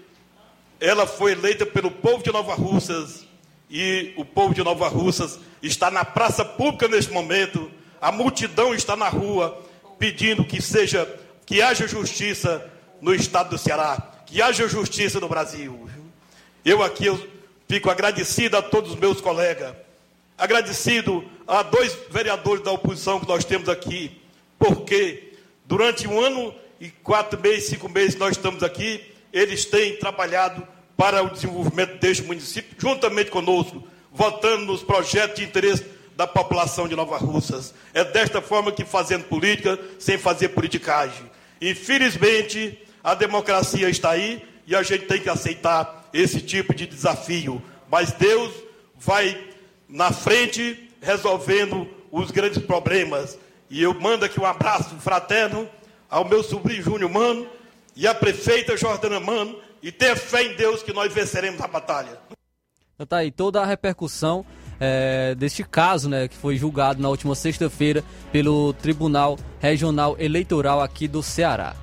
ela 0.79 1.05
foi 1.05 1.33
eleita 1.33 1.63
pelo 1.63 1.91
povo 1.91 2.23
de 2.23 2.31
Nova 2.31 2.55
Russas 2.55 3.27
e 3.69 4.11
o 4.17 4.25
povo 4.25 4.55
de 4.55 4.63
Nova 4.63 4.87
Russas 4.87 5.39
está 5.61 5.91
na 5.91 6.03
praça 6.03 6.43
pública 6.43 6.87
neste 6.87 7.13
momento, 7.13 7.69
a 8.01 8.11
multidão 8.11 8.73
está 8.73 8.95
na 8.95 9.07
rua 9.07 9.63
pedindo 9.99 10.43
que 10.43 10.59
seja 10.59 11.07
que 11.45 11.61
haja 11.61 11.87
justiça 11.87 12.67
no 12.99 13.13
estado 13.13 13.51
do 13.51 13.57
Ceará, 13.59 14.01
que 14.25 14.41
haja 14.41 14.67
justiça 14.67 15.19
no 15.19 15.29
Brasil. 15.29 15.87
Eu 16.65 16.81
aqui 16.81 17.05
eu 17.05 17.27
fico 17.67 17.87
agradecido 17.91 18.57
a 18.57 18.63
todos 18.63 18.93
os 18.93 18.99
meus 18.99 19.21
colegas, 19.21 19.75
agradecido 20.39 21.23
a 21.47 21.61
dois 21.61 21.95
vereadores 22.09 22.63
da 22.63 22.71
oposição 22.71 23.19
que 23.19 23.27
nós 23.27 23.45
temos 23.45 23.69
aqui, 23.69 24.19
porque 24.57 25.33
durante 25.65 26.07
um 26.07 26.19
ano 26.19 26.51
e 26.81 26.89
quatro 26.89 27.39
meses, 27.39 27.69
cinco 27.69 27.87
meses 27.87 28.15
nós 28.15 28.31
estamos 28.31 28.63
aqui, 28.63 29.18
eles 29.31 29.65
têm 29.65 29.97
trabalhado 29.97 30.67
para 30.97 31.23
o 31.23 31.29
desenvolvimento 31.29 31.97
deste 31.99 32.23
município, 32.23 32.75
juntamente 32.77 33.31
conosco, 33.31 33.87
votando 34.11 34.65
nos 34.65 34.83
projetos 34.83 35.37
de 35.37 35.45
interesse 35.45 35.85
da 36.15 36.27
população 36.27 36.87
de 36.87 36.95
Nova 36.95 37.17
Russas. 37.17 37.73
É 37.93 38.03
desta 38.03 38.41
forma 38.41 38.71
que 38.71 38.83
fazendo 38.83 39.23
política, 39.23 39.79
sem 39.97 40.17
fazer 40.17 40.49
politicagem. 40.49 41.29
Infelizmente, 41.61 42.77
a 43.01 43.13
democracia 43.13 43.89
está 43.89 44.11
aí 44.11 44.43
e 44.67 44.75
a 44.75 44.83
gente 44.83 45.05
tem 45.05 45.21
que 45.21 45.29
aceitar 45.29 46.09
esse 46.13 46.41
tipo 46.41 46.75
de 46.75 46.85
desafio. 46.85 47.61
Mas 47.89 48.11
Deus 48.11 48.51
vai 48.97 49.41
na 49.87 50.11
frente 50.11 50.89
resolvendo 51.01 51.87
os 52.11 52.31
grandes 52.31 52.61
problemas. 52.61 53.39
E 53.69 53.81
eu 53.81 53.93
mando 53.93 54.25
aqui 54.25 54.39
um 54.39 54.45
abraço 54.45 54.95
fraterno 54.99 55.69
ao 56.09 56.25
meu 56.25 56.43
sobrinho 56.43 56.83
Júnior 56.83 57.09
Mano 57.09 57.47
e 57.99 58.07
à 58.07 58.15
prefeita 58.15 58.77
Jordana 58.77 59.19
Mano 59.19 59.59
e 59.83 59.91
ter 59.91 60.15
fé 60.15 60.43
em 60.43 60.55
Deus 60.55 60.81
que 60.81 60.93
nós 60.93 61.13
venceremos 61.13 61.59
a 61.59 61.67
batalha. 61.67 62.17
Então 62.95 63.05
tá 63.05 63.17
aí 63.17 63.29
toda 63.29 63.61
a 63.61 63.65
repercussão 63.65 64.45
é, 64.79 65.35
deste 65.35 65.65
caso, 65.65 66.07
né, 66.07 66.29
que 66.29 66.35
foi 66.37 66.55
julgado 66.55 67.01
na 67.01 67.09
última 67.09 67.35
sexta-feira 67.35 68.01
pelo 68.31 68.71
Tribunal 68.71 69.37
Regional 69.59 70.15
Eleitoral 70.17 70.81
aqui 70.81 71.09
do 71.09 71.21
Ceará. 71.21 71.75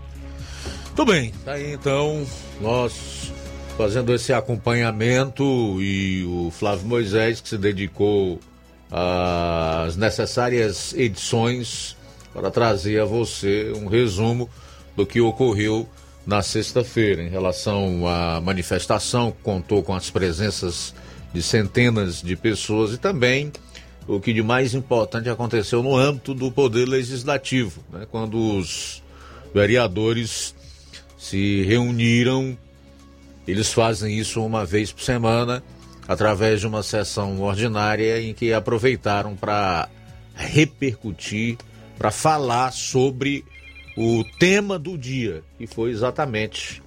Tudo 0.95 1.13
bem, 1.13 1.33
tá 1.45 1.53
aí 1.53 1.75
então 1.75 2.27
nós 2.63 3.31
fazendo 3.77 4.15
esse 4.15 4.33
acompanhamento 4.33 5.45
e 5.83 6.25
o 6.25 6.51
Flávio 6.51 6.87
Moisés 6.87 7.43
que 7.43 7.51
se 7.51 7.59
dedicou 7.59 8.41
às 8.91 9.97
necessárias 9.97 10.95
edições 10.95 11.95
para 12.33 12.51
trazer 12.51 13.03
a 13.03 13.05
você 13.05 13.71
um 13.77 13.87
resumo 13.87 14.49
do 14.97 15.05
que 15.05 15.21
ocorreu 15.21 15.87
na 16.27 16.43
sexta-feira 16.43 17.23
em 17.23 17.29
relação 17.29 18.07
à 18.07 18.41
manifestação, 18.41 19.33
contou 19.43 19.83
com 19.83 19.95
as 19.95 20.11
presenças 20.11 20.93
de 21.33 21.43
centenas 21.43 22.21
de 22.21 22.35
pessoas 22.35 22.93
e 22.93 22.99
também 22.99 23.53
o 24.09 24.21
que 24.21 24.33
de 24.33 24.43
mais 24.43 24.75
importante 24.75 25.29
aconteceu 25.29 25.83
no 25.83 25.97
âmbito 25.97 26.35
do 26.35 26.51
Poder 26.51 26.87
Legislativo, 26.87 27.83
né, 27.93 28.07
quando 28.11 28.59
os 28.59 29.03
vereadores 29.55 30.55
se 31.17 31.63
reuniram. 31.63 32.57
Eles 33.47 33.73
fazem 33.73 34.19
isso 34.19 34.45
uma 34.45 34.65
vez 34.65 34.93
por 34.93 35.03
semana, 35.03 35.63
através 36.07 36.61
de 36.61 36.67
uma 36.67 36.83
sessão 36.83 37.41
ordinária 37.41 38.21
em 38.21 38.35
que 38.35 38.53
aproveitaram 38.53 39.37
para 39.37 39.89
repercutir, 40.35 41.57
para 41.97 42.11
falar 42.11 42.73
sobre 42.73 43.45
o 43.97 44.23
tema 44.39 44.79
do 44.79 44.99
dia, 44.99 45.43
que 45.57 45.67
foi 45.67 45.91
exatamente 45.91 46.83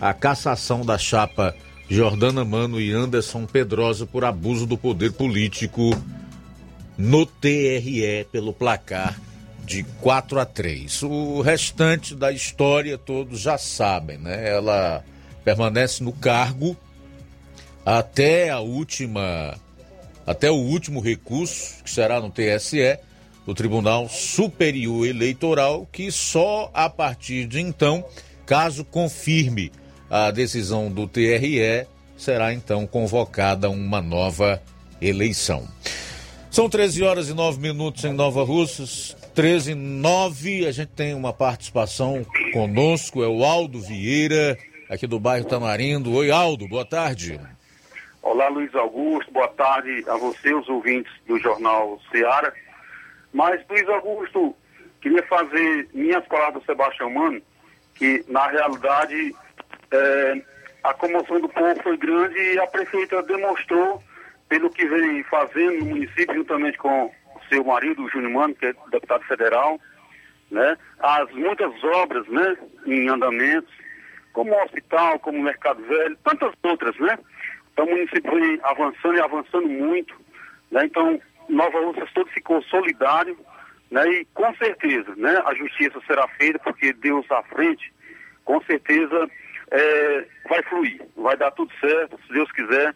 a 0.00 0.12
cassação 0.12 0.84
da 0.84 0.98
chapa 0.98 1.54
Jordana 1.88 2.44
Mano 2.44 2.80
e 2.80 2.92
Anderson 2.92 3.46
Pedrosa 3.46 4.06
por 4.06 4.24
abuso 4.24 4.66
do 4.66 4.76
poder 4.76 5.12
político 5.12 5.90
no 6.96 7.24
TRE 7.24 8.26
pelo 8.30 8.52
placar 8.52 9.18
de 9.64 9.84
4 10.00 10.40
a 10.40 10.44
3. 10.44 11.02
O 11.04 11.40
restante 11.40 12.14
da 12.14 12.32
história 12.32 12.98
todos 12.98 13.40
já 13.40 13.56
sabem, 13.56 14.18
né? 14.18 14.50
Ela 14.50 15.04
permanece 15.44 16.02
no 16.02 16.12
cargo 16.12 16.76
até 17.84 18.50
a 18.50 18.60
última 18.60 19.54
até 20.26 20.50
o 20.50 20.54
último 20.54 21.00
recurso, 21.00 21.82
que 21.82 21.90
será 21.90 22.20
no 22.20 22.30
TSE, 22.30 22.98
do 23.50 23.54
Tribunal 23.54 24.08
Superior 24.08 25.04
Eleitoral, 25.04 25.84
que 25.90 26.12
só 26.12 26.70
a 26.72 26.88
partir 26.88 27.46
de 27.48 27.60
então, 27.60 28.04
caso 28.46 28.84
confirme 28.84 29.72
a 30.08 30.30
decisão 30.30 30.88
do 30.88 31.08
TRE, 31.08 31.84
será 32.16 32.54
então 32.54 32.86
convocada 32.86 33.68
uma 33.68 34.00
nova 34.00 34.62
eleição. 35.02 35.66
São 36.48 36.70
13 36.70 37.02
horas 37.02 37.28
e 37.28 37.34
9 37.34 37.58
minutos 37.58 38.04
em 38.04 38.12
Nova 38.12 38.44
Russas. 38.44 39.16
13 39.34 39.72
e 39.72 39.74
9, 39.74 40.66
a 40.66 40.70
gente 40.70 40.90
tem 40.90 41.12
uma 41.12 41.32
participação 41.32 42.24
conosco, 42.52 43.20
é 43.20 43.26
o 43.26 43.44
Aldo 43.44 43.80
Vieira, 43.80 44.56
aqui 44.88 45.08
do 45.08 45.18
bairro 45.18 45.44
Tamarindo. 45.44 46.12
Oi, 46.12 46.30
Aldo, 46.30 46.68
boa 46.68 46.84
tarde. 46.84 47.40
Olá, 48.22 48.48
Luiz 48.48 48.72
Augusto, 48.76 49.32
boa 49.32 49.48
tarde 49.48 50.04
a 50.06 50.16
você, 50.16 50.54
os 50.54 50.68
ouvintes 50.68 51.12
do 51.26 51.36
Jornal 51.40 51.98
Seara. 52.12 52.54
Mas, 53.32 53.60
Luiz 53.68 53.88
Augusto, 53.88 54.54
queria 55.00 55.22
fazer 55.24 55.88
minhas 55.92 56.26
palavras 56.26 56.62
do 56.62 56.66
Sebastião 56.66 57.10
Mano, 57.10 57.40
que 57.94 58.24
na 58.28 58.46
realidade 58.48 59.34
é, 59.90 60.42
a 60.82 60.94
comoção 60.94 61.40
do 61.40 61.48
povo 61.48 61.82
foi 61.82 61.96
grande 61.96 62.38
e 62.38 62.58
a 62.58 62.66
prefeita 62.66 63.22
demonstrou, 63.22 64.02
pelo 64.48 64.70
que 64.70 64.86
vem 64.86 65.22
fazendo 65.24 65.80
no 65.80 65.86
município, 65.86 66.34
juntamente 66.34 66.78
com 66.78 67.12
seu 67.48 67.64
marido, 67.64 68.04
o 68.04 68.10
Júnior 68.10 68.32
Mano, 68.32 68.54
que 68.54 68.66
é 68.66 68.74
deputado 68.90 69.24
federal, 69.24 69.78
né, 70.50 70.76
as 70.98 71.30
muitas 71.32 71.72
obras 71.84 72.26
né, 72.28 72.56
em 72.86 73.08
andamentos, 73.08 73.72
como 74.32 74.52
o 74.52 74.62
hospital, 74.64 75.18
como 75.18 75.38
o 75.38 75.42
Mercado 75.42 75.82
Velho, 75.82 76.16
tantas 76.24 76.52
outras, 76.62 76.96
né? 76.98 77.18
Então 77.72 77.84
o 77.84 77.90
município 77.90 78.32
vem 78.32 78.60
avançando 78.62 79.16
e 79.16 79.20
avançando 79.20 79.68
muito, 79.68 80.14
né? 80.70 80.84
Então 80.84 81.20
Nova 81.50 81.80
Russas 81.80 82.10
todo 82.12 82.30
ficou 82.30 82.62
solidário, 82.62 83.36
né? 83.90 84.06
E 84.08 84.24
com 84.26 84.54
certeza, 84.56 85.14
né? 85.16 85.42
A 85.44 85.54
justiça 85.54 86.00
será 86.06 86.26
feita 86.28 86.58
porque 86.60 86.92
Deus 86.92 87.30
à 87.30 87.42
frente, 87.42 87.92
com 88.44 88.62
certeza 88.62 89.28
é, 89.70 90.26
vai 90.48 90.62
fluir, 90.62 91.02
vai 91.16 91.36
dar 91.36 91.50
tudo 91.52 91.72
certo, 91.80 92.18
se 92.26 92.32
Deus 92.32 92.50
quiser. 92.52 92.94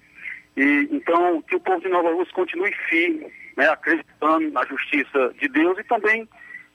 E 0.57 0.89
então 0.91 1.43
que 1.43 1.57
o 1.57 1.61
povo 1.61 1.81
de 1.81 1.89
Nova 1.89 2.13
Russa 2.13 2.31
continue 2.33 2.73
firme, 2.89 3.27
né? 3.57 3.69
Acreditando 3.69 4.51
na 4.51 4.65
justiça 4.67 5.35
de 5.41 5.49
Deus 5.49 5.79
e 5.79 5.85
também 5.85 6.29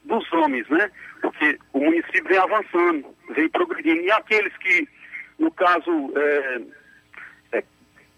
dos 0.04 0.32
homens, 0.34 0.68
né? 0.70 0.92
Porque 1.22 1.58
o 1.74 1.80
município 1.80 2.26
vem 2.26 2.38
avançando, 2.38 3.16
vem 3.30 3.50
progredindo. 3.50 4.02
E 4.02 4.12
aqueles 4.12 4.56
que, 4.58 4.88
no 5.38 5.52
caso, 5.52 6.14
é, 6.16 6.62
é, 7.54 7.64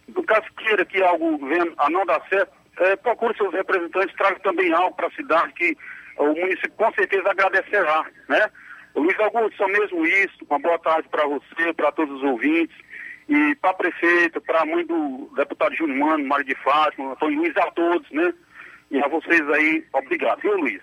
no 0.07 0.23
caso 0.23 0.47
queira 0.57 0.85
que 0.85 1.01
algo 1.01 1.37
venha 1.47 1.71
a 1.77 1.89
não 1.89 2.05
dar 2.05 2.21
certo, 2.27 2.60
é, 2.81 2.95
procure 2.95 3.35
seus 3.37 3.53
representantes, 3.53 4.15
traga 4.15 4.39
também 4.39 4.73
algo 4.73 4.95
para 4.95 5.07
a 5.07 5.11
cidade 5.11 5.53
que 5.53 5.77
o 6.17 6.27
município 6.27 6.71
com 6.71 6.91
certeza 6.93 7.29
agradecerá, 7.29 8.05
né? 8.27 8.49
Luiz 8.95 9.17
Augusto, 9.19 9.55
só 9.55 9.67
mesmo 9.67 10.05
isso, 10.05 10.45
uma 10.49 10.59
boa 10.59 10.77
tarde 10.79 11.07
para 11.09 11.25
você, 11.25 11.73
para 11.73 11.91
todos 11.91 12.17
os 12.17 12.23
ouvintes, 12.23 12.75
E 13.29 13.55
para 13.55 13.73
prefeito, 13.75 14.41
para 14.41 14.61
a 14.61 14.65
mãe 14.65 14.85
do 14.85 15.31
deputado 15.37 15.73
Júnior 15.75 15.97
Mano, 15.97 16.27
Mário 16.27 16.43
de 16.43 16.55
Fátima, 16.55 17.13
Antônio 17.13 17.39
Luiz, 17.39 17.55
a 17.55 17.71
todos, 17.71 18.09
né? 18.11 18.33
E 18.89 18.99
a 18.99 19.07
vocês 19.07 19.47
aí, 19.49 19.85
obrigado, 19.93 20.41
viu, 20.41 20.57
Luiz? 20.57 20.81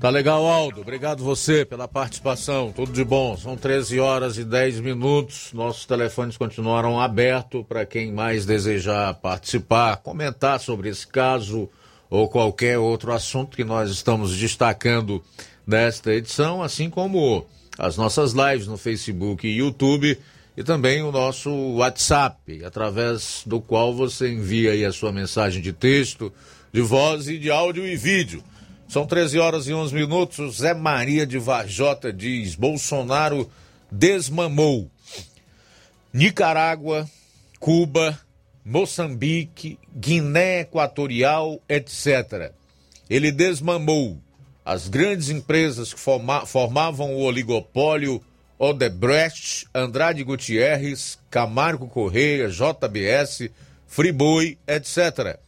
Tá 0.00 0.08
legal, 0.08 0.46
Aldo. 0.46 0.80
Obrigado 0.80 1.22
você 1.22 1.62
pela 1.62 1.86
participação. 1.86 2.72
Tudo 2.72 2.90
de 2.90 3.04
bom. 3.04 3.36
São 3.36 3.54
13 3.54 4.00
horas 4.00 4.38
e 4.38 4.44
10 4.44 4.80
minutos. 4.80 5.50
Nossos 5.52 5.84
telefones 5.84 6.38
continuaram 6.38 6.98
abertos 6.98 7.62
para 7.68 7.84
quem 7.84 8.10
mais 8.10 8.46
desejar 8.46 9.12
participar, 9.16 9.98
comentar 9.98 10.58
sobre 10.58 10.88
esse 10.88 11.06
caso 11.06 11.68
ou 12.08 12.30
qualquer 12.30 12.78
outro 12.78 13.12
assunto 13.12 13.54
que 13.54 13.62
nós 13.62 13.90
estamos 13.90 14.34
destacando 14.34 15.22
nesta 15.66 16.14
edição, 16.14 16.62
assim 16.62 16.88
como 16.88 17.46
as 17.78 17.98
nossas 17.98 18.32
lives 18.32 18.66
no 18.66 18.78
Facebook 18.78 19.46
e 19.46 19.58
YouTube 19.58 20.18
e 20.56 20.64
também 20.64 21.02
o 21.02 21.12
nosso 21.12 21.50
WhatsApp, 21.74 22.64
através 22.64 23.42
do 23.44 23.60
qual 23.60 23.94
você 23.94 24.32
envia 24.32 24.72
aí 24.72 24.82
a 24.82 24.92
sua 24.92 25.12
mensagem 25.12 25.60
de 25.60 25.74
texto, 25.74 26.32
de 26.72 26.80
voz 26.80 27.28
e 27.28 27.36
de 27.36 27.50
áudio 27.50 27.86
e 27.86 27.96
vídeo. 27.96 28.42
São 28.90 29.06
13 29.06 29.38
horas 29.38 29.68
e 29.68 29.72
11 29.72 29.94
minutos. 29.94 30.56
Zé 30.56 30.74
Maria 30.74 31.24
de 31.24 31.38
Varjota 31.38 32.12
diz: 32.12 32.56
Bolsonaro 32.56 33.48
desmamou 33.88 34.90
Nicarágua, 36.12 37.08
Cuba, 37.60 38.18
Moçambique, 38.64 39.78
Guiné 39.94 40.62
Equatorial, 40.62 41.62
etc. 41.68 42.50
Ele 43.08 43.30
desmamou 43.30 44.18
as 44.64 44.88
grandes 44.88 45.30
empresas 45.30 45.94
que 45.94 46.00
forma, 46.00 46.44
formavam 46.44 47.14
o 47.14 47.20
oligopólio 47.20 48.20
Odebrecht, 48.58 49.68
Andrade 49.72 50.24
Gutierrez, 50.24 51.16
Camargo 51.30 51.86
Correia, 51.86 52.48
JBS, 52.48 53.50
Friboi, 53.86 54.58
etc. 54.66 55.38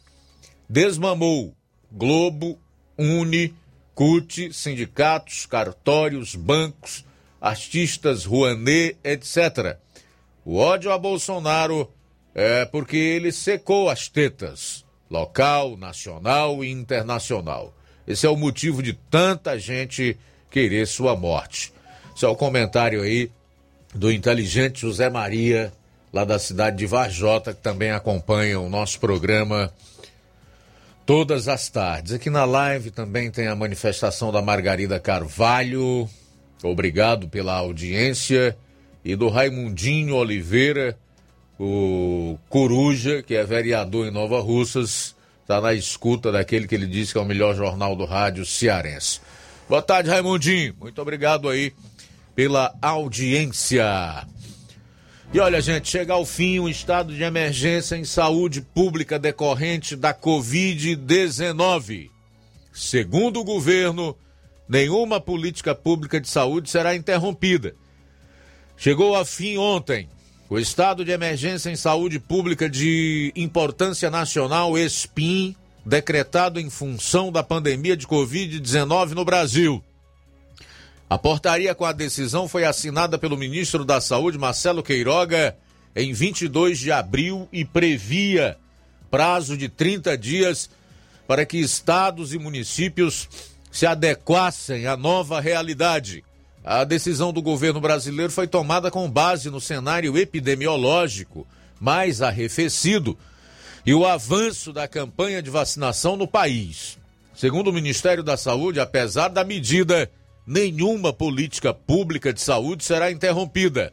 Desmamou 0.68 1.52
Globo, 1.90 2.56
Uni, 2.98 3.54
CUT, 3.94 4.52
sindicatos, 4.52 5.46
cartórios, 5.46 6.34
bancos, 6.34 7.04
artistas, 7.40 8.24
Rouanet, 8.24 8.96
etc. 9.04 9.76
O 10.44 10.56
ódio 10.56 10.90
a 10.92 10.98
Bolsonaro 10.98 11.90
é 12.34 12.64
porque 12.64 12.96
ele 12.96 13.30
secou 13.30 13.90
as 13.90 14.08
tetas, 14.08 14.84
local, 15.10 15.76
nacional 15.76 16.64
e 16.64 16.70
internacional. 16.70 17.74
Esse 18.06 18.26
é 18.26 18.30
o 18.30 18.36
motivo 18.36 18.82
de 18.82 18.92
tanta 18.92 19.58
gente 19.58 20.16
querer 20.50 20.86
sua 20.86 21.14
morte. 21.14 21.72
Esse 22.14 22.24
é 22.24 22.28
o 22.28 22.36
comentário 22.36 23.02
aí 23.02 23.30
do 23.94 24.10
inteligente 24.10 24.80
José 24.80 25.08
Maria, 25.10 25.72
lá 26.12 26.24
da 26.24 26.38
cidade 26.38 26.76
de 26.76 26.86
Varjota, 26.86 27.54
que 27.54 27.60
também 27.60 27.90
acompanha 27.90 28.58
o 28.60 28.68
nosso 28.68 28.98
programa 28.98 29.72
todas 31.04 31.48
as 31.48 31.68
tardes. 31.68 32.12
Aqui 32.12 32.30
na 32.30 32.44
live 32.44 32.90
também 32.90 33.30
tem 33.30 33.46
a 33.46 33.56
manifestação 33.56 34.30
da 34.30 34.40
Margarida 34.42 34.98
Carvalho. 35.00 36.08
Obrigado 36.62 37.28
pela 37.28 37.54
audiência. 37.54 38.56
E 39.04 39.16
do 39.16 39.28
Raimundinho 39.28 40.14
Oliveira, 40.14 40.96
o 41.58 42.38
Coruja, 42.48 43.22
que 43.22 43.34
é 43.34 43.44
vereador 43.44 44.06
em 44.06 44.12
Nova 44.12 44.40
Russas, 44.40 45.16
está 45.40 45.60
na 45.60 45.74
escuta 45.74 46.30
daquele 46.30 46.68
que 46.68 46.74
ele 46.74 46.86
disse 46.86 47.12
que 47.12 47.18
é 47.18 47.20
o 47.20 47.24
melhor 47.24 47.54
jornal 47.56 47.96
do 47.96 48.04
rádio 48.04 48.46
cearense. 48.46 49.20
Boa 49.68 49.82
tarde, 49.82 50.08
Raimundinho. 50.08 50.74
Muito 50.80 51.02
obrigado 51.02 51.48
aí 51.48 51.72
pela 52.34 52.72
audiência. 52.80 53.84
E 55.34 55.40
olha, 55.40 55.62
gente, 55.62 55.88
chega 55.88 56.12
ao 56.12 56.26
fim 56.26 56.58
o 56.58 56.68
estado 56.68 57.14
de 57.14 57.22
emergência 57.22 57.96
em 57.96 58.04
saúde 58.04 58.60
pública 58.60 59.18
decorrente 59.18 59.96
da 59.96 60.12
Covid-19. 60.12 62.10
Segundo 62.70 63.40
o 63.40 63.44
governo, 63.44 64.14
nenhuma 64.68 65.18
política 65.22 65.74
pública 65.74 66.20
de 66.20 66.28
saúde 66.28 66.68
será 66.68 66.94
interrompida. 66.94 67.74
Chegou 68.76 69.16
a 69.16 69.24
fim 69.24 69.56
ontem 69.56 70.06
o 70.50 70.58
estado 70.58 71.02
de 71.02 71.12
emergência 71.12 71.70
em 71.70 71.76
saúde 71.76 72.18
pública 72.20 72.68
de 72.68 73.32
importância 73.34 74.10
nacional, 74.10 74.76
ESPIM, 74.76 75.56
decretado 75.82 76.60
em 76.60 76.68
função 76.68 77.32
da 77.32 77.42
pandemia 77.42 77.96
de 77.96 78.06
Covid-19 78.06 79.12
no 79.12 79.24
Brasil. 79.24 79.82
A 81.12 81.18
portaria 81.18 81.74
com 81.74 81.84
a 81.84 81.92
decisão 81.92 82.48
foi 82.48 82.64
assinada 82.64 83.18
pelo 83.18 83.36
ministro 83.36 83.84
da 83.84 84.00
Saúde, 84.00 84.38
Marcelo 84.38 84.82
Queiroga, 84.82 85.54
em 85.94 86.10
22 86.10 86.78
de 86.78 86.90
abril 86.90 87.46
e 87.52 87.66
previa 87.66 88.56
prazo 89.10 89.54
de 89.54 89.68
30 89.68 90.16
dias 90.16 90.70
para 91.28 91.44
que 91.44 91.58
estados 91.58 92.32
e 92.32 92.38
municípios 92.38 93.28
se 93.70 93.84
adequassem 93.84 94.86
à 94.86 94.96
nova 94.96 95.38
realidade. 95.38 96.24
A 96.64 96.82
decisão 96.82 97.30
do 97.30 97.42
governo 97.42 97.78
brasileiro 97.78 98.32
foi 98.32 98.46
tomada 98.46 98.90
com 98.90 99.10
base 99.10 99.50
no 99.50 99.60
cenário 99.60 100.16
epidemiológico 100.16 101.46
mais 101.78 102.22
arrefecido 102.22 103.18
e 103.84 103.92
o 103.92 104.06
avanço 104.06 104.72
da 104.72 104.88
campanha 104.88 105.42
de 105.42 105.50
vacinação 105.50 106.16
no 106.16 106.26
país. 106.26 106.96
Segundo 107.34 107.68
o 107.68 107.72
Ministério 107.72 108.22
da 108.22 108.38
Saúde, 108.38 108.80
apesar 108.80 109.28
da 109.28 109.44
medida 109.44 110.10
nenhuma 110.46 111.12
política 111.12 111.72
pública 111.72 112.32
de 112.32 112.40
saúde 112.40 112.84
será 112.84 113.10
interrompida. 113.10 113.92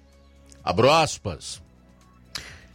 Abro 0.64 0.92
aspas. 0.92 1.62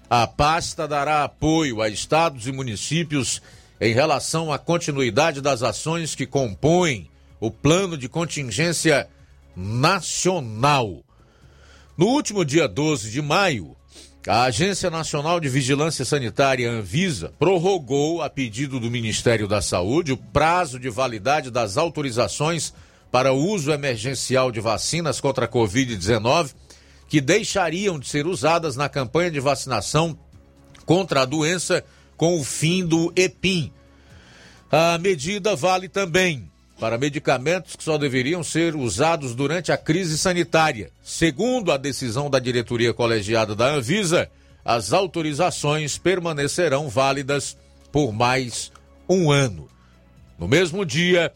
A 0.08 0.26
pasta 0.26 0.86
dará 0.86 1.24
apoio 1.24 1.80
a 1.80 1.88
estados 1.88 2.46
e 2.46 2.52
municípios 2.52 3.42
em 3.80 3.92
relação 3.92 4.52
à 4.52 4.58
continuidade 4.58 5.40
das 5.40 5.62
ações 5.62 6.14
que 6.14 6.26
compõem 6.26 7.10
o 7.40 7.50
plano 7.50 7.98
de 7.98 8.08
contingência 8.08 9.08
nacional. 9.56 11.02
No 11.96 12.06
último 12.06 12.44
dia 12.44 12.66
12 12.66 13.10
de 13.10 13.20
maio, 13.22 13.76
a 14.26 14.44
Agência 14.44 14.90
Nacional 14.90 15.38
de 15.38 15.48
Vigilância 15.48 16.04
Sanitária, 16.04 16.70
Anvisa, 16.70 17.32
prorrogou, 17.38 18.22
a 18.22 18.30
pedido 18.30 18.80
do 18.80 18.90
Ministério 18.90 19.46
da 19.46 19.60
Saúde, 19.60 20.12
o 20.12 20.16
prazo 20.16 20.78
de 20.78 20.88
validade 20.88 21.50
das 21.50 21.76
autorizações 21.76 22.72
para 23.14 23.32
o 23.32 23.48
uso 23.48 23.70
emergencial 23.70 24.50
de 24.50 24.58
vacinas 24.60 25.20
contra 25.20 25.44
a 25.44 25.48
Covid-19 25.48 26.52
que 27.08 27.20
deixariam 27.20 27.96
de 27.96 28.08
ser 28.08 28.26
usadas 28.26 28.74
na 28.74 28.88
campanha 28.88 29.30
de 29.30 29.38
vacinação 29.38 30.18
contra 30.84 31.22
a 31.22 31.24
doença 31.24 31.84
com 32.16 32.40
o 32.40 32.42
fim 32.42 32.84
do 32.84 33.12
EPIM. 33.14 33.72
A 34.68 34.98
medida 34.98 35.54
vale 35.54 35.88
também 35.88 36.50
para 36.80 36.98
medicamentos 36.98 37.76
que 37.76 37.84
só 37.84 37.96
deveriam 37.96 38.42
ser 38.42 38.74
usados 38.74 39.32
durante 39.32 39.70
a 39.70 39.76
crise 39.76 40.18
sanitária. 40.18 40.90
Segundo 41.00 41.70
a 41.70 41.76
decisão 41.76 42.28
da 42.28 42.40
diretoria 42.40 42.92
colegiada 42.92 43.54
da 43.54 43.76
Anvisa, 43.76 44.28
as 44.64 44.92
autorizações 44.92 45.96
permanecerão 45.96 46.88
válidas 46.88 47.56
por 47.92 48.12
mais 48.12 48.72
um 49.08 49.30
ano. 49.30 49.68
No 50.36 50.48
mesmo 50.48 50.84
dia, 50.84 51.32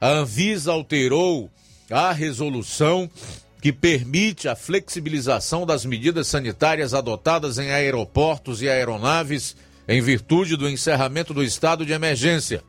a 0.00 0.08
Anvisa 0.08 0.72
alterou 0.72 1.50
a 1.90 2.12
resolução 2.12 3.10
que 3.60 3.72
permite 3.72 4.48
a 4.48 4.54
flexibilização 4.54 5.66
das 5.66 5.84
medidas 5.84 6.28
sanitárias 6.28 6.94
adotadas 6.94 7.58
em 7.58 7.70
aeroportos 7.70 8.62
e 8.62 8.68
aeronaves 8.68 9.56
em 9.88 10.00
virtude 10.00 10.56
do 10.56 10.68
encerramento 10.68 11.34
do 11.34 11.42
estado 11.42 11.84
de 11.84 11.92
emergência. 11.92 12.62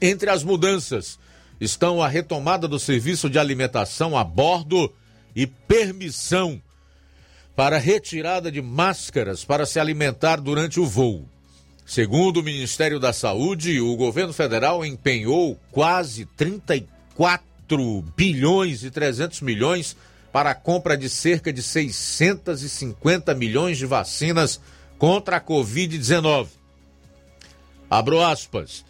Entre 0.00 0.30
as 0.30 0.42
mudanças 0.42 1.18
estão 1.60 2.02
a 2.02 2.08
retomada 2.08 2.66
do 2.66 2.78
serviço 2.78 3.28
de 3.30 3.38
alimentação 3.38 4.16
a 4.16 4.24
bordo 4.24 4.92
e 5.36 5.46
permissão 5.46 6.60
para 7.54 7.78
retirada 7.78 8.50
de 8.50 8.62
máscaras 8.62 9.44
para 9.44 9.66
se 9.66 9.78
alimentar 9.78 10.40
durante 10.40 10.80
o 10.80 10.86
voo. 10.86 11.28
Segundo 11.88 12.40
o 12.40 12.42
Ministério 12.42 13.00
da 13.00 13.14
Saúde, 13.14 13.80
o 13.80 13.96
governo 13.96 14.34
federal 14.34 14.84
empenhou 14.84 15.58
quase 15.72 16.26
34 16.26 18.04
bilhões 18.14 18.84
e 18.84 18.90
300 18.90 19.40
milhões 19.40 19.96
para 20.30 20.50
a 20.50 20.54
compra 20.54 20.98
de 20.98 21.08
cerca 21.08 21.50
de 21.50 21.62
650 21.62 23.34
milhões 23.34 23.78
de 23.78 23.86
vacinas 23.86 24.60
contra 24.98 25.38
a 25.38 25.40
Covid-19. 25.40 26.48
Abro 27.88 28.22
aspas. 28.22 28.84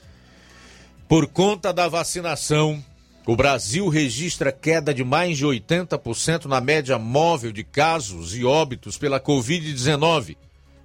Por 1.08 1.28
conta 1.28 1.72
da 1.72 1.86
vacinação, 1.86 2.84
o 3.24 3.36
Brasil 3.36 3.88
registra 3.88 4.50
queda 4.50 4.92
de 4.92 5.04
mais 5.04 5.38
de 5.38 5.46
80% 5.46 6.46
na 6.46 6.60
média 6.60 6.98
móvel 6.98 7.52
de 7.52 7.62
casos 7.62 8.34
e 8.34 8.44
óbitos 8.44 8.98
pela 8.98 9.20
Covid-19 9.20 10.36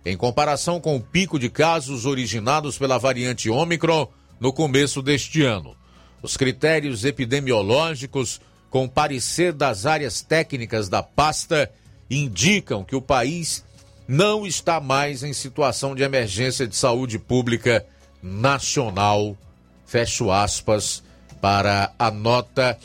em 0.05 0.17
comparação 0.17 0.79
com 0.79 0.95
o 0.95 1.01
pico 1.01 1.39
de 1.39 1.49
casos 1.49 2.05
originados 2.05 2.77
pela 2.77 2.97
variante 2.97 3.49
Ômicron 3.49 4.07
no 4.39 4.51
começo 4.51 5.01
deste 5.01 5.43
ano. 5.43 5.75
Os 6.21 6.35
critérios 6.35 7.05
epidemiológicos, 7.05 8.41
com 8.69 8.87
parecer 8.87 9.53
das 9.53 9.85
áreas 9.85 10.21
técnicas 10.21 10.89
da 10.89 11.01
pasta, 11.01 11.71
indicam 12.09 12.83
que 12.83 12.95
o 12.95 13.01
país 13.01 13.63
não 14.07 14.45
está 14.45 14.79
mais 14.79 15.23
em 15.23 15.33
situação 15.33 15.95
de 15.95 16.03
emergência 16.03 16.67
de 16.67 16.75
saúde 16.75 17.17
pública 17.17 17.85
nacional. 18.21 19.37
Fecho 19.85 20.31
aspas 20.31 21.03
para 21.41 21.93
a 21.97 22.09
nota 22.09 22.77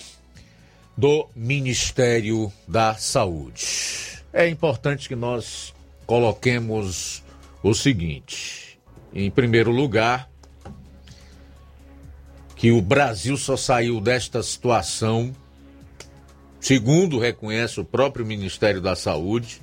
do 0.96 1.28
Ministério 1.34 2.52
da 2.66 2.94
Saúde. 2.96 4.20
É 4.32 4.48
importante 4.48 5.08
que 5.08 5.14
nós 5.14 5.72
coloquemos 6.08 7.22
o 7.62 7.74
seguinte: 7.74 8.80
em 9.14 9.30
primeiro 9.30 9.70
lugar, 9.70 10.28
que 12.56 12.72
o 12.72 12.80
Brasil 12.80 13.36
só 13.36 13.56
saiu 13.56 14.00
desta 14.00 14.42
situação, 14.42 15.36
segundo 16.58 17.18
reconhece 17.18 17.78
o 17.78 17.84
próprio 17.84 18.26
Ministério 18.26 18.80
da 18.80 18.96
Saúde, 18.96 19.60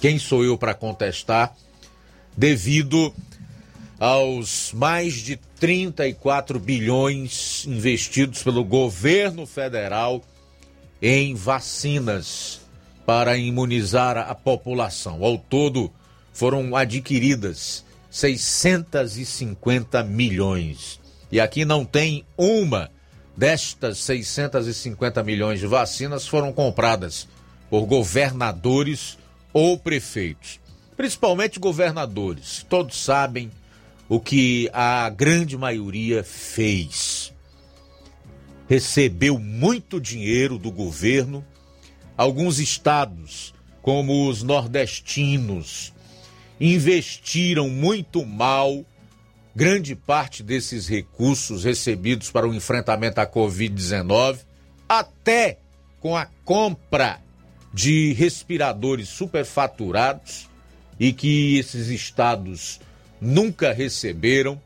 quem 0.00 0.18
sou 0.18 0.44
eu 0.44 0.56
para 0.56 0.72
contestar, 0.72 1.54
devido 2.34 3.12
aos 3.98 4.72
mais 4.72 5.14
de 5.14 5.36
34 5.58 6.60
bilhões 6.60 7.66
investidos 7.66 8.44
pelo 8.44 8.64
governo 8.64 9.44
federal 9.44 10.22
em 11.02 11.34
vacinas 11.34 12.60
para 13.08 13.38
imunizar 13.38 14.18
a 14.18 14.34
população. 14.34 15.24
Ao 15.24 15.38
todo, 15.38 15.90
foram 16.30 16.76
adquiridas 16.76 17.82
650 18.10 20.04
milhões. 20.04 21.00
E 21.32 21.40
aqui 21.40 21.64
não 21.64 21.86
tem 21.86 22.26
uma 22.36 22.90
destas 23.34 23.96
650 24.00 25.22
milhões 25.22 25.58
de 25.58 25.66
vacinas 25.66 26.28
foram 26.28 26.52
compradas 26.52 27.26
por 27.70 27.86
governadores 27.86 29.16
ou 29.54 29.78
prefeitos, 29.78 30.60
principalmente 30.94 31.58
governadores. 31.58 32.66
Todos 32.68 33.02
sabem 33.02 33.50
o 34.06 34.20
que 34.20 34.68
a 34.70 35.08
grande 35.08 35.56
maioria 35.56 36.22
fez. 36.22 37.32
Recebeu 38.68 39.38
muito 39.38 39.98
dinheiro 39.98 40.58
do 40.58 40.70
governo. 40.70 41.42
Alguns 42.18 42.58
estados, 42.58 43.54
como 43.80 44.28
os 44.28 44.42
nordestinos, 44.42 45.94
investiram 46.60 47.68
muito 47.68 48.26
mal 48.26 48.84
grande 49.54 49.94
parte 49.94 50.42
desses 50.42 50.88
recursos 50.88 51.62
recebidos 51.62 52.28
para 52.28 52.48
o 52.48 52.52
enfrentamento 52.52 53.20
à 53.20 53.26
Covid-19, 53.26 54.38
até 54.88 55.58
com 56.00 56.16
a 56.16 56.26
compra 56.44 57.20
de 57.72 58.12
respiradores 58.14 59.08
superfaturados 59.08 60.48
e 60.98 61.12
que 61.12 61.56
esses 61.56 61.86
estados 61.86 62.80
nunca 63.20 63.72
receberam, 63.72 64.60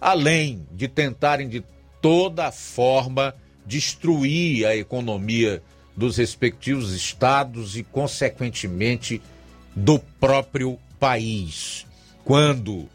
além 0.00 0.66
de 0.72 0.88
tentarem 0.88 1.50
de 1.50 1.62
toda 2.00 2.50
forma 2.50 3.34
destruir 3.66 4.66
a 4.66 4.74
economia 4.74 5.62
dos 5.96 6.16
respectivos 6.16 6.92
estados 6.92 7.76
e, 7.76 7.82
consequentemente, 7.82 9.22
do 9.74 9.98
próprio 9.98 10.78
país. 10.98 11.86
Quando, 12.24 12.88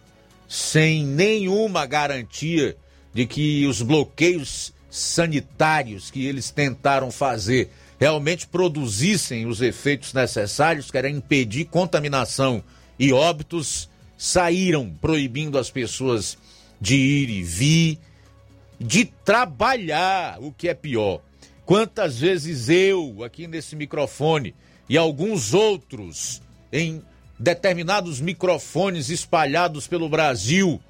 sem 0.47 1.05
nenhuma 1.05 1.85
garantia 1.85 2.75
de 3.13 3.25
que 3.25 3.65
os 3.65 3.81
bloqueios 3.81 4.73
sanitários 4.89 6.09
que 6.09 6.25
eles 6.25 6.49
tentaram 6.49 7.11
fazer 7.11 7.69
realmente 7.99 8.47
produzissem 8.47 9.45
os 9.45 9.61
efeitos 9.61 10.13
necessários, 10.13 10.89
que 10.89 10.97
era 10.97 11.09
impedir 11.09 11.65
contaminação 11.65 12.63
e 12.97 13.11
óbitos, 13.11 13.89
saíram 14.17 14.89
proibindo 15.01 15.57
as 15.57 15.69
pessoas 15.69 16.37
de 16.79 16.95
ir 16.95 17.29
e 17.29 17.43
vir, 17.43 17.99
de 18.79 19.05
trabalhar, 19.05 20.37
o 20.39 20.51
que 20.51 20.69
é 20.69 20.73
pior. 20.73 21.21
Quantas 21.69 22.17
vezes 22.17 22.67
eu, 22.67 23.23
aqui 23.23 23.45
nesse 23.45 23.75
microfone, 23.75 24.55
e 24.89 24.97
alguns 24.97 25.53
outros 25.53 26.41
em 26.73 26.99
determinados 27.37 28.19
microfones 28.19 29.09
espalhados 29.09 29.85
pelo 29.85 30.09
Brasil, 30.09 30.81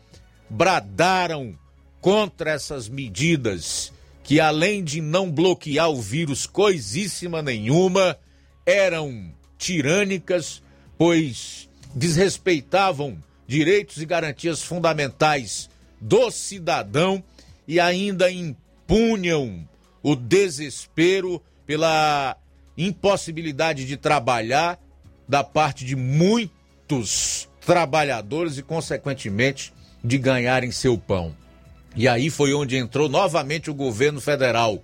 bradaram 0.50 1.54
contra 2.00 2.52
essas 2.52 2.88
medidas 2.88 3.92
que 4.24 4.40
além 4.40 4.82
de 4.82 5.02
não 5.02 5.30
bloquear 5.30 5.90
o 5.90 6.02
vírus 6.02 6.48
coisíssima 6.48 7.42
nenhuma, 7.42 8.18
eram 8.66 9.34
tirânicas, 9.58 10.64
pois 10.98 11.68
desrespeitavam 11.94 13.18
direitos 13.46 14.02
e 14.02 14.06
garantias 14.06 14.64
fundamentais 14.64 15.70
do 16.00 16.32
cidadão 16.32 17.22
e 17.68 17.82
ainda 17.82 18.32
impunham 18.32 19.68
o 20.02 20.16
desespero 20.16 21.42
pela 21.66 22.38
impossibilidade 22.78 23.86
de 23.86 23.98
trabalhar 23.98 24.80
da 25.28 25.44
parte 25.44 25.86
de 25.86 25.96
muitos 25.96 27.48
trabalhadores 27.62 28.58
e, 28.58 28.64
consequentemente, 28.64 29.74
de 30.04 30.18
ganharem 30.18 30.72
seu 30.72 30.98
pão. 30.98 31.36
E 31.96 32.08
aí 32.08 32.30
foi 32.30 32.54
onde 32.54 32.78
entrou 32.78 33.10
novamente 33.10 33.70
o 33.70 33.74
governo 33.74 34.22
federal, 34.22 34.82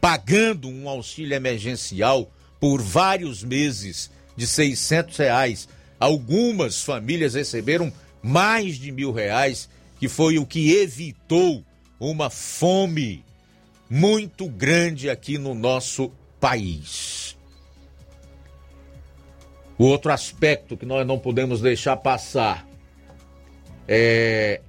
pagando 0.00 0.68
um 0.68 0.88
auxílio 0.88 1.34
emergencial 1.34 2.30
por 2.60 2.82
vários 2.82 3.42
meses 3.42 4.10
de 4.36 4.46
600 4.46 5.16
reais. 5.16 5.68
Algumas 5.98 6.82
famílias 6.82 7.34
receberam 7.34 7.92
mais 8.22 8.76
de 8.76 8.92
mil 8.92 9.12
reais, 9.12 9.68
que 9.98 10.08
foi 10.08 10.38
o 10.38 10.46
que 10.46 10.76
evitou 10.76 11.64
uma 11.98 12.30
fome 12.30 13.24
muito 13.90 14.48
grande 14.48 15.10
aqui 15.10 15.36
no 15.36 15.52
nosso 15.52 16.12
país. 16.38 17.36
O 19.76 19.84
outro 19.84 20.12
aspecto 20.12 20.76
que 20.76 20.86
nós 20.86 21.04
não 21.04 21.18
podemos 21.18 21.60
deixar 21.60 21.96
passar 21.96 22.68
é 23.88 24.60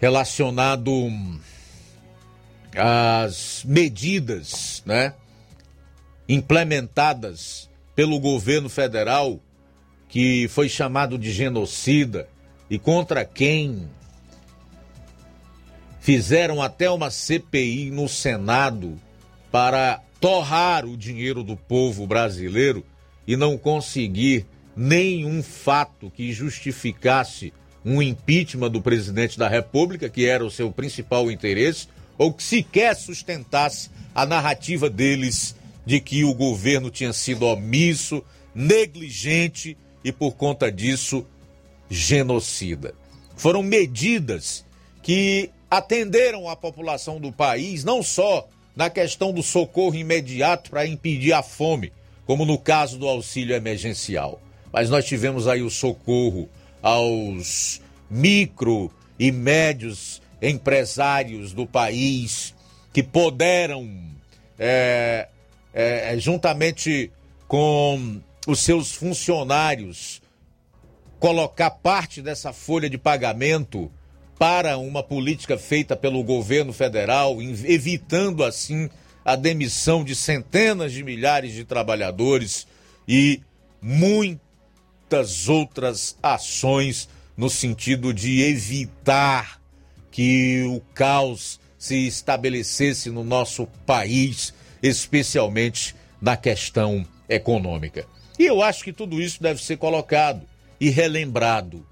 relacionado 0.00 0.92
às 2.74 3.62
medidas, 3.64 4.82
né, 4.84 5.14
implementadas 6.28 7.70
pelo 7.94 8.18
governo 8.18 8.68
federal 8.68 9.38
que 10.08 10.48
foi 10.48 10.68
chamado 10.68 11.18
de 11.18 11.30
genocida 11.30 12.28
e 12.70 12.78
contra 12.78 13.24
quem 13.24 13.88
fizeram 16.08 16.62
até 16.62 16.90
uma 16.90 17.10
CPI 17.10 17.90
no 17.90 18.08
Senado 18.08 18.98
para 19.52 20.02
torrar 20.18 20.86
o 20.86 20.96
dinheiro 20.96 21.42
do 21.42 21.54
povo 21.54 22.06
brasileiro 22.06 22.82
e 23.26 23.36
não 23.36 23.58
conseguir 23.58 24.46
nenhum 24.74 25.42
fato 25.42 26.10
que 26.10 26.32
justificasse 26.32 27.52
um 27.84 28.00
impeachment 28.00 28.70
do 28.70 28.80
presidente 28.80 29.38
da 29.38 29.48
República, 29.48 30.08
que 30.08 30.24
era 30.24 30.42
o 30.42 30.50
seu 30.50 30.72
principal 30.72 31.30
interesse, 31.30 31.88
ou 32.16 32.32
que 32.32 32.42
sequer 32.42 32.96
sustentasse 32.96 33.90
a 34.14 34.24
narrativa 34.24 34.88
deles 34.88 35.54
de 35.84 36.00
que 36.00 36.24
o 36.24 36.32
governo 36.32 36.88
tinha 36.88 37.12
sido 37.12 37.44
omisso, 37.44 38.24
negligente 38.54 39.76
e, 40.02 40.10
por 40.10 40.36
conta 40.36 40.72
disso, 40.72 41.26
genocida. 41.90 42.94
Foram 43.36 43.62
medidas 43.62 44.64
que 45.02 45.50
atenderam 45.70 46.48
a 46.48 46.56
população 46.56 47.20
do 47.20 47.32
país, 47.32 47.84
não 47.84 48.02
só 48.02 48.48
na 48.74 48.88
questão 48.88 49.32
do 49.32 49.42
socorro 49.42 49.94
imediato 49.94 50.70
para 50.70 50.86
impedir 50.86 51.32
a 51.32 51.42
fome, 51.42 51.92
como 52.24 52.44
no 52.44 52.58
caso 52.58 52.98
do 52.98 53.08
auxílio 53.08 53.54
emergencial, 53.54 54.40
mas 54.72 54.88
nós 54.88 55.04
tivemos 55.04 55.48
aí 55.48 55.62
o 55.62 55.70
socorro 55.70 56.48
aos 56.82 57.80
micro 58.10 58.90
e 59.18 59.32
médios 59.32 60.22
empresários 60.40 61.52
do 61.52 61.66
país 61.66 62.54
que 62.92 63.02
puderam, 63.02 63.88
é, 64.58 65.28
é, 65.74 66.16
juntamente 66.18 67.10
com 67.46 68.20
os 68.46 68.60
seus 68.60 68.92
funcionários, 68.92 70.22
colocar 71.18 71.70
parte 71.70 72.22
dessa 72.22 72.52
folha 72.52 72.88
de 72.88 72.96
pagamento 72.96 73.90
para 74.38 74.78
uma 74.78 75.02
política 75.02 75.58
feita 75.58 75.96
pelo 75.96 76.22
governo 76.22 76.72
federal, 76.72 77.42
evitando 77.42 78.44
assim 78.44 78.88
a 79.24 79.34
demissão 79.34 80.04
de 80.04 80.14
centenas 80.14 80.92
de 80.92 81.02
milhares 81.02 81.52
de 81.52 81.64
trabalhadores 81.64 82.66
e 83.06 83.40
muitas 83.82 85.48
outras 85.48 86.16
ações 86.22 87.08
no 87.36 87.50
sentido 87.50 88.14
de 88.14 88.42
evitar 88.42 89.60
que 90.10 90.62
o 90.68 90.80
caos 90.94 91.60
se 91.78 92.06
estabelecesse 92.06 93.10
no 93.10 93.22
nosso 93.22 93.66
país, 93.86 94.52
especialmente 94.82 95.94
na 96.20 96.36
questão 96.36 97.06
econômica. 97.28 98.06
E 98.38 98.44
eu 98.46 98.62
acho 98.62 98.82
que 98.82 98.92
tudo 98.92 99.20
isso 99.20 99.42
deve 99.42 99.62
ser 99.62 99.76
colocado. 99.76 100.46
e 100.80 100.90
relembrado. 100.90 101.84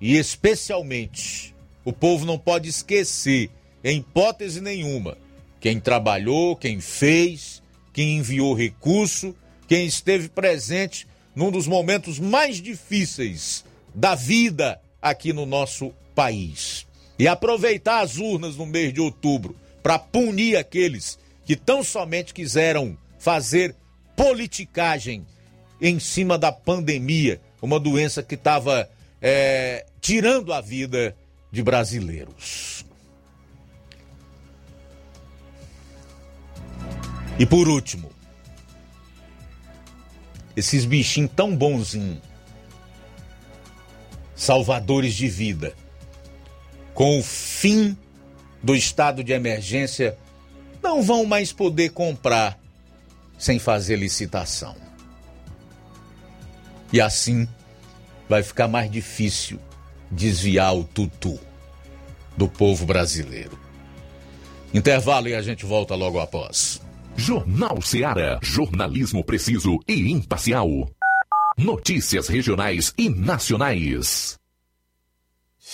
E 0.00 0.16
especialmente, 0.16 1.53
o 1.84 1.92
povo 1.92 2.24
não 2.24 2.38
pode 2.38 2.68
esquecer, 2.68 3.50
em 3.82 3.98
hipótese 3.98 4.60
nenhuma, 4.60 5.16
quem 5.60 5.78
trabalhou, 5.78 6.56
quem 6.56 6.80
fez, 6.80 7.62
quem 7.92 8.18
enviou 8.18 8.54
recurso, 8.54 9.34
quem 9.68 9.86
esteve 9.86 10.28
presente 10.28 11.06
num 11.34 11.50
dos 11.50 11.66
momentos 11.66 12.18
mais 12.18 12.60
difíceis 12.60 13.64
da 13.94 14.14
vida 14.14 14.80
aqui 15.00 15.32
no 15.32 15.46
nosso 15.46 15.92
país. 16.14 16.86
E 17.18 17.28
aproveitar 17.28 18.00
as 18.00 18.16
urnas 18.18 18.56
no 18.56 18.66
mês 18.66 18.92
de 18.92 19.00
outubro 19.00 19.56
para 19.82 19.98
punir 19.98 20.56
aqueles 20.56 21.18
que 21.44 21.54
tão 21.54 21.82
somente 21.84 22.32
quiseram 22.32 22.96
fazer 23.18 23.74
politicagem 24.16 25.26
em 25.80 25.98
cima 25.98 26.38
da 26.38 26.50
pandemia, 26.50 27.40
uma 27.60 27.78
doença 27.78 28.22
que 28.22 28.34
estava 28.34 28.88
é, 29.20 29.86
tirando 30.00 30.52
a 30.52 30.60
vida 30.60 31.16
de 31.54 31.62
brasileiros. 31.62 32.84
E 37.38 37.46
por 37.46 37.68
último, 37.68 38.10
esses 40.56 40.84
bichinhos 40.84 41.30
tão 41.34 41.56
bonzinhos, 41.56 42.18
salvadores 44.34 45.14
de 45.14 45.28
vida, 45.28 45.76
com 46.92 47.20
o 47.20 47.22
fim 47.22 47.96
do 48.60 48.74
estado 48.74 49.22
de 49.22 49.32
emergência, 49.32 50.18
não 50.82 51.04
vão 51.04 51.24
mais 51.24 51.52
poder 51.52 51.90
comprar 51.90 52.58
sem 53.38 53.60
fazer 53.60 53.94
licitação. 53.94 54.74
E 56.92 57.00
assim 57.00 57.46
vai 58.28 58.42
ficar 58.42 58.66
mais 58.66 58.90
difícil 58.90 59.60
desviar 60.14 60.74
o 60.74 60.84
tutu 60.84 61.38
do 62.36 62.48
povo 62.48 62.86
brasileiro. 62.86 63.58
Intervalo 64.72 65.28
e 65.28 65.34
a 65.34 65.42
gente 65.42 65.66
volta 65.66 65.94
logo 65.94 66.18
após. 66.18 66.80
Jornal 67.16 67.80
Seara. 67.80 68.38
Jornalismo 68.42 69.22
preciso 69.22 69.78
e 69.86 70.10
imparcial. 70.10 70.68
Notícias 71.56 72.28
regionais 72.28 72.92
e 72.98 73.08
nacionais. 73.08 74.36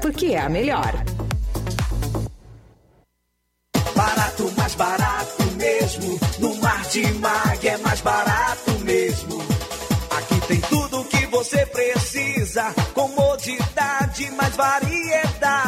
porque 0.00 0.26
é 0.26 0.40
a 0.40 0.48
melhor. 0.48 0.92
Barato, 3.94 4.52
mais 4.56 4.74
barato 4.74 5.42
mesmo. 5.56 6.18
No 6.40 6.56
Martimag 6.56 7.68
é 7.68 7.76
mais 7.78 8.00
barato 8.00 8.72
mesmo. 8.80 9.40
Aqui 10.10 10.40
tem 10.48 10.60
tudo 10.62 11.00
o 11.00 11.04
que 11.04 11.26
você 11.26 11.64
precisa. 11.66 12.74
Comodidade, 12.92 14.30
mais 14.32 14.56
variedade. 14.56 15.31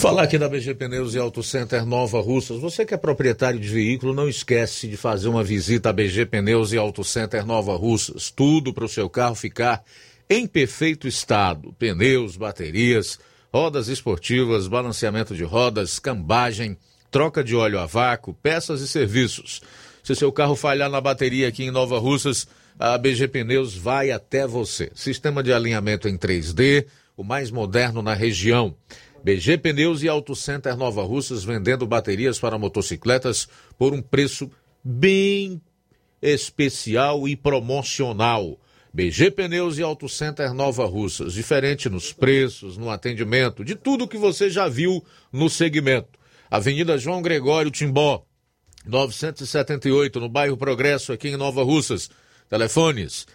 Falar 0.00 0.22
aqui 0.22 0.38
da 0.38 0.48
BG 0.48 0.76
Pneus 0.76 1.14
e 1.14 1.18
Auto 1.18 1.42
Center 1.42 1.84
Nova 1.84 2.22
Russas. 2.22 2.58
Você 2.58 2.86
que 2.86 2.94
é 2.94 2.96
proprietário 2.96 3.60
de 3.60 3.68
veículo, 3.68 4.14
não 4.14 4.26
esquece 4.26 4.88
de 4.88 4.96
fazer 4.96 5.28
uma 5.28 5.44
visita 5.44 5.90
à 5.90 5.92
BG 5.92 6.24
Pneus 6.24 6.72
e 6.72 6.78
Auto 6.78 7.04
Center 7.04 7.44
Nova 7.44 7.76
Russas. 7.76 8.30
Tudo 8.30 8.72
para 8.72 8.86
o 8.86 8.88
seu 8.88 9.10
carro 9.10 9.34
ficar 9.34 9.84
em 10.28 10.46
perfeito 10.46 11.06
estado: 11.06 11.74
pneus, 11.78 12.34
baterias, 12.34 13.18
rodas 13.52 13.88
esportivas, 13.88 14.66
balanceamento 14.66 15.36
de 15.36 15.44
rodas, 15.44 15.98
cambagem, 15.98 16.78
troca 17.10 17.44
de 17.44 17.54
óleo 17.54 17.78
a 17.78 17.84
vácuo, 17.84 18.32
peças 18.32 18.80
e 18.80 18.88
serviços. 18.88 19.60
Se 20.02 20.14
seu 20.14 20.32
carro 20.32 20.56
falhar 20.56 20.88
na 20.88 21.02
bateria 21.02 21.46
aqui 21.46 21.64
em 21.64 21.70
Nova 21.70 21.98
Russas, 21.98 22.48
a 22.78 22.96
BG 22.96 23.28
Pneus 23.28 23.76
vai 23.76 24.10
até 24.10 24.46
você. 24.46 24.90
Sistema 24.94 25.42
de 25.42 25.52
alinhamento 25.52 26.08
em 26.08 26.16
3D, 26.16 26.86
o 27.18 27.22
mais 27.22 27.50
moderno 27.50 28.00
na 28.00 28.14
região. 28.14 28.74
BG 29.22 29.58
Pneus 29.58 30.02
e 30.02 30.08
Auto 30.08 30.34
Center 30.34 30.76
Nova 30.76 31.02
Russas 31.02 31.44
vendendo 31.44 31.86
baterias 31.86 32.38
para 32.38 32.58
motocicletas 32.58 33.46
por 33.78 33.92
um 33.92 34.00
preço 34.00 34.50
bem 34.82 35.60
especial 36.22 37.28
e 37.28 37.36
promocional. 37.36 38.58
BG 38.92 39.30
Pneus 39.30 39.78
e 39.78 39.82
Auto 39.82 40.08
Center 40.08 40.52
Nova 40.54 40.84
Russas, 40.86 41.34
diferente 41.34 41.88
nos 41.88 42.12
preços, 42.12 42.76
no 42.76 42.90
atendimento, 42.90 43.64
de 43.64 43.76
tudo 43.76 44.08
que 44.08 44.16
você 44.16 44.48
já 44.50 44.68
viu 44.68 45.04
no 45.32 45.48
segmento. 45.48 46.18
Avenida 46.50 46.98
João 46.98 47.22
Gregório 47.22 47.70
Timbó, 47.70 48.24
978, 48.84 50.18
no 50.18 50.28
bairro 50.28 50.56
Progresso, 50.56 51.12
aqui 51.12 51.28
em 51.28 51.36
Nova 51.36 51.62
Russas. 51.62 52.10
Telefones 52.48 53.26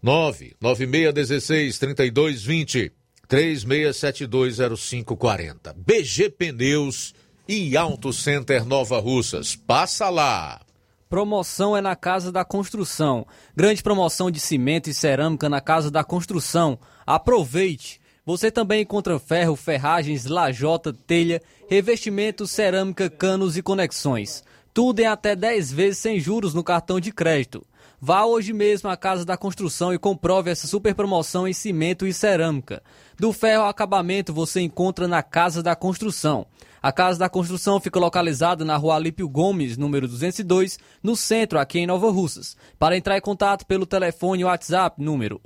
99616 0.00 1.78
3220 1.78 3.03
36720540. 3.28 5.74
BG 5.76 6.30
Pneus 6.30 7.14
e 7.48 7.76
Auto 7.76 8.12
Center 8.12 8.64
Nova 8.64 8.98
Russas. 8.98 9.56
Passa 9.56 10.08
lá. 10.08 10.60
Promoção 11.08 11.76
é 11.76 11.80
na 11.80 11.94
Casa 11.94 12.32
da 12.32 12.44
Construção. 12.44 13.26
Grande 13.54 13.82
promoção 13.82 14.30
de 14.30 14.40
cimento 14.40 14.90
e 14.90 14.94
cerâmica 14.94 15.48
na 15.48 15.60
Casa 15.60 15.90
da 15.90 16.02
Construção. 16.02 16.78
Aproveite! 17.06 18.00
Você 18.26 18.50
também 18.50 18.82
encontra 18.82 19.18
ferro, 19.18 19.54
ferragens, 19.54 20.24
lajota, 20.24 20.94
telha, 20.94 21.42
revestimento, 21.68 22.46
cerâmica, 22.46 23.10
canos 23.10 23.56
e 23.56 23.62
conexões. 23.62 24.42
Tudo 24.72 25.00
em 25.00 25.06
até 25.06 25.36
10 25.36 25.72
vezes 25.72 25.98
sem 25.98 26.18
juros 26.18 26.54
no 26.54 26.64
cartão 26.64 26.98
de 26.98 27.12
crédito. 27.12 27.64
Vá 28.00 28.24
hoje 28.24 28.52
mesmo 28.52 28.90
à 28.90 28.96
Casa 28.96 29.24
da 29.24 29.36
Construção 29.36 29.94
e 29.94 29.98
comprove 29.98 30.50
essa 30.50 30.66
super 30.66 30.94
promoção 30.94 31.46
em 31.46 31.52
cimento 31.52 32.06
e 32.06 32.12
cerâmica. 32.12 32.82
Do 33.18 33.32
ferro 33.32 33.62
ao 33.62 33.68
acabamento 33.68 34.32
você 34.32 34.60
encontra 34.60 35.08
na 35.08 35.22
Casa 35.22 35.62
da 35.62 35.76
Construção. 35.76 36.46
A 36.82 36.92
Casa 36.92 37.18
da 37.18 37.30
Construção 37.30 37.80
fica 37.80 37.98
localizada 37.98 38.64
na 38.64 38.76
rua 38.76 38.96
Alípio 38.96 39.28
Gomes, 39.28 39.78
número 39.78 40.06
202, 40.06 40.78
no 41.02 41.16
centro, 41.16 41.58
aqui 41.58 41.78
em 41.78 41.86
Nova 41.86 42.10
Russas. 42.10 42.54
Para 42.78 42.94
entrar 42.96 43.16
em 43.16 43.22
contato 43.22 43.64
pelo 43.64 43.86
telefone 43.86 44.44
WhatsApp, 44.44 45.02
número 45.02 45.40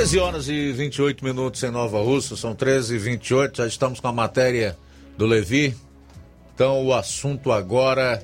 13 0.02 0.18
horas 0.18 0.48
e 0.48 0.72
28 0.72 1.24
minutos 1.24 1.62
em 1.62 1.70
Nova 1.70 2.02
Russa, 2.02 2.34
são 2.34 2.56
13 2.56 2.96
e 2.96 2.98
28, 2.98 3.58
já 3.58 3.68
estamos 3.68 4.00
com 4.00 4.08
a 4.08 4.12
matéria 4.12 4.76
do 5.16 5.24
Levi. 5.24 5.76
Então 6.52 6.84
o 6.84 6.92
assunto 6.92 7.52
agora 7.52 8.20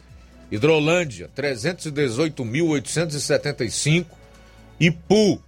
Hidrolândia, 0.51 1.27
R$ 1.35 1.55
318.875. 1.55 4.18
Ipu, 4.79 5.43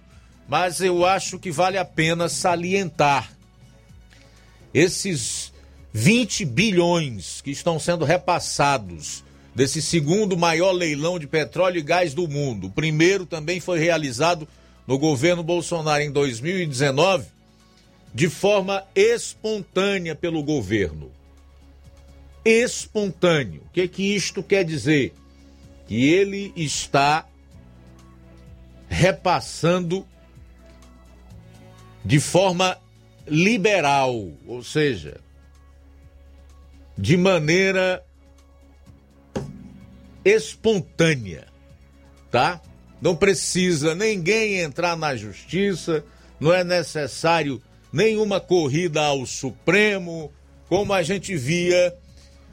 mas 0.48 0.80
eu 0.80 1.04
acho 1.04 1.38
que 1.38 1.50
vale 1.50 1.78
a 1.78 1.84
pena 1.84 2.28
salientar 2.28 3.32
esses 4.72 5.52
20 5.92 6.44
bilhões 6.44 7.40
que 7.40 7.50
estão 7.50 7.78
sendo 7.78 8.04
repassados 8.04 9.24
desse 9.54 9.82
segundo 9.82 10.36
maior 10.36 10.72
leilão 10.72 11.18
de 11.18 11.26
petróleo 11.26 11.78
e 11.78 11.82
gás 11.82 12.14
do 12.14 12.28
mundo. 12.28 12.68
O 12.68 12.70
primeiro 12.70 13.26
também 13.26 13.60
foi 13.60 13.78
realizado 13.78 14.46
no 14.86 14.98
governo 14.98 15.42
Bolsonaro 15.42 16.02
em 16.02 16.10
2019, 16.10 17.26
de 18.14 18.28
forma 18.28 18.84
espontânea 18.94 20.14
pelo 20.14 20.42
governo. 20.42 21.10
Espontâneo. 22.44 23.62
O 23.66 23.70
que, 23.72 23.86
que 23.86 24.14
isto 24.14 24.42
quer 24.42 24.64
dizer? 24.64 25.12
Que 25.90 26.08
ele 26.08 26.52
está 26.54 27.26
repassando 28.88 30.06
de 32.04 32.20
forma 32.20 32.78
liberal, 33.26 34.14
ou 34.46 34.62
seja, 34.62 35.20
de 36.96 37.16
maneira 37.16 38.04
espontânea, 40.24 41.48
tá? 42.30 42.62
Não 43.02 43.16
precisa 43.16 43.92
ninguém 43.92 44.60
entrar 44.60 44.96
na 44.96 45.16
justiça, 45.16 46.04
não 46.38 46.54
é 46.54 46.62
necessário 46.62 47.60
nenhuma 47.92 48.38
corrida 48.38 49.02
ao 49.02 49.26
Supremo, 49.26 50.32
como 50.68 50.92
a 50.92 51.02
gente 51.02 51.36
via 51.36 51.92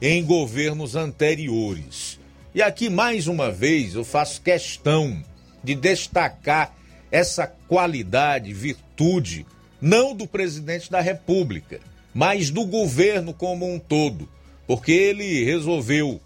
em 0.02 0.24
governos 0.24 0.96
anteriores. 0.96 2.17
E 2.58 2.62
aqui, 2.62 2.90
mais 2.90 3.28
uma 3.28 3.52
vez, 3.52 3.94
eu 3.94 4.02
faço 4.02 4.42
questão 4.42 5.22
de 5.62 5.76
destacar 5.76 6.74
essa 7.08 7.46
qualidade, 7.46 8.52
virtude, 8.52 9.46
não 9.80 10.12
do 10.12 10.26
presidente 10.26 10.90
da 10.90 11.00
República, 11.00 11.78
mas 12.12 12.50
do 12.50 12.64
governo 12.64 13.32
como 13.32 13.72
um 13.72 13.78
todo, 13.78 14.28
porque 14.66 14.90
ele 14.90 15.44
resolveu 15.44 16.20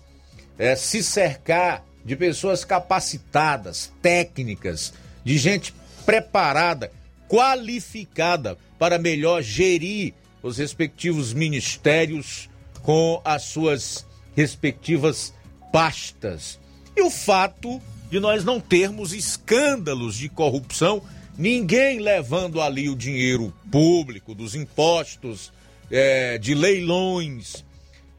é, 0.59 0.75
se 0.75 1.03
cercar 1.03 1.85
de 2.03 2.17
pessoas 2.17 2.65
capacitadas, 2.65 3.93
técnicas, 4.01 4.95
de 5.23 5.37
gente 5.37 5.75
preparada, 6.07 6.91
qualificada 7.29 8.57
para 8.79 8.99
melhor 8.99 9.43
gerir 9.43 10.15
os 10.43 10.57
respectivos 10.57 11.35
ministérios 11.35 12.49
com 12.81 13.21
as 13.23 13.43
suas 13.43 14.07
respectivas 14.35 15.35
pastas. 15.73 16.61
E 16.95 17.03
o 17.03 17.11
fato 17.11 17.81
de 18.11 18.21
nós 18.21 18.45
não 18.45 18.61
termos 18.61 19.15
escândalos 19.15 20.17
de 20.17 20.29
corrupção, 20.29 21.03
ninguém 21.37 21.99
levando 21.99 22.61
ali 22.61 22.91
o 22.91 22.95
dinheiro 22.95 23.53
público, 23.71 24.35
dos 24.35 24.55
impostos, 24.55 25.51
é, 25.91 26.37
de 26.37 26.55
leilões, 26.55 27.65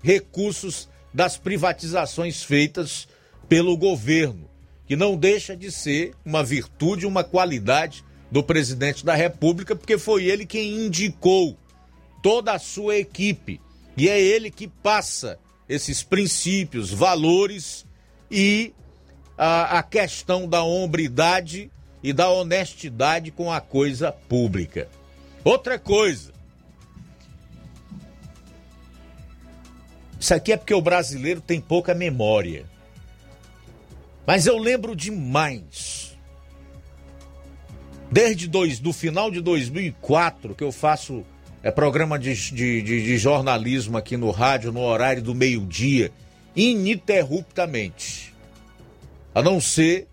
recursos 0.02 0.90
das 1.14 1.38
privatizações 1.38 2.42
feitas 2.42 3.08
pelo 3.48 3.78
governo, 3.78 4.50
que 4.88 4.96
não 4.96 5.16
deixa 5.16 5.56
de 5.56 5.72
ser 5.72 6.14
uma 6.26 6.44
virtude, 6.44 7.06
uma 7.06 7.24
qualidade 7.24 8.04
do 8.32 8.44
presidente 8.44 9.06
da 9.06 9.14
República, 9.14 9.76
porque 9.76 9.98
foi 9.98 10.26
ele 10.26 10.46
quem 10.46 10.86
indicou 10.86 11.56
toda 12.24 12.54
a 12.54 12.60
sua 12.60 12.98
equipe 12.98 13.62
e 13.96 14.10
é 14.10 14.20
ele 14.20 14.50
que 14.50 14.68
passa 14.68 15.38
esses 15.68 16.04
princípios, 16.04 16.92
valores 16.92 17.86
e 18.30 18.74
a, 19.38 19.80
a 19.80 19.84
questão 19.84 20.48
da 20.48 20.64
hombridade 20.64 21.72
e 22.02 22.12
da 22.12 22.30
honestidade 22.30 23.32
com 23.32 23.52
a 23.52 23.62
coisa 23.62 24.12
pública. 24.12 24.90
Outra 25.44 25.80
coisa. 25.80 26.34
Isso 30.20 30.34
aqui 30.34 30.54
é 30.54 30.58
porque 30.58 30.74
o 30.74 30.82
brasileiro 30.82 31.42
tem 31.42 31.60
pouca 31.60 31.94
memória. 31.94 32.66
Mas 34.26 34.46
eu 34.46 34.58
lembro 34.58 34.96
demais. 34.96 36.18
Desde 38.12 38.48
dois, 38.48 38.80
do 38.80 38.94
final 38.94 39.32
de 39.32 39.42
2004 39.42 40.56
que 40.56 40.64
eu 40.64 40.72
faço 40.72 41.26
é, 41.64 41.72
programa 41.72 42.20
de, 42.20 42.34
de, 42.52 42.82
de 42.82 43.18
jornalismo 43.18 43.98
aqui 43.98 44.18
no 44.18 44.30
rádio 44.32 44.74
no 44.74 44.82
horário 44.82 45.22
do 45.22 45.34
meio-dia, 45.34 46.12
ininterruptamente. 46.54 48.34
A 49.34 49.42
não 49.42 49.62
ser 49.62 50.08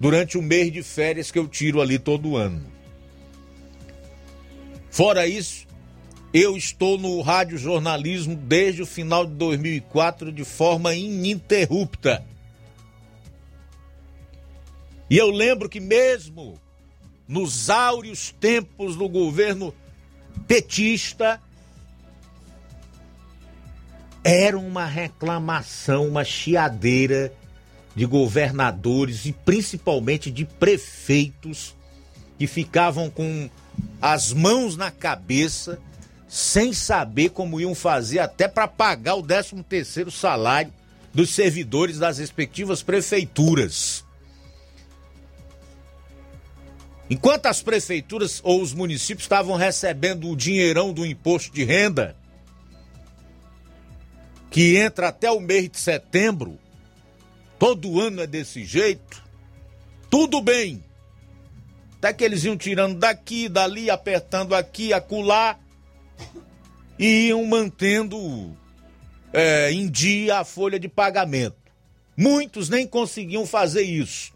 durante 0.00 0.36
o 0.36 0.42
mês 0.42 0.72
de 0.72 0.82
férias 0.82 1.30
que 1.30 1.38
eu 1.38 1.46
tiro 1.46 1.80
ali 1.80 1.96
todo 1.96 2.36
ano. 2.36 2.60
Fora 4.90 5.26
isso, 5.28 5.64
eu 6.32 6.56
estou 6.56 6.98
no 6.98 7.20
rádio 7.20 7.56
jornalismo 7.56 8.34
desde 8.34 8.82
o 8.82 8.86
final 8.86 9.24
de 9.24 9.32
2004 9.34 10.32
de 10.32 10.44
forma 10.44 10.92
ininterrupta. 10.92 12.24
E 15.08 15.16
eu 15.16 15.30
lembro 15.30 15.68
que 15.68 15.78
mesmo 15.78 16.60
nos 17.28 17.70
áureos 17.70 18.34
tempos 18.40 18.96
do 18.96 19.08
governo 19.08 19.72
petista, 20.46 21.40
era 24.22 24.58
uma 24.58 24.86
reclamação, 24.86 26.08
uma 26.08 26.24
chiadeira 26.24 27.32
de 27.94 28.06
governadores 28.06 29.26
e 29.26 29.32
principalmente 29.32 30.30
de 30.30 30.44
prefeitos 30.44 31.74
que 32.38 32.46
ficavam 32.46 33.08
com 33.08 33.48
as 34.00 34.32
mãos 34.32 34.76
na 34.76 34.90
cabeça, 34.90 35.78
sem 36.28 36.72
saber 36.72 37.30
como 37.30 37.60
iam 37.60 37.74
fazer 37.74 38.18
até 38.18 38.48
para 38.48 38.66
pagar 38.66 39.14
o 39.14 39.22
13 39.22 39.62
terceiro 39.62 40.10
salário 40.10 40.72
dos 41.12 41.30
servidores 41.30 41.98
das 41.98 42.18
respectivas 42.18 42.82
prefeituras. 42.82 44.03
Enquanto 47.08 47.46
as 47.46 47.62
prefeituras 47.62 48.40
ou 48.42 48.62
os 48.62 48.72
municípios 48.72 49.24
estavam 49.24 49.56
recebendo 49.56 50.28
o 50.28 50.36
dinheirão 50.36 50.92
do 50.92 51.04
imposto 51.04 51.52
de 51.52 51.62
renda, 51.62 52.16
que 54.50 54.76
entra 54.76 55.08
até 55.08 55.30
o 55.30 55.40
mês 55.40 55.68
de 55.68 55.78
setembro, 55.78 56.58
todo 57.58 58.00
ano 58.00 58.22
é 58.22 58.26
desse 58.26 58.64
jeito, 58.64 59.22
tudo 60.08 60.40
bem. 60.40 60.82
Até 61.98 62.12
que 62.12 62.24
eles 62.24 62.44
iam 62.44 62.56
tirando 62.56 62.98
daqui, 62.98 63.48
dali, 63.48 63.90
apertando 63.90 64.54
aqui, 64.54 64.92
acolá, 64.92 65.58
e 66.98 67.28
iam 67.28 67.44
mantendo 67.46 68.56
é, 69.32 69.72
em 69.72 69.90
dia 69.90 70.38
a 70.38 70.44
folha 70.44 70.78
de 70.78 70.88
pagamento. 70.88 71.56
Muitos 72.16 72.68
nem 72.68 72.86
conseguiam 72.86 73.46
fazer 73.46 73.82
isso. 73.82 74.33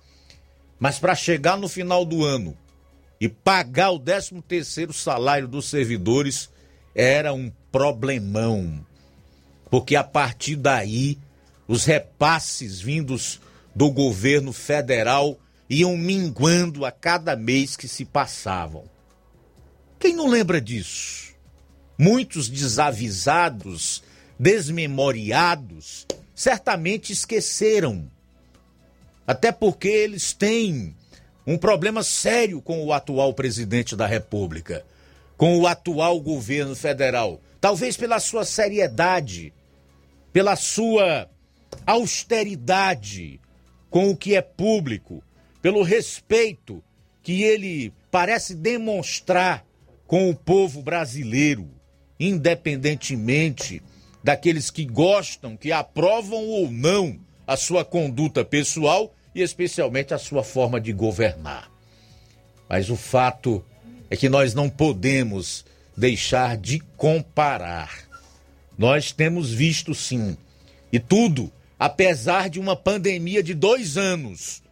Mas 0.79 0.99
para 0.99 1.15
chegar 1.15 1.57
no 1.57 1.69
final 1.69 2.05
do 2.05 2.25
ano 2.25 2.57
e 3.21 3.29
pagar 3.29 3.91
o 3.91 3.99
13 3.99 4.41
terceiro 4.47 4.93
salário 4.93 5.49
dos 5.49 5.69
servidores 5.69 6.49
era 6.95 7.33
um 7.33 7.51
problemão. 7.73 8.85
Porque 9.71 9.97
a 9.97 10.05
partir 10.05 10.57
daí 10.57 11.19
os 11.67 11.85
repasses 11.85 12.81
vindos 12.81 13.41
do 13.75 13.91
governo 13.91 14.53
federal 14.53 15.39
iam 15.69 15.97
minguando 15.97 16.85
a 16.85 16.91
cada 16.91 17.37
mês 17.37 17.77
que 17.77 17.87
se 17.87 18.05
passavam. 18.05 18.85
Quem 19.99 20.15
não 20.15 20.27
lembra 20.27 20.61
disso? 20.61 21.35
Muitos 21.99 22.49
desavisados, 22.49 24.03
desmemoriados, 24.39 26.07
certamente 26.35 27.13
esqueceram 27.13 28.09
até 29.29 29.53
porque 29.53 29.89
eles 29.89 30.33
têm 30.33 30.97
um 31.47 31.59
problema 31.59 32.03
sério 32.03 32.63
com 32.63 32.83
o 32.83 32.95
atual 32.95 33.35
presidente 33.35 33.95
da 33.95 34.07
República, 34.07 34.87
com 35.37 35.59
o 35.59 35.67
atual 35.67 36.19
governo 36.19 36.75
federal. 36.75 37.39
Talvez 37.61 37.95
pela 37.95 38.21
sua 38.21 38.47
seriedade, 38.47 39.53
pela 40.33 40.57
sua 40.57 41.29
austeridade 41.87 43.39
com 43.91 44.09
o 44.09 44.17
que 44.17 44.35
é 44.35 44.41
público, 44.41 45.23
pelo 45.61 45.83
respeito 45.83 46.83
que 47.23 47.43
ele 47.43 47.93
parece 48.11 48.55
demonstrar 48.55 49.63
com 50.07 50.31
o 50.31 50.35
povo 50.35 50.81
brasileiro, 50.81 51.69
independentemente 52.19 53.83
daqueles 54.25 54.71
que 54.71 54.87
gostam, 54.87 55.55
que 55.55 55.71
aprovam 55.71 56.47
ou 56.47 56.71
não 56.71 57.21
a 57.47 57.59
sua 57.59 57.85
conduta 57.85 58.43
pessoal 58.43 59.15
e 59.35 59.43
especialmente 59.43 60.15
a 60.15 60.19
sua 60.19 60.43
forma 60.43 60.81
de 60.81 60.93
governar. 60.93 61.71
Mas 62.69 62.91
o 62.91 62.97
fato 62.97 63.65
é 64.11 64.17
que 64.17 64.29
nós 64.29 64.55
não 64.55 64.69
podemos 64.69 65.65
deixar 65.97 66.57
de 66.57 66.81
comparar. 66.97 68.09
Nós 68.77 69.13
temos 69.13 69.51
visto 69.51 69.95
sim, 69.95 70.37
e 70.93 70.99
tudo 70.99 71.53
apesar 71.79 72.51
de 72.51 72.59
uma 72.59 72.75
pandemia 72.75 73.43
de 73.43 73.55
dois 73.55 73.97
anos 73.97 74.63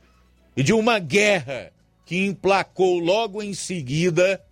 e 0.57 0.63
de 0.63 0.73
uma 0.73 0.99
guerra 0.99 1.73
que 2.05 2.25
emplacou 2.25 2.99
logo 2.99 3.43
em 3.43 3.55
seguida, 3.55 4.43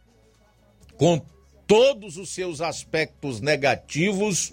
com 0.96 1.20
todos 1.66 2.16
os 2.16 2.28
seus 2.28 2.60
aspectos 2.60 3.40
negativos, 3.40 4.52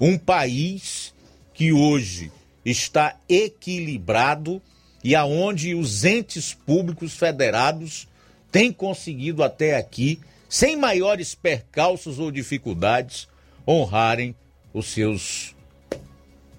um 0.00 0.18
país 0.18 1.14
que 1.54 1.72
hoje 1.72 2.32
está 2.64 3.18
equilibrado 3.28 4.60
e 5.06 5.14
aonde 5.14 5.72
os 5.72 6.04
entes 6.04 6.52
públicos 6.52 7.14
federados 7.14 8.08
têm 8.50 8.72
conseguido 8.72 9.44
até 9.44 9.76
aqui, 9.76 10.18
sem 10.48 10.74
maiores 10.74 11.32
percalços 11.32 12.18
ou 12.18 12.28
dificuldades, 12.28 13.28
honrarem 13.68 14.34
os 14.74 14.86
seus 14.86 15.54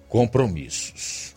compromissos. 0.07 1.35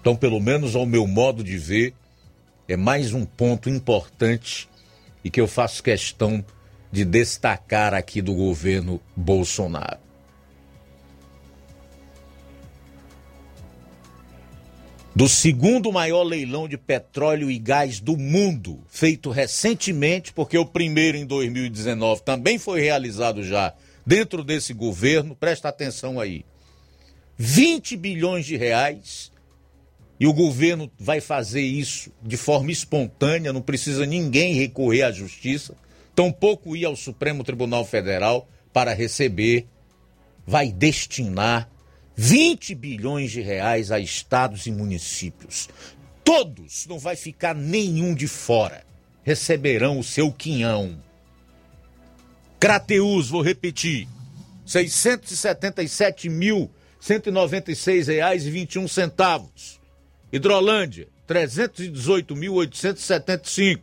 Então, 0.00 0.14
pelo 0.14 0.38
menos 0.38 0.76
ao 0.76 0.86
meu 0.86 1.08
modo 1.08 1.42
de 1.42 1.58
ver, 1.58 1.92
é 2.68 2.76
mais 2.76 3.12
um 3.12 3.24
ponto 3.24 3.68
importante 3.68 4.68
e 5.24 5.28
que 5.28 5.40
eu 5.40 5.48
faço 5.48 5.82
questão 5.82 6.44
de 6.92 7.04
destacar 7.04 7.94
aqui 7.94 8.22
do 8.22 8.32
governo 8.32 9.00
Bolsonaro. 9.16 9.98
Do 15.14 15.28
segundo 15.28 15.92
maior 15.92 16.22
leilão 16.22 16.68
de 16.68 16.78
petróleo 16.78 17.50
e 17.50 17.58
gás 17.58 17.98
do 17.98 18.16
mundo, 18.16 18.80
feito 18.88 19.28
recentemente, 19.30 20.32
porque 20.32 20.56
o 20.56 20.64
primeiro 20.64 21.16
em 21.16 21.26
2019 21.26 22.22
também 22.22 22.58
foi 22.58 22.80
realizado 22.80 23.42
já 23.42 23.74
dentro 24.06 24.44
desse 24.44 24.72
governo, 24.72 25.34
presta 25.34 25.68
atenção 25.68 26.20
aí. 26.20 26.44
20 27.36 27.96
bilhões 27.96 28.46
de 28.46 28.56
reais. 28.56 29.32
E 30.18 30.26
o 30.26 30.34
governo 30.34 30.90
vai 30.98 31.18
fazer 31.18 31.62
isso 31.62 32.12
de 32.22 32.36
forma 32.36 32.70
espontânea, 32.70 33.54
não 33.54 33.62
precisa 33.62 34.04
ninguém 34.04 34.52
recorrer 34.52 35.02
à 35.02 35.10
justiça, 35.10 35.74
tampouco 36.14 36.76
ir 36.76 36.84
ao 36.84 36.94
Supremo 36.94 37.42
Tribunal 37.42 37.86
Federal 37.86 38.46
para 38.70 38.92
receber, 38.92 39.66
vai 40.46 40.70
destinar 40.70 41.70
20 42.16 42.74
bilhões 42.74 43.30
de 43.30 43.40
reais 43.40 43.90
a 43.90 43.98
estados 43.98 44.66
e 44.66 44.70
municípios. 44.70 45.68
Todos, 46.24 46.86
não 46.86 46.98
vai 46.98 47.16
ficar 47.16 47.54
nenhum 47.54 48.14
de 48.14 48.26
fora, 48.26 48.84
receberão 49.22 49.98
o 49.98 50.04
seu 50.04 50.30
quinhão. 50.30 51.02
Crateus, 52.58 53.30
vou 53.30 53.42
repetir, 53.42 54.06
677 54.66 56.28
mil 56.28 56.70
196 57.00 58.08
reais 58.08 58.44
e 58.46 58.50
21 58.50 58.86
centavos. 58.86 59.80
Hidrolândia, 60.32 61.08
318.875. 61.28 63.80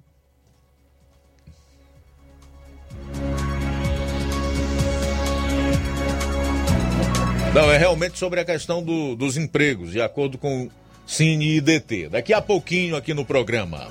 Não, 7.53 7.71
é 7.71 7.77
realmente 7.77 8.17
sobre 8.17 8.39
a 8.39 8.45
questão 8.45 8.83
do, 8.83 9.15
dos 9.15 9.37
empregos, 9.37 9.91
de 9.91 10.01
acordo 10.01 10.37
com 10.37 10.65
o 10.65 10.71
Cine 11.05 11.57
IDT. 11.57 12.09
Daqui 12.09 12.33
a 12.33 12.41
pouquinho 12.41 12.95
aqui 12.95 13.13
no 13.13 13.25
programa. 13.25 13.87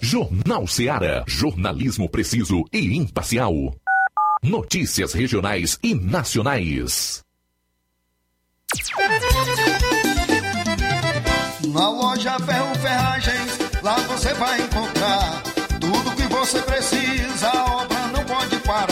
Jornal 0.00 0.66
Seara. 0.66 1.24
Jornalismo 1.26 2.08
preciso 2.08 2.64
e 2.72 2.96
imparcial. 2.96 3.54
Notícias 4.42 5.12
regionais 5.12 5.78
e 5.82 5.94
nacionais. 5.94 7.22
Na 11.72 11.88
loja 11.88 12.38
Ferro 12.40 12.74
Ferragens 12.76 13.62
Lá 13.82 13.96
você 13.96 14.32
vai 14.34 14.60
encontrar 14.60 15.42
tudo 15.80 16.14
que 16.14 16.22
você 16.28 16.62
precisa, 16.62 17.48
a 17.48 17.82
obra 17.82 17.98
não 18.08 18.24
pode 18.24 18.56
parar. 18.60 18.91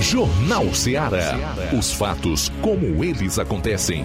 Jornal 0.00 0.72
Ceará. 0.72 1.34
Os 1.76 1.92
fatos 1.92 2.48
como 2.62 3.02
eles 3.02 3.36
acontecem. 3.36 4.04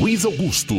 Luiz 0.00 0.24
Augusto. 0.24 0.74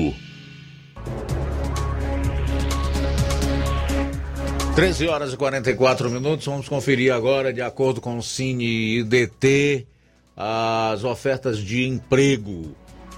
13 4.79 5.09
horas 5.09 5.33
e 5.33 5.35
44 5.35 6.09
minutos. 6.09 6.45
Vamos 6.45 6.69
conferir 6.69 7.13
agora, 7.13 7.51
de 7.51 7.61
acordo 7.61 7.99
com 7.99 8.17
o 8.17 8.23
Cine 8.23 8.99
IDT, 8.99 9.85
as 10.37 11.03
ofertas 11.03 11.57
de 11.57 11.85
emprego 11.85 12.73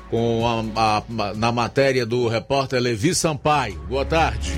com 0.10 0.42
a, 0.76 0.98
a, 0.98 1.34
na 1.36 1.52
matéria 1.52 2.04
do 2.04 2.28
repórter 2.28 2.82
Levi 2.82 3.14
Sampaio. 3.14 3.80
Boa 3.82 4.04
tarde. 4.04 4.54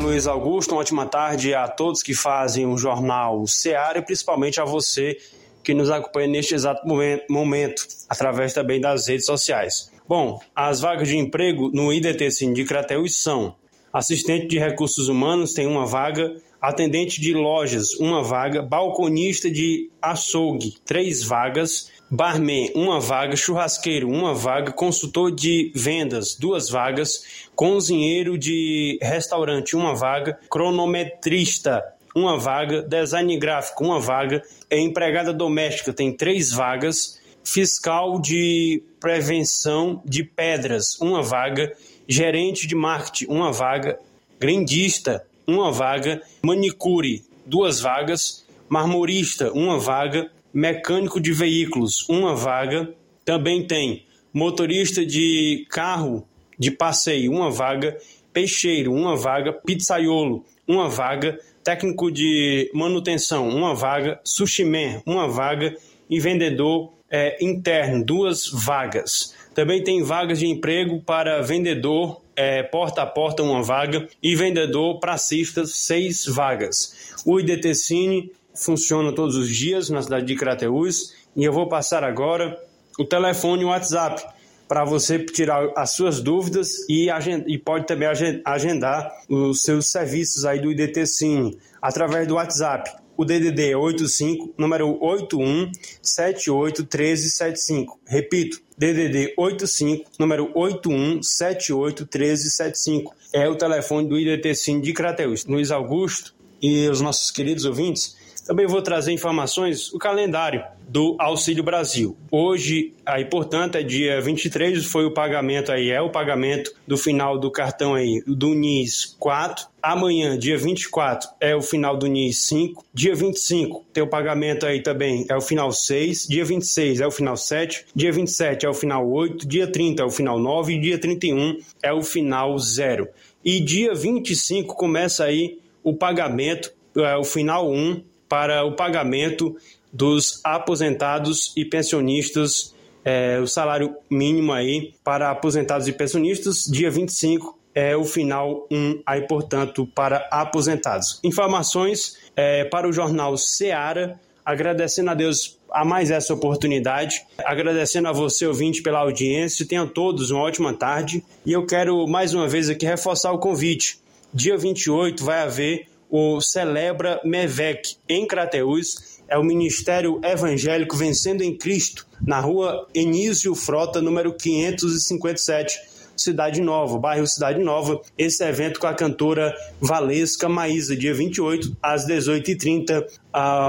Luiz 0.00 0.26
Augusto. 0.26 0.72
Uma 0.72 0.80
ótima 0.80 1.06
tarde 1.06 1.54
a 1.54 1.68
todos 1.68 2.02
que 2.02 2.12
fazem 2.12 2.66
o 2.66 2.76
jornal 2.76 3.46
Seara 3.46 4.00
e 4.00 4.02
principalmente 4.02 4.60
a 4.60 4.64
você 4.64 5.16
que 5.62 5.74
nos 5.74 5.92
acompanha 5.92 6.26
neste 6.26 6.56
exato 6.56 6.88
momento, 7.30 7.86
através 8.08 8.52
também 8.52 8.80
das 8.80 9.06
redes 9.06 9.26
sociais. 9.26 9.92
Bom, 10.08 10.40
as 10.56 10.80
vagas 10.80 11.06
de 11.06 11.16
emprego 11.16 11.70
no 11.72 11.92
IDT 11.92 12.32
Cine 12.32 12.52
de 12.52 12.64
Crateus 12.64 13.16
são 13.16 13.54
assistente 13.96 14.46
de 14.46 14.58
recursos 14.58 15.08
humanos 15.08 15.54
tem 15.54 15.66
uma 15.66 15.86
vaga, 15.86 16.36
atendente 16.60 17.18
de 17.18 17.32
lojas, 17.32 17.94
uma 17.94 18.22
vaga, 18.22 18.60
balconista 18.60 19.50
de 19.50 19.90
açougue, 20.02 20.74
três 20.84 21.24
vagas, 21.24 21.90
barman, 22.10 22.70
uma 22.74 23.00
vaga, 23.00 23.34
churrasqueiro, 23.34 24.10
uma 24.10 24.34
vaga, 24.34 24.70
consultor 24.70 25.34
de 25.34 25.72
vendas, 25.74 26.36
duas 26.36 26.68
vagas, 26.68 27.48
cozinheiro 27.54 28.36
de 28.36 28.98
restaurante, 29.00 29.74
uma 29.74 29.94
vaga, 29.94 30.38
cronometrista, 30.50 31.82
uma 32.14 32.38
vaga, 32.38 32.82
design 32.82 33.38
gráfico, 33.38 33.82
uma 33.82 33.98
vaga, 33.98 34.42
empregada 34.70 35.32
doméstica, 35.32 35.90
tem 35.90 36.14
três 36.14 36.52
vagas, 36.52 37.18
fiscal 37.42 38.20
de 38.20 38.82
prevenção 39.00 40.02
de 40.04 40.22
pedras, 40.22 41.00
uma 41.00 41.22
vaga, 41.22 41.72
gerente 42.08 42.66
de 42.66 42.74
marketing, 42.74 43.26
uma 43.26 43.52
vaga, 43.52 43.98
grindista, 44.38 45.26
uma 45.46 45.70
vaga, 45.72 46.22
manicure, 46.42 47.24
duas 47.44 47.80
vagas, 47.80 48.44
marmorista, 48.68 49.52
uma 49.52 49.78
vaga, 49.78 50.30
mecânico 50.52 51.20
de 51.20 51.32
veículos, 51.32 52.08
uma 52.08 52.34
vaga, 52.34 52.92
também 53.24 53.66
tem 53.66 54.04
motorista 54.32 55.04
de 55.04 55.66
carro 55.70 56.26
de 56.58 56.70
passeio, 56.70 57.32
uma 57.32 57.50
vaga, 57.50 57.96
peixeiro, 58.32 58.92
uma 58.92 59.16
vaga, 59.16 59.52
pizzaiolo, 59.52 60.44
uma 60.66 60.88
vaga, 60.88 61.38
técnico 61.62 62.10
de 62.10 62.70
manutenção, 62.72 63.48
uma 63.48 63.74
vaga, 63.74 64.20
sushi 64.24 64.64
man, 64.64 65.02
uma 65.04 65.28
vaga 65.28 65.76
e 66.08 66.20
vendedor 66.20 66.92
é, 67.10 67.36
interno, 67.44 68.04
duas 68.04 68.48
vagas. 68.48 69.34
Também 69.56 69.82
tem 69.82 70.02
vagas 70.02 70.38
de 70.38 70.46
emprego 70.46 71.00
para 71.00 71.40
vendedor, 71.40 72.20
é, 72.36 72.62
porta 72.62 73.00
a 73.00 73.06
porta, 73.06 73.42
uma 73.42 73.62
vaga, 73.62 74.06
e 74.22 74.36
vendedor 74.36 75.00
pracistas, 75.00 75.76
seis 75.76 76.26
vagas. 76.26 77.14
O 77.24 77.40
IDT 77.40 77.74
Cine 77.74 78.30
funciona 78.54 79.14
todos 79.14 79.34
os 79.34 79.48
dias 79.48 79.88
na 79.88 80.02
cidade 80.02 80.26
de 80.26 80.36
Crateús 80.36 81.14
e 81.34 81.42
eu 81.42 81.54
vou 81.54 81.66
passar 81.70 82.04
agora 82.04 82.54
o 82.98 83.04
telefone 83.06 83.62
e 83.62 83.64
o 83.64 83.68
WhatsApp 83.68 84.22
para 84.68 84.84
você 84.84 85.18
tirar 85.24 85.72
as 85.74 85.92
suas 85.92 86.20
dúvidas 86.20 86.86
e, 86.86 87.08
e, 87.46 87.56
pode 87.56 87.86
também 87.86 88.08
agendar 88.44 89.10
os 89.26 89.62
seus 89.62 89.86
serviços 89.90 90.44
aí 90.44 90.60
do 90.60 90.70
IDT 90.70 91.06
Cine 91.06 91.56
através 91.80 92.28
do 92.28 92.34
WhatsApp 92.34 92.90
o 93.16 93.24
DDD 93.24 93.70
é 93.70 93.76
85, 93.76 94.54
número 94.58 95.02
81 95.02 95.72
78 96.02 96.82
1375. 96.82 97.98
Repito, 98.06 98.60
DDD 98.76 99.34
85, 99.36 100.10
número 100.18 100.50
81 100.54 101.22
78 101.22 102.02
1375. 102.02 103.14
É 103.32 103.48
o 103.48 103.56
telefone 103.56 104.08
do 104.08 104.18
IDT 104.18 104.54
Sim 104.54 104.80
de 104.80 104.92
Crateus. 104.92 105.44
Luiz 105.46 105.70
Augusto 105.70 106.34
e 106.60 106.88
os 106.88 107.00
nossos 107.00 107.30
queridos 107.30 107.64
ouvintes, 107.64 108.15
também 108.46 108.66
vou 108.66 108.80
trazer 108.80 109.12
informações, 109.12 109.92
o 109.92 109.98
calendário 109.98 110.64
do 110.88 111.16
Auxílio 111.18 111.64
Brasil. 111.64 112.16
Hoje, 112.30 112.92
aí, 113.04 113.24
portanto, 113.24 113.74
é 113.74 113.82
dia 113.82 114.20
23, 114.20 114.84
foi 114.84 115.04
o 115.04 115.10
pagamento 115.10 115.72
aí, 115.72 115.90
é 115.90 116.00
o 116.00 116.10
pagamento 116.10 116.72
do 116.86 116.96
final 116.96 117.38
do 117.38 117.50
cartão 117.50 117.94
aí 117.94 118.22
do 118.26 118.54
NIS 118.54 119.16
4. 119.18 119.66
Amanhã, 119.82 120.38
dia 120.38 120.56
24, 120.56 121.28
é 121.40 121.56
o 121.56 121.60
final 121.60 121.96
do 121.96 122.06
NIS 122.06 122.38
5. 122.38 122.84
Dia 122.94 123.14
25 123.16 123.84
tem 123.92 124.02
o 124.02 124.08
pagamento 124.08 124.64
aí 124.64 124.80
também, 124.80 125.26
é 125.28 125.36
o 125.36 125.40
final 125.40 125.72
6. 125.72 126.28
Dia 126.28 126.44
26 126.44 127.00
é 127.00 127.06
o 127.06 127.10
final 127.10 127.36
7. 127.36 127.86
Dia 127.94 128.12
27 128.12 128.64
é 128.64 128.68
o 128.68 128.74
final 128.74 129.08
8. 129.08 129.46
Dia 129.46 129.66
30 129.66 130.02
é 130.02 130.06
o 130.06 130.10
final 130.10 130.38
9. 130.38 130.74
E 130.74 130.80
dia 130.80 130.98
31 130.98 131.58
é 131.82 131.92
o 131.92 132.02
final 132.02 132.56
0. 132.56 133.08
E 133.44 133.60
dia 133.60 133.92
25 133.92 134.74
começa 134.76 135.24
aí 135.24 135.58
o 135.82 135.94
pagamento 135.94 136.72
é, 136.96 137.16
o 137.16 137.24
final 137.24 137.70
1 137.70 138.02
para 138.28 138.64
o 138.64 138.72
pagamento 138.72 139.56
dos 139.92 140.40
aposentados 140.44 141.52
e 141.56 141.64
pensionistas, 141.64 142.74
é, 143.04 143.38
o 143.38 143.46
salário 143.46 143.96
mínimo 144.10 144.52
aí 144.52 144.94
para 145.04 145.30
aposentados 145.30 145.86
e 145.86 145.92
pensionistas, 145.92 146.64
dia 146.64 146.90
25 146.90 147.56
é 147.74 147.94
o 147.94 148.04
final 148.04 148.66
1 148.70 149.02
aí, 149.04 149.26
portanto, 149.26 149.86
para 149.94 150.26
aposentados. 150.30 151.20
Informações 151.22 152.16
é, 152.34 152.64
para 152.64 152.88
o 152.88 152.92
jornal 152.92 153.36
Seara, 153.36 154.18
agradecendo 154.44 155.10
a 155.10 155.14
Deus 155.14 155.58
a 155.70 155.84
mais 155.84 156.10
essa 156.10 156.32
oportunidade, 156.32 157.22
agradecendo 157.44 158.08
a 158.08 158.12
você, 158.12 158.46
ouvinte, 158.46 158.80
pela 158.80 159.00
audiência. 159.00 159.66
Tenham 159.66 159.86
todos 159.86 160.30
uma 160.30 160.40
ótima 160.40 160.72
tarde. 160.72 161.22
E 161.44 161.52
eu 161.52 161.66
quero 161.66 162.06
mais 162.06 162.32
uma 162.32 162.48
vez 162.48 162.70
aqui 162.70 162.86
reforçar 162.86 163.32
o 163.32 163.38
convite. 163.38 164.00
Dia 164.32 164.56
28 164.56 165.22
vai 165.22 165.42
haver 165.42 165.86
o 166.10 166.40
Celebra 166.40 167.20
Mevec 167.24 167.96
em 168.08 168.26
Crateús. 168.26 169.16
É 169.28 169.36
o 169.36 169.44
Ministério 169.44 170.20
Evangélico 170.22 170.96
Vencendo 170.96 171.42
em 171.42 171.56
Cristo, 171.56 172.06
na 172.24 172.38
rua 172.38 172.86
Enísio 172.94 173.54
Frota, 173.54 174.00
número 174.00 174.32
557 174.32 175.96
Cidade 176.16 176.60
Nova, 176.60 176.98
bairro 176.98 177.26
Cidade 177.26 177.60
Nova. 177.62 178.00
Esse 178.16 178.42
evento 178.44 178.80
com 178.80 178.86
a 178.86 178.94
cantora 178.94 179.54
Valesca 179.80 180.48
Maísa, 180.48 180.96
dia 180.96 181.12
28, 181.12 181.76
às 181.82 182.06
18h30. 182.06 183.06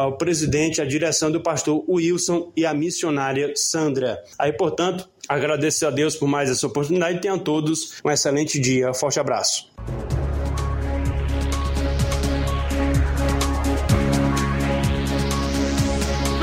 O 0.07 0.11
presidente, 0.13 0.81
a 0.81 0.85
direção 0.85 1.29
do 1.29 1.41
pastor 1.41 1.83
Wilson 1.87 2.51
e 2.55 2.65
a 2.65 2.73
missionária 2.73 3.51
Sandra. 3.55 4.23
Aí, 4.39 4.53
portanto, 4.53 5.09
agradecer 5.27 5.85
a 5.85 5.89
Deus 5.89 6.15
por 6.15 6.27
mais 6.27 6.49
essa 6.49 6.65
oportunidade 6.65 7.17
e 7.17 7.21
tenham 7.21 7.37
todos 7.37 7.99
um 8.03 8.09
excelente 8.09 8.59
dia. 8.59 8.93
Forte 8.93 9.19
abraço. 9.19 9.69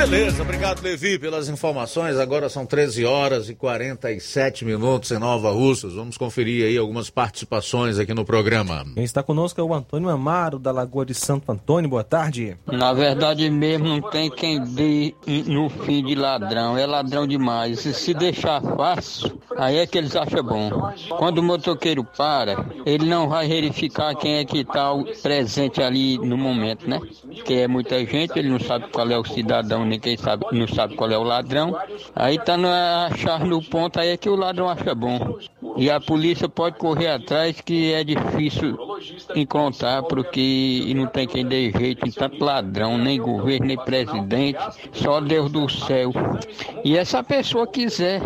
Beleza, 0.05 0.43
obrigado 0.43 0.83
Levi 0.83 1.19
pelas 1.19 1.49
informações. 1.49 2.19
Agora 2.19 2.51
são 2.51 2.67
13 2.67 3.07
horas 3.07 3.49
e 3.49 3.55
47 3.55 4.63
minutos 4.63 5.11
em 5.11 5.19
Nova 5.19 5.51
Russas. 5.51 5.95
Vamos 5.95 6.19
conferir 6.19 6.67
aí 6.67 6.77
algumas 6.77 7.09
participações 7.09 7.99
aqui 7.99 8.13
no 8.13 8.23
programa. 8.23 8.85
Quem 8.93 9.03
está 9.03 9.23
conosco 9.23 9.59
é 9.59 9.65
o 9.65 9.73
Antônio 9.73 10.11
Amaro, 10.11 10.59
da 10.59 10.71
Lagoa 10.71 11.07
de 11.07 11.15
Santo 11.15 11.51
Antônio. 11.51 11.89
Boa 11.89 12.05
tarde. 12.05 12.55
Na 12.67 12.93
verdade 12.93 13.49
mesmo 13.49 13.89
não 13.89 14.03
tem 14.03 14.31
quem 14.31 14.63
dê 14.63 15.15
no 15.47 15.71
fim 15.71 16.05
de 16.05 16.15
ladrão. 16.15 16.77
É 16.77 16.85
ladrão 16.85 17.27
demais. 17.27 17.87
E 17.87 17.95
se 17.95 18.13
deixar 18.13 18.61
fácil, 18.61 19.41
aí 19.57 19.79
é 19.79 19.87
que 19.87 19.97
eles 19.97 20.15
acham 20.15 20.45
bom. 20.45 20.93
Quando 21.17 21.39
o 21.39 21.43
motoqueiro 21.43 22.05
para, 22.05 22.63
ele 22.85 23.07
não 23.07 23.27
vai 23.27 23.49
verificar 23.49 24.15
quem 24.15 24.35
é 24.35 24.45
que 24.45 24.59
está 24.59 24.91
presente 25.23 25.83
ali 25.83 26.19
no 26.19 26.37
momento, 26.37 26.87
né? 26.87 27.01
Porque 27.25 27.55
é 27.55 27.67
muita 27.67 28.05
gente, 28.05 28.39
ele 28.39 28.51
não 28.51 28.61
sabe 28.61 28.89
qual 28.93 29.11
é 29.11 29.19
o 29.19 29.25
cidadão 29.25 29.94
ninguém 29.95 30.17
sabe, 30.17 30.45
não 30.53 30.67
sabe 30.69 30.95
qual 30.95 31.11
é 31.11 31.19
o 31.19 31.23
ladrão. 31.23 31.77
Aí 32.15 32.39
tá 32.39 32.57
no, 32.57 32.69
achar 32.69 33.45
no 33.45 33.63
ponto 33.63 33.99
aí 33.99 34.11
é 34.11 34.17
que 34.17 34.29
o 34.29 34.37
ladrão 34.37 34.69
acha 34.69 34.95
bom. 34.95 35.39
E 35.77 35.91
a 35.91 36.01
polícia 36.01 36.49
pode 36.49 36.79
correr 36.79 37.09
atrás 37.09 37.61
que 37.61 37.93
é 37.93 38.05
difícil 38.05 38.77
encontrar 39.35 40.03
porque 40.05 40.93
não 40.95 41.07
tem 41.07 41.27
quem 41.27 41.45
dê 41.45 41.71
jeito 41.71 42.07
em 42.07 42.13
tanto 42.13 42.45
ladrão, 42.45 42.97
nem 42.97 43.21
governo, 43.21 43.67
nem 43.67 43.77
presidente, 43.77 44.59
só 44.93 45.21
Deus 45.21 45.51
do 45.51 45.69
céu. 45.69 46.13
E 46.85 46.97
essa 46.97 47.23
pessoa 47.25 47.67
quiser 47.67 48.21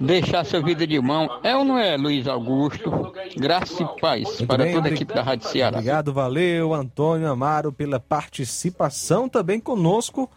deixar 0.00 0.44
sua 0.44 0.60
vida 0.60 0.86
de 0.86 1.00
mão, 1.00 1.28
é 1.42 1.56
ou 1.56 1.64
não 1.64 1.78
é, 1.78 1.96
Luiz 1.96 2.26
Augusto? 2.26 3.12
Graça 3.36 3.82
e 3.82 4.00
paz 4.00 4.24
Muito 4.24 4.46
para 4.46 4.64
bem, 4.64 4.74
toda 4.74 4.88
a 4.88 4.92
equipe 4.92 5.14
da 5.14 5.22
Rádio 5.22 5.48
Ceará. 5.48 5.78
Obrigado, 5.78 6.12
valeu, 6.12 6.74
Antônio 6.74 7.30
Amaro, 7.30 7.72
pela 7.72 8.00
participação 8.00 9.28
também 9.28 9.60
conosco. 9.60 10.30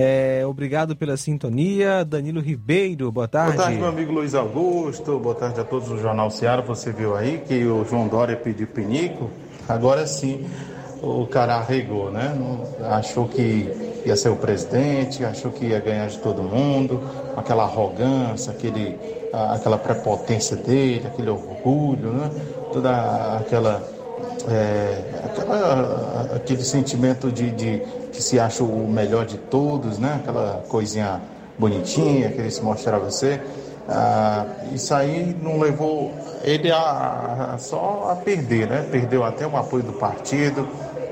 É, 0.00 0.46
obrigado 0.46 0.94
pela 0.94 1.16
sintonia. 1.16 2.04
Danilo 2.04 2.40
Ribeiro, 2.40 3.10
boa 3.10 3.26
tarde. 3.26 3.56
Boa 3.56 3.64
tarde, 3.64 3.80
meu 3.80 3.88
amigo 3.88 4.12
Luiz 4.12 4.32
Augusto. 4.32 5.18
Boa 5.18 5.34
tarde 5.34 5.60
a 5.60 5.64
todos 5.64 5.88
do 5.88 5.98
Jornal 5.98 6.30
Seara. 6.30 6.62
Você 6.62 6.92
viu 6.92 7.16
aí 7.16 7.42
que 7.46 7.64
o 7.64 7.84
João 7.84 8.06
Dória 8.06 8.36
pediu 8.36 8.68
pinico. 8.68 9.28
Agora 9.68 10.06
sim, 10.06 10.46
o 11.02 11.26
cara 11.26 11.56
arregou, 11.56 12.12
né? 12.12 12.32
Achou 12.90 13.26
que 13.26 13.68
ia 14.06 14.14
ser 14.14 14.28
o 14.28 14.36
presidente, 14.36 15.24
achou 15.24 15.50
que 15.50 15.66
ia 15.66 15.80
ganhar 15.80 16.06
de 16.06 16.18
todo 16.18 16.44
mundo, 16.44 17.02
aquela 17.36 17.64
arrogância, 17.64 18.52
aquele, 18.52 18.96
aquela 19.32 19.76
prepotência 19.78 20.56
dele, 20.56 21.08
aquele 21.08 21.28
orgulho, 21.28 22.12
né? 22.12 22.30
Toda 22.72 23.36
aquela 23.38 23.82
é, 24.48 25.02
aquela- 25.24 26.30
aquele 26.36 26.62
sentimento 26.62 27.30
de, 27.32 27.50
de 27.50 27.82
que 28.18 28.22
se 28.24 28.40
acha 28.40 28.64
o 28.64 28.88
melhor 28.88 29.24
de 29.24 29.38
todos, 29.38 29.96
né? 29.96 30.16
Aquela 30.16 30.64
coisinha 30.68 31.20
bonitinha 31.56 32.32
que 32.32 32.40
ele 32.40 32.50
se 32.50 32.60
mostra 32.60 32.96
a 32.96 32.98
você. 32.98 33.40
Ah, 33.88 34.44
isso 34.72 34.92
aí 34.92 35.36
não 35.40 35.60
levou 35.60 36.12
ele 36.42 36.68
a, 36.72 37.52
a- 37.54 37.58
só 37.58 38.08
a 38.10 38.16
perder, 38.16 38.66
né? 38.66 38.84
Perdeu 38.90 39.22
até 39.22 39.46
o 39.46 39.56
apoio 39.56 39.84
do 39.84 39.92
partido 39.92 40.66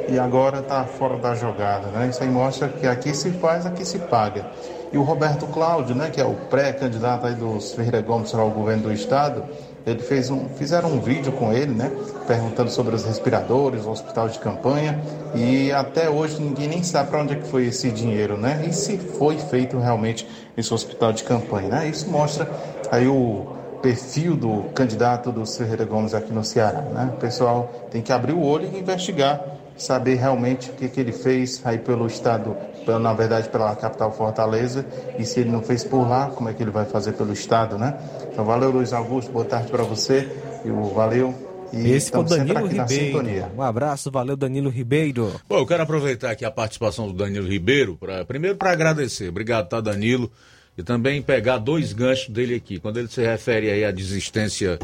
e 0.08 0.18
agora 0.18 0.58
está 0.58 0.84
fora 0.84 1.16
da 1.16 1.32
jogada, 1.36 1.86
né? 1.90 2.08
Isso 2.08 2.20
aí 2.24 2.28
mostra 2.28 2.68
que 2.68 2.88
aqui 2.88 3.14
se 3.14 3.30
faz, 3.30 3.64
aqui 3.66 3.84
se 3.84 4.00
paga. 4.00 4.44
E 4.92 4.98
o 4.98 5.02
Roberto 5.04 5.46
Cláudio, 5.46 5.94
né? 5.94 6.10
Que 6.10 6.20
é 6.20 6.24
o 6.24 6.34
pré-candidato 6.34 7.24
aí 7.24 7.36
dos 7.36 7.72
Ferreira 7.72 8.02
Gomes 8.02 8.32
para 8.32 8.42
o 8.44 8.50
governo 8.50 8.82
do 8.82 8.92
estado, 8.92 9.44
ele 9.86 10.00
fez 10.00 10.30
um, 10.30 10.48
fizeram 10.48 10.92
um 10.92 11.00
vídeo 11.00 11.30
com 11.30 11.52
ele, 11.52 11.72
né? 11.72 11.92
Perguntando 12.26 12.70
sobre 12.70 12.96
os 12.96 13.04
respiradores, 13.04 13.84
o 13.84 13.90
hospital 13.90 14.28
de 14.28 14.40
campanha. 14.40 15.00
E 15.32 15.70
até 15.70 16.10
hoje 16.10 16.42
ninguém 16.42 16.66
nem 16.66 16.82
sabe 16.82 17.10
para 17.10 17.22
onde 17.22 17.34
é 17.34 17.36
que 17.36 17.46
foi 17.46 17.66
esse 17.66 17.92
dinheiro, 17.92 18.36
né? 18.36 18.64
E 18.68 18.72
se 18.72 18.98
foi 18.98 19.38
feito 19.38 19.78
realmente 19.78 20.26
esse 20.56 20.74
hospital 20.74 21.12
de 21.12 21.22
campanha, 21.22 21.68
né? 21.68 21.88
Isso 21.88 22.10
mostra 22.10 22.50
aí 22.90 23.06
o 23.06 23.46
perfil 23.80 24.36
do 24.36 24.64
candidato 24.74 25.30
do 25.30 25.46
Ferreira 25.46 25.84
Gomes 25.84 26.14
aqui 26.14 26.32
no 26.32 26.42
Ceará, 26.42 26.80
né? 26.80 27.12
O 27.14 27.20
pessoal 27.20 27.70
tem 27.88 28.02
que 28.02 28.12
abrir 28.12 28.32
o 28.32 28.42
olho 28.42 28.68
e 28.72 28.80
investigar, 28.80 29.40
saber 29.76 30.16
realmente 30.16 30.70
o 30.70 30.72
que, 30.72 30.88
que 30.88 30.98
ele 30.98 31.12
fez 31.12 31.60
aí 31.64 31.78
pelo 31.78 32.08
estado, 32.08 32.56
pela- 32.86 32.98
na 32.98 33.12
verdade 33.12 33.48
pela 33.50 33.74
capital 33.76 34.10
Fortaleza, 34.12 34.86
e 35.18 35.24
se 35.26 35.40
ele 35.40 35.50
não 35.50 35.60
fez 35.62 35.84
por 35.84 36.08
lá, 36.08 36.30
como 36.30 36.48
é 36.48 36.54
que 36.54 36.62
ele 36.62 36.70
vai 36.70 36.86
fazer 36.86 37.12
pelo 37.12 37.32
estado, 37.32 37.76
né? 37.76 37.98
Então 38.32 38.44
valeu 38.44 38.70
Luiz 38.70 38.92
Augusto, 38.92 39.30
boa 39.32 39.44
tarde 39.44 39.68
para 39.70 39.82
você, 39.82 40.26
e 40.64 40.70
o 40.70 40.84
valeu. 40.94 41.34
E 41.72 41.90
Esse 41.90 42.12
foi 42.12 42.20
o 42.20 42.22
Danilo 42.22 42.64
Ribeiro. 42.66 42.88
sintonia. 42.88 43.50
Um 43.56 43.60
abraço, 43.60 44.08
valeu, 44.10 44.36
Danilo 44.36 44.70
Ribeiro. 44.70 45.32
Bom, 45.48 45.58
eu 45.58 45.66
quero 45.66 45.82
aproveitar 45.82 46.30
aqui 46.30 46.44
a 46.44 46.50
participação 46.50 47.08
do 47.08 47.12
Danilo 47.12 47.48
Ribeiro, 47.48 47.96
pra, 47.96 48.24
primeiro 48.24 48.56
para 48.56 48.70
agradecer. 48.70 49.28
Obrigado, 49.28 49.68
tá, 49.68 49.80
Danilo? 49.80 50.30
E 50.78 50.82
também 50.84 51.20
pegar 51.20 51.58
dois 51.58 51.92
ganchos 51.92 52.28
dele 52.28 52.54
aqui. 52.54 52.78
Quando 52.78 52.98
ele 52.98 53.08
se 53.08 53.20
refere 53.20 53.68
aí 53.70 53.84
à 53.84 53.90
desistência 53.90 54.78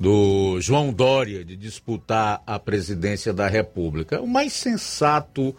do 0.00 0.58
João 0.60 0.92
Dória 0.92 1.44
de 1.44 1.54
disputar 1.54 2.42
a 2.44 2.58
presidência 2.58 3.32
da 3.32 3.46
República. 3.46 4.20
O 4.20 4.26
mais 4.26 4.52
sensato 4.52 5.54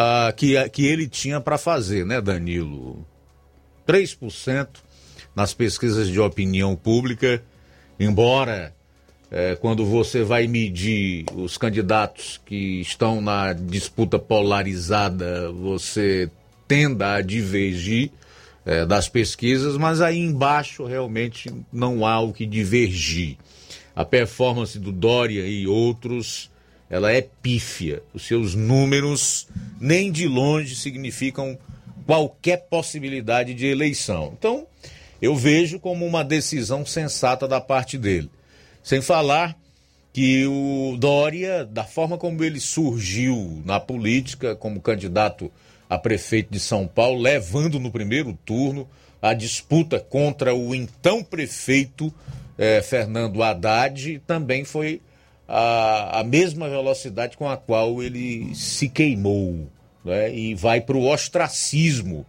ah, 0.00 0.32
que, 0.32 0.68
que 0.68 0.86
ele 0.86 1.08
tinha 1.08 1.40
para 1.40 1.58
fazer, 1.58 2.06
né, 2.06 2.20
Danilo? 2.20 3.04
3% 3.84 4.68
nas 5.34 5.52
pesquisas 5.52 6.06
de 6.06 6.20
opinião 6.20 6.76
pública, 6.76 7.42
embora 7.98 8.72
é, 9.28 9.56
quando 9.56 9.84
você 9.84 10.22
vai 10.22 10.46
medir 10.46 11.24
os 11.34 11.58
candidatos 11.58 12.40
que 12.46 12.80
estão 12.80 13.20
na 13.20 13.52
disputa 13.52 14.20
polarizada, 14.20 15.50
você 15.50 16.30
tenda 16.68 17.14
a 17.14 17.20
divergir 17.20 18.12
é, 18.64 18.86
das 18.86 19.08
pesquisas, 19.08 19.76
mas 19.76 20.00
aí 20.00 20.20
embaixo 20.20 20.84
realmente 20.84 21.52
não 21.72 22.06
há 22.06 22.20
o 22.20 22.32
que 22.32 22.46
divergir. 22.46 23.36
A 23.96 24.04
performance 24.04 24.78
do 24.78 24.92
Dória 24.92 25.44
e 25.44 25.66
outros, 25.66 26.48
ela 26.90 27.12
é 27.12 27.20
pífia. 27.20 28.02
Os 28.14 28.26
seus 28.26 28.54
números 28.54 29.46
nem 29.80 30.10
de 30.10 30.26
longe 30.26 30.74
significam 30.74 31.58
qualquer 32.06 32.68
possibilidade 32.68 33.52
de 33.54 33.66
eleição. 33.66 34.32
Então, 34.38 34.66
eu 35.20 35.36
vejo 35.36 35.78
como 35.78 36.06
uma 36.06 36.24
decisão 36.24 36.86
sensata 36.86 37.46
da 37.46 37.60
parte 37.60 37.98
dele. 37.98 38.30
Sem 38.82 39.02
falar 39.02 39.56
que 40.12 40.46
o 40.46 40.96
Dória, 40.98 41.64
da 41.64 41.84
forma 41.84 42.16
como 42.16 42.42
ele 42.42 42.58
surgiu 42.58 43.62
na 43.64 43.78
política 43.78 44.56
como 44.56 44.80
candidato 44.80 45.52
a 45.88 45.98
prefeito 45.98 46.50
de 46.50 46.58
São 46.58 46.86
Paulo, 46.86 47.20
levando 47.20 47.78
no 47.78 47.90
primeiro 47.90 48.36
turno 48.44 48.88
a 49.20 49.34
disputa 49.34 50.00
contra 50.00 50.54
o 50.54 50.74
então 50.74 51.22
prefeito 51.22 52.12
eh, 52.56 52.80
Fernando 52.82 53.42
Haddad, 53.42 54.20
também 54.26 54.64
foi 54.64 55.00
a, 55.48 56.20
a 56.20 56.24
mesma 56.24 56.68
velocidade 56.68 57.36
com 57.36 57.48
a 57.48 57.56
qual 57.56 58.02
ele 58.02 58.54
se 58.54 58.88
queimou 58.88 59.66
né, 60.04 60.32
e 60.32 60.54
vai 60.54 60.80
para 60.80 60.96
o 60.96 61.10
ostracismo 61.10 62.26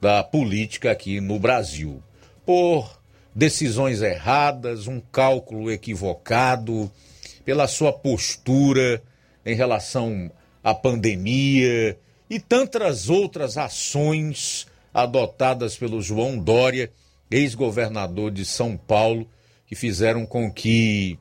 da 0.00 0.24
política 0.24 0.90
aqui 0.90 1.20
no 1.20 1.38
Brasil. 1.38 2.02
Por 2.44 3.00
decisões 3.34 4.02
erradas, 4.02 4.88
um 4.88 5.00
cálculo 5.00 5.70
equivocado, 5.70 6.90
pela 7.44 7.68
sua 7.68 7.92
postura 7.92 9.00
em 9.44 9.54
relação 9.54 10.30
a 10.64 10.74
pandemia 10.74 11.96
e 12.28 12.40
tantas 12.40 13.08
outras 13.08 13.56
ações 13.56 14.66
adotadas 14.92 15.76
pelo 15.76 16.02
João 16.02 16.36
Dória, 16.36 16.90
ex-governador 17.30 18.32
de 18.32 18.44
São 18.44 18.76
Paulo, 18.76 19.28
que 19.68 19.76
fizeram 19.76 20.26
com 20.26 20.50
que 20.50 21.18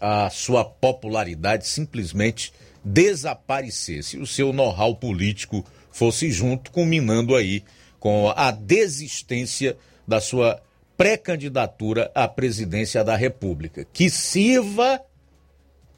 a 0.00 0.30
sua 0.30 0.64
popularidade 0.64 1.66
simplesmente 1.66 2.52
desaparecesse, 2.82 4.18
o 4.18 4.26
seu 4.26 4.52
know-how 4.52 4.96
político 4.96 5.64
fosse 5.92 6.30
junto, 6.30 6.70
culminando 6.70 7.36
aí 7.36 7.62
com 7.98 8.32
a 8.34 8.50
desistência 8.50 9.76
da 10.08 10.20
sua 10.20 10.60
pré-candidatura 10.96 12.10
à 12.14 12.26
presidência 12.26 13.04
da 13.04 13.16
República. 13.16 13.86
Que 13.92 14.08
sirva, 14.08 15.00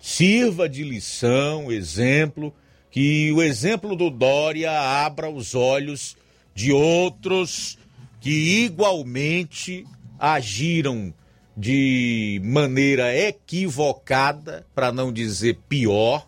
sirva 0.01 0.69
de 0.69 0.83
lição, 0.83 1.71
exemplo, 1.71 2.53
que 2.91 3.33
o 3.33 3.43
exemplo 3.43 3.95
do 3.95 4.11
Dória 4.11 4.71
abra 4.71 5.31
os 5.31 5.55
olhos 5.55 6.17
de 6.55 6.73
outros 6.73 7.79
que 8.21 8.65
igualmente 8.65 9.87
agiram 10.19 11.13
de 11.57 12.41
maneira 12.45 13.15
equivocada, 13.17 14.67
para 14.75 14.91
não 14.91 15.13
dizer 15.13 15.59
pior, 15.69 16.27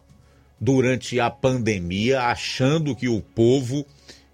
durante 0.60 1.18
a 1.20 1.30
pandemia, 1.30 2.22
achando 2.22 2.94
que 2.94 3.08
o 3.08 3.20
povo 3.20 3.84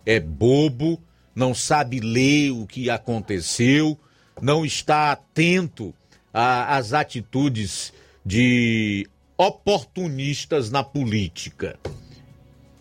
é 0.04 0.18
bobo, 0.18 1.00
não 1.34 1.54
sabe 1.54 2.00
ler 2.00 2.50
o 2.50 2.66
que 2.66 2.90
aconteceu, 2.90 3.98
não 4.40 4.64
está 4.64 5.12
atento 5.12 5.94
às 6.32 6.92
atitudes 6.92 7.92
de 8.24 9.08
oportunistas 9.36 10.70
na 10.70 10.84
política. 10.84 11.78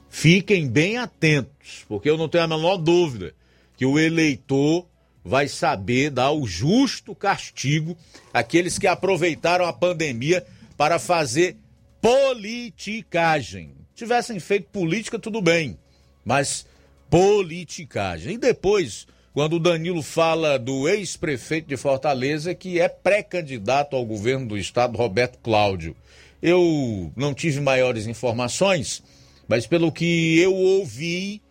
Fiquem 0.09 0.67
bem 0.67 0.97
atentos, 0.97 1.85
porque 1.87 2.09
eu 2.09 2.17
não 2.17 2.27
tenho 2.27 2.43
a 2.43 2.47
menor 2.47 2.77
dúvida 2.77 3.33
que 3.77 3.85
o 3.85 3.97
eleitor 3.97 4.85
vai 5.23 5.47
saber 5.47 6.09
dar 6.09 6.31
o 6.31 6.47
justo 6.47 7.13
castigo 7.13 7.97
àqueles 8.33 8.77
que 8.77 8.87
aproveitaram 8.87 9.65
a 9.65 9.73
pandemia 9.73 10.45
para 10.77 10.97
fazer 10.97 11.57
politicagem. 12.01 13.73
Tivessem 13.93 14.39
feito 14.39 14.69
política, 14.69 15.19
tudo 15.19 15.41
bem, 15.41 15.77
mas 16.23 16.65
politicagem. 17.09 18.35
E 18.35 18.37
depois, 18.37 19.05
quando 19.33 19.57
o 19.57 19.59
Danilo 19.59 20.01
fala 20.01 20.57
do 20.57 20.87
ex-prefeito 20.87 21.67
de 21.67 21.77
Fortaleza, 21.77 22.55
que 22.55 22.79
é 22.79 22.87
pré-candidato 22.87 23.95
ao 23.95 24.05
governo 24.05 24.47
do 24.47 24.57
estado, 24.57 24.97
Roberto 24.97 25.37
Cláudio. 25.39 25.95
Eu 26.41 27.11
não 27.15 27.33
tive 27.33 27.59
maiores 27.59 28.07
informações, 28.07 29.03
mas 29.47 29.67
pelo 29.67 29.91
que 29.91 30.39
eu 30.39 30.55
ouvi 30.55 31.41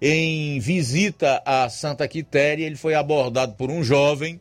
em 0.00 0.60
visita 0.60 1.42
a 1.44 1.68
Santa 1.68 2.06
Quitéria, 2.06 2.64
ele 2.64 2.76
foi 2.76 2.94
abordado 2.94 3.54
por 3.54 3.70
um 3.70 3.82
jovem 3.82 4.40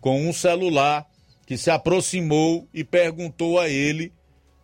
com 0.00 0.28
um 0.28 0.32
celular 0.32 1.06
que 1.46 1.56
se 1.56 1.70
aproximou 1.70 2.68
e 2.72 2.84
perguntou 2.84 3.58
a 3.58 3.68
ele 3.68 4.12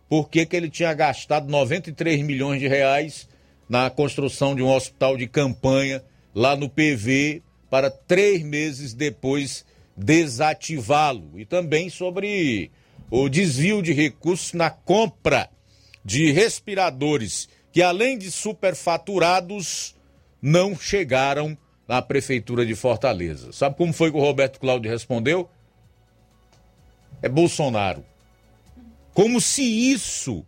por 0.07 0.29
que, 0.29 0.45
que 0.45 0.55
ele 0.55 0.69
tinha 0.69 0.93
gastado 0.93 1.49
93 1.49 2.21
milhões 2.23 2.59
de 2.59 2.67
reais 2.67 3.27
na 3.67 3.89
construção 3.89 4.55
de 4.55 4.61
um 4.61 4.73
hospital 4.73 5.15
de 5.15 5.27
campanha 5.27 6.03
lá 6.33 6.55
no 6.55 6.69
PV 6.69 7.43
para 7.69 7.89
três 7.89 8.41
meses 8.43 8.93
depois 8.93 9.65
desativá-lo. 9.95 11.39
E 11.39 11.45
também 11.45 11.89
sobre 11.89 12.71
o 13.11 13.29
desvio 13.29 13.81
de 13.81 13.93
recursos 13.93 14.53
na 14.53 14.69
compra 14.69 15.49
de 16.03 16.31
respiradores 16.31 17.47
que, 17.71 17.81
além 17.81 18.17
de 18.17 18.31
superfaturados, 18.31 19.95
não 20.41 20.75
chegaram 20.75 21.57
na 21.87 22.01
Prefeitura 22.01 22.65
de 22.65 22.75
Fortaleza. 22.75 23.51
Sabe 23.51 23.75
como 23.75 23.91
foi 23.91 24.11
que 24.11 24.17
o 24.17 24.21
Roberto 24.21 24.59
Cláudio 24.59 24.91
respondeu? 24.91 25.49
É 27.21 27.27
Bolsonaro. 27.27 28.05
Como 29.13 29.41
se 29.41 29.63
isso 29.63 30.45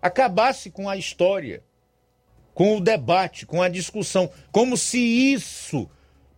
acabasse 0.00 0.70
com 0.70 0.88
a 0.88 0.96
história, 0.96 1.62
com 2.54 2.76
o 2.76 2.80
debate, 2.80 3.44
com 3.44 3.60
a 3.60 3.68
discussão. 3.68 4.30
Como 4.52 4.76
se 4.76 4.98
isso 4.98 5.90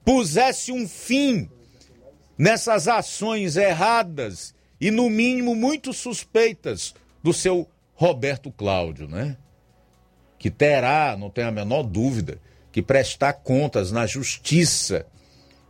pusesse 0.04 0.72
um 0.72 0.88
fim 0.88 1.48
nessas 2.36 2.88
ações 2.88 3.56
erradas 3.56 4.54
e, 4.80 4.90
no 4.90 5.10
mínimo, 5.10 5.54
muito 5.54 5.92
suspeitas 5.92 6.94
do 7.22 7.32
seu 7.32 7.68
Roberto 7.94 8.50
Cláudio, 8.50 9.08
né? 9.08 9.36
Que 10.38 10.50
terá, 10.50 11.16
não 11.18 11.30
tenho 11.30 11.48
a 11.48 11.52
menor 11.52 11.82
dúvida, 11.82 12.40
que 12.72 12.82
prestar 12.82 13.34
contas 13.34 13.90
na 13.90 14.06
justiça 14.06 15.06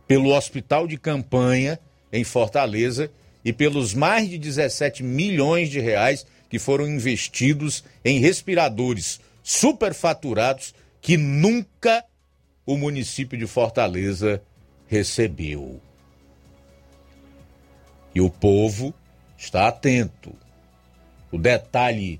pelo 0.07 0.35
hospital 0.35 0.87
de 0.87 0.97
campanha 0.97 1.79
em 2.11 2.23
Fortaleza 2.23 3.11
e 3.43 3.53
pelos 3.53 3.93
mais 3.93 4.29
de 4.29 4.37
17 4.37 5.03
milhões 5.03 5.69
de 5.69 5.79
reais 5.79 6.25
que 6.49 6.59
foram 6.59 6.87
investidos 6.87 7.83
em 8.03 8.19
respiradores 8.19 9.19
superfaturados 9.43 10.73
que 11.01 11.15
nunca 11.15 12.03
o 12.65 12.75
município 12.75 13.37
de 13.37 13.47
Fortaleza 13.47 14.41
recebeu. 14.87 15.79
E 18.13 18.21
o 18.21 18.29
povo 18.29 18.93
está 19.37 19.67
atento. 19.67 20.35
O 21.31 21.37
detalhe 21.37 22.19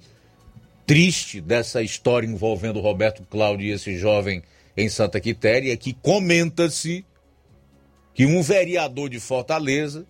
triste 0.85 1.41
dessa 1.41 1.81
história 1.81 2.27
envolvendo 2.27 2.79
Roberto 2.79 3.23
Cláudio 3.29 3.67
e 3.67 3.71
esse 3.71 3.97
jovem 3.97 4.41
em 4.79 4.89
Santa 4.89 5.19
Quitéria 5.19 5.75
que 5.75 5.93
comenta-se 5.93 7.05
que 8.13 8.25
um 8.25 8.41
vereador 8.41 9.09
de 9.09 9.19
Fortaleza 9.19 10.05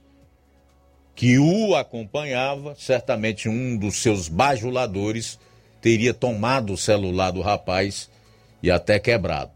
que 1.16 1.38
o 1.38 1.76
acompanhava, 1.76 2.76
certamente 2.76 3.50
um 3.50 3.76
dos 3.76 4.02
seus 4.02 4.30
bajuladores 4.30 5.38
teria 5.82 6.14
tomado 6.14 6.74
o 6.74 6.78
celular 6.78 7.32
do 7.32 7.42
rapaz 7.42 8.10
e 8.64 8.72
até 8.72 9.00
quebrado. 9.00 9.52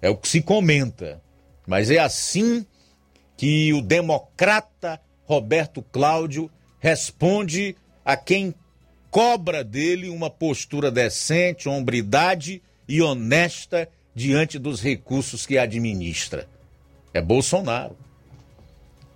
É 0.00 0.08
o 0.08 0.16
que 0.16 0.26
se 0.26 0.40
comenta. 0.40 1.20
Mas 1.66 1.90
é 1.90 1.98
assim 1.98 2.64
que 3.36 3.72
o 3.74 3.82
democrata 3.82 5.00
Roberto 5.24 5.82
Cláudio 5.82 6.50
responde 6.78 7.76
a 8.04 8.16
quem 8.16 8.54
cobra 9.10 9.62
dele 9.62 10.08
uma 10.08 10.30
postura 10.30 10.90
decente, 10.90 11.68
hombridade 11.68 12.62
e 12.88 13.02
honesta 13.02 13.88
diante 14.14 14.58
dos 14.58 14.80
recursos 14.80 15.46
que 15.46 15.58
administra. 15.58 16.48
É 17.14 17.20
Bolsonaro. 17.20 17.96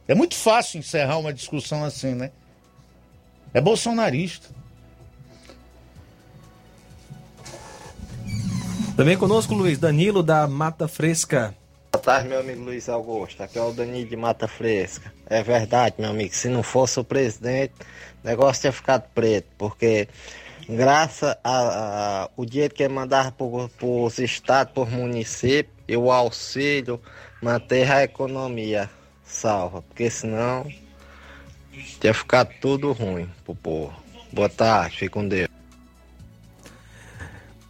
É 0.09 0.15
muito 0.15 0.35
fácil 0.35 0.79
encerrar 0.79 1.19
uma 1.19 1.33
discussão 1.33 1.85
assim, 1.85 2.15
né? 2.15 2.31
É 3.53 3.61
bolsonarista. 3.61 4.49
Também 8.97 9.17
conosco 9.17 9.55
Luiz 9.55 9.79
Danilo 9.79 10.23
da 10.23 10.47
Mata 10.47 10.89
Fresca. 10.89 11.55
Boa 11.93 12.03
tarde, 12.03 12.29
meu 12.29 12.41
amigo 12.41 12.63
Luiz 12.63 12.89
Augusto. 12.89 13.43
Aqui 13.43 13.59
é 13.59 13.63
o 13.63 13.73
Danilo 13.73 14.09
de 14.09 14.17
Mata 14.17 14.47
Fresca. 14.47 15.13
É 15.27 15.43
verdade, 15.43 15.97
meu 15.99 16.11
amigo. 16.11 16.35
Se 16.35 16.49
não 16.49 16.63
fosse 16.63 17.01
o 17.01 17.05
presidente, 17.05 17.75
o 18.23 18.27
negócio 18.27 18.61
tinha 18.61 18.73
ficado 18.73 19.05
preto, 19.15 19.49
porque 19.59 20.09
graças 20.69 21.37
ao 21.45 22.45
dinheiro 22.45 22.75
que 22.75 22.83
ele 22.83 22.95
mandava 22.95 23.33
para 23.33 23.87
os 23.87 24.19
estados, 24.19 24.73
por 24.73 24.91
município, 24.91 25.73
e 25.89 25.97
o 25.97 26.11
auxílio 26.11 27.01
manter 27.41 27.91
a 27.91 28.03
economia 28.03 28.91
salva, 29.25 29.83
porque 29.83 30.11
senão 30.11 30.67
tinha 32.01 32.15
ficado 32.15 32.51
tudo 32.61 32.93
ruim 32.93 33.31
pro 33.45 33.55
povo. 33.55 33.95
Boa 34.33 34.49
tarde, 34.49 34.97
fique 34.97 35.11
com 35.11 35.27
Deus. 35.29 35.49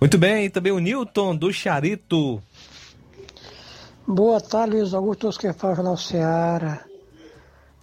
Muito 0.00 0.18
bem, 0.18 0.46
e 0.46 0.50
também 0.50 0.72
o 0.72 0.78
Newton 0.78 1.36
do 1.36 1.52
Charito. 1.52 2.42
Boa 4.06 4.40
tarde, 4.40 4.76
Luiz 4.76 4.94
Augusto, 4.94 5.30
que 5.30 5.52
falam 5.52 5.82
na 5.82 5.96
Seara. 5.96 6.84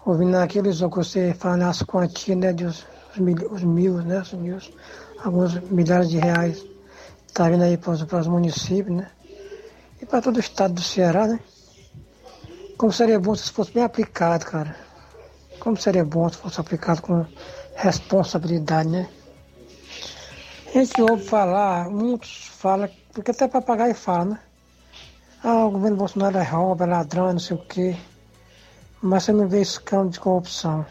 Ouvindo 0.05 0.37
aqui, 0.37 0.61
Luiz 0.61 0.81
Augusto, 0.81 1.13
você 1.13 1.33
fala 1.33 1.57
nas 1.57 1.81
quantias, 1.81 2.37
né, 2.37 2.53
dos 2.53 2.85
os 3.13 3.19
mil, 3.19 3.51
os 3.51 3.63
mil, 3.63 3.97
né, 4.01 4.21
os 4.21 4.33
mil, 4.33 4.57
alguns 5.23 5.59
milhares 5.69 6.09
de 6.09 6.17
reais. 6.17 6.63
Tá 7.33 7.49
vindo 7.49 7.63
aí 7.63 7.77
para 7.77 7.91
os, 7.91 8.03
para 8.03 8.19
os 8.19 8.27
municípios, 8.27 8.95
né? 8.95 9.09
E 10.01 10.05
para 10.05 10.21
todo 10.21 10.37
o 10.37 10.39
estado 10.39 10.73
do 10.73 10.81
Ceará, 10.81 11.27
né? 11.27 11.39
Como 12.77 12.91
seria 12.91 13.19
bom 13.19 13.33
se 13.33 13.51
fosse 13.51 13.71
bem 13.71 13.83
aplicado, 13.83 14.45
cara. 14.45 14.75
Como 15.59 15.77
seria 15.77 16.03
bom 16.03 16.27
se 16.29 16.37
fosse 16.37 16.59
aplicado 16.59 17.01
com 17.01 17.25
responsabilidade, 17.75 18.89
né? 18.89 19.09
A 20.67 20.79
gente 20.79 21.01
ouve 21.01 21.23
falar, 21.23 21.89
muitos 21.89 22.47
falam, 22.47 22.89
porque 23.13 23.31
até 23.31 23.47
papagaio 23.47 23.95
fala, 23.95 24.25
né? 24.25 24.39
Ah, 25.43 25.65
o 25.65 25.71
governo 25.71 25.97
Bolsonaro 25.97 26.37
é 26.37 26.43
rouba, 26.43 26.85
é 26.85 26.87
ladrão, 26.87 27.31
não 27.31 27.39
sei 27.39 27.55
o 27.55 27.59
quê. 27.59 27.95
Mas 29.01 29.23
você 29.23 29.31
não 29.31 29.47
vê 29.47 29.61
escândalo 29.61 30.09
de 30.09 30.19
corrupção. 30.19 30.85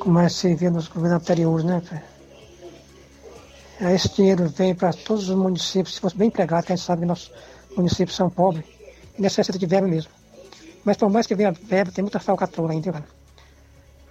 Como 0.00 0.18
é 0.18 0.26
que 0.26 0.32
você 0.32 0.54
vê 0.54 0.70
nos 0.70 0.88
governos 0.88 1.22
anteriores, 1.22 1.64
né, 1.64 1.82
esse 3.80 4.08
dinheiro 4.14 4.48
vem 4.48 4.74
para 4.74 4.92
todos 4.92 5.28
os 5.28 5.36
municípios, 5.36 5.94
se 5.94 6.00
fosse 6.00 6.16
bem 6.16 6.28
empregado, 6.28 6.64
que 6.64 6.72
a 6.72 6.76
gente 6.76 6.84
sabe 6.84 7.02
que 7.02 7.06
nossos 7.06 7.32
municípios 7.76 8.16
são 8.16 8.30
pobres, 8.30 8.64
e 9.18 9.20
necessita 9.20 9.58
de 9.58 9.66
verba 9.66 9.86
mesmo. 9.86 10.10
Mas 10.84 10.96
por 10.96 11.10
mais 11.10 11.26
que 11.26 11.34
venha 11.34 11.52
verba, 11.52 11.92
tem 11.92 12.02
muita 12.02 12.18
falcatrua 12.18 12.70
ainda, 12.70 12.92
velho. 12.92 13.04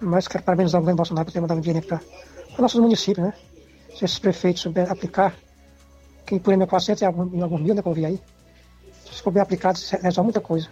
Mas 0.00 0.28
quero 0.28 0.44
parabenizar 0.44 0.78
o 0.78 0.82
governo 0.82 0.96
Bolsonaro 0.96 1.24
por 1.24 1.32
ter 1.32 1.40
mandado 1.40 1.60
dinheiro 1.60 1.86
para 1.86 2.00
nossos 2.58 2.80
municípios, 2.80 3.26
né? 3.26 3.32
Se 3.96 4.04
esses 4.04 4.18
prefeitos 4.18 4.62
souberem 4.62 4.92
aplicar, 4.92 5.34
quem 6.26 6.38
por 6.38 6.52
exemplo 6.52 6.68
400 6.68 7.02
e 7.02 7.04
algum, 7.06 7.42
algum 7.42 7.58
mil, 7.58 7.74
né, 7.74 7.80
que 7.80 7.88
eu 7.88 7.94
vi 7.94 8.04
aí, 8.04 8.20
se 9.10 9.22
for 9.22 9.30
bem 9.30 9.42
aplicado, 9.42 9.78
resolve 10.02 10.26
muita 10.26 10.40
coisa. 10.40 10.68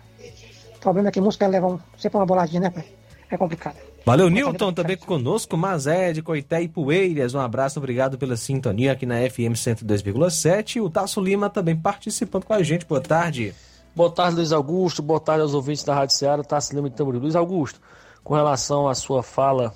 O 0.77 0.79
problema 0.79 1.09
é 1.09 1.13
que 1.13 1.21
muitos 1.21 1.39
querem 1.39 1.53
levar 1.53 1.69
um, 1.69 1.81
sempre 1.97 2.19
uma 2.19 2.27
boladinha, 2.27 2.61
né, 2.61 2.71
pai? 2.71 2.85
É 3.31 3.39
complicado. 3.39 3.77
Valeu, 4.07 4.29
Newton, 4.29 4.71
também 4.71 4.99
conosco, 4.99 5.57
Mazé 5.57 6.13
de 6.13 6.21
Coité 6.21 6.61
e 6.61 6.69
Poeiras. 6.69 7.33
Um 7.33 7.41
abraço, 7.41 7.79
obrigado 7.79 8.19
pela 8.19 8.37
sintonia 8.37 8.93
aqui 8.93 9.07
na 9.07 9.17
FM 9.31 9.57
102,7. 9.57 10.83
O 10.83 10.91
Tasso 10.91 11.23
Lima 11.23 11.49
também 11.49 11.75
participando 11.75 12.45
com 12.45 12.53
a 12.53 12.63
gente. 12.63 12.85
Boa 12.85 13.01
tarde. 13.01 13.55
Boa 13.97 14.11
tarde, 14.11 14.37
Luiz 14.37 14.53
Augusto. 14.53 15.01
Boa 15.01 15.19
tarde 15.19 15.41
aos 15.41 15.55
ouvintes 15.55 15.85
da 15.85 15.95
Rádio 15.95 16.15
Ceará. 16.17 16.45
Tasso 16.45 16.75
Lima 16.75 16.91
de 16.91 16.97
Tamboril. 16.97 17.19
Luiz 17.19 17.35
Augusto, 17.35 17.81
com 18.23 18.35
relação 18.35 18.87
à 18.87 18.95
sua 18.95 19.23
fala 19.23 19.73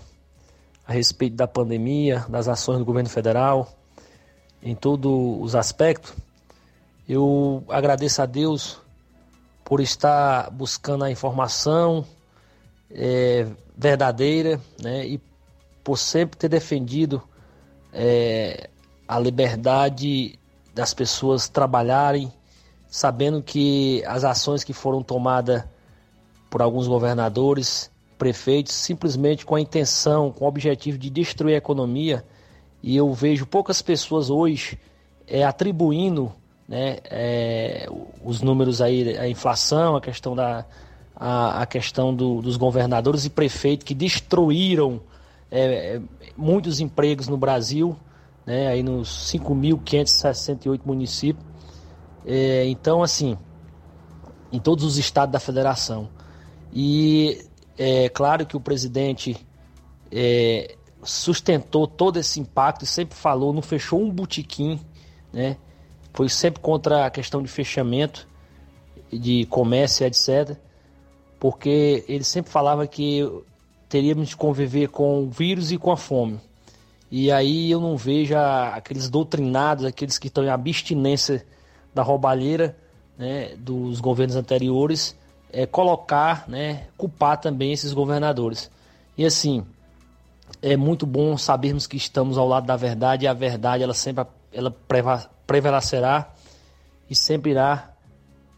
a 0.86 0.92
respeito 0.92 1.34
da 1.34 1.46
pandemia, 1.46 2.26
das 2.28 2.48
ações 2.48 2.78
do 2.80 2.84
governo 2.84 3.08
federal, 3.08 3.72
em 4.62 4.74
todos 4.74 5.10
os 5.40 5.54
aspectos, 5.54 6.12
eu 7.08 7.64
agradeço 7.70 8.20
a 8.20 8.26
Deus 8.26 8.78
por 9.64 9.80
estar 9.80 10.50
buscando 10.50 11.04
a 11.04 11.10
informação 11.10 12.04
é, 12.90 13.46
verdadeira 13.78 14.60
né, 14.82 15.06
e 15.06 15.20
por 15.84 15.96
sempre 15.96 16.36
ter 16.36 16.48
defendido 16.48 17.22
é, 17.92 18.68
a 19.06 19.18
liberdade 19.20 20.38
das 20.74 20.92
pessoas 20.92 21.48
trabalharem, 21.48 22.32
sabendo 22.88 23.40
que 23.40 24.02
as 24.04 24.24
ações 24.24 24.64
que 24.64 24.72
foram 24.72 25.02
tomadas 25.02 25.64
por 26.50 26.60
alguns 26.60 26.88
governadores 26.88 27.90
prefeitos 28.18 28.74
simplesmente 28.74 29.46
com 29.46 29.54
a 29.54 29.60
intenção, 29.60 30.32
com 30.32 30.44
o 30.44 30.48
objetivo 30.48 30.98
de 30.98 31.08
destruir 31.08 31.54
a 31.54 31.58
economia. 31.58 32.24
E 32.82 32.96
eu 32.96 33.12
vejo 33.12 33.46
poucas 33.46 33.80
pessoas 33.80 34.28
hoje 34.28 34.78
é, 35.26 35.44
atribuindo 35.44 36.32
né, 36.66 36.98
é, 37.04 37.86
os 38.24 38.40
números 38.42 38.82
aí, 38.82 39.16
a 39.16 39.28
inflação, 39.28 39.96
a 39.96 40.00
questão, 40.00 40.34
da, 40.34 40.66
a, 41.18 41.62
a 41.62 41.66
questão 41.66 42.14
do, 42.14 42.40
dos 42.40 42.56
governadores 42.56 43.24
e 43.24 43.30
prefeitos 43.30 43.84
que 43.84 43.94
destruíram 43.94 45.00
é, 45.50 46.00
muitos 46.36 46.78
empregos 46.78 47.26
no 47.26 47.36
Brasil, 47.36 47.96
né, 48.46 48.68
aí 48.68 48.82
nos 48.84 49.32
5.568 49.32 50.80
municípios. 50.84 51.44
É, 52.24 52.66
então, 52.66 53.02
assim, 53.02 53.36
em 54.52 54.60
todos 54.60 54.84
os 54.84 54.96
estados 54.96 55.32
da 55.32 55.40
federação. 55.40 56.08
E 56.72 57.44
é 57.76 58.08
claro 58.08 58.46
que 58.46 58.56
o 58.56 58.60
presidente 58.60 59.36
é, 60.12 60.76
sustentou 61.02 61.88
todo 61.88 62.18
esse 62.18 62.38
impacto 62.38 62.84
e 62.84 62.86
sempre 62.86 63.16
falou, 63.16 63.52
não 63.52 63.62
fechou 63.62 64.00
um 64.00 64.10
botequim, 64.10 64.80
né? 65.32 65.56
Foi 66.12 66.28
sempre 66.28 66.60
contra 66.60 67.06
a 67.06 67.10
questão 67.10 67.42
de 67.42 67.48
fechamento 67.48 68.26
de 69.12 69.46
comércio, 69.46 70.06
etc. 70.06 70.58
Porque 71.38 72.04
ele 72.08 72.24
sempre 72.24 72.50
falava 72.50 72.86
que 72.86 73.26
teríamos 73.88 74.28
de 74.28 74.36
conviver 74.36 74.88
com 74.88 75.24
o 75.24 75.30
vírus 75.30 75.72
e 75.72 75.78
com 75.78 75.90
a 75.90 75.96
fome. 75.96 76.40
E 77.10 77.32
aí 77.32 77.70
eu 77.70 77.80
não 77.80 77.96
vejo 77.96 78.34
aqueles 78.36 79.08
doutrinados, 79.08 79.84
aqueles 79.84 80.18
que 80.18 80.26
estão 80.26 80.44
em 80.44 80.50
abstinência 80.50 81.44
da 81.94 82.02
roubalheira 82.02 82.76
né, 83.16 83.54
dos 83.56 84.00
governos 84.00 84.36
anteriores, 84.36 85.16
é, 85.50 85.66
colocar, 85.66 86.48
né, 86.48 86.86
culpar 86.96 87.40
também 87.40 87.72
esses 87.72 87.92
governadores. 87.92 88.70
E 89.16 89.24
assim, 89.24 89.64
é 90.62 90.76
muito 90.76 91.06
bom 91.06 91.36
sabermos 91.36 91.86
que 91.86 91.96
estamos 91.96 92.36
ao 92.36 92.46
lado 92.46 92.66
da 92.66 92.76
verdade 92.76 93.24
e 93.24 93.28
a 93.28 93.32
verdade 93.32 93.82
ela 93.82 93.94
sempre 93.94 94.24
ela 94.52 94.74
prevalecerá 95.46 96.32
e 97.08 97.14
sempre 97.14 97.50
irá 97.50 97.90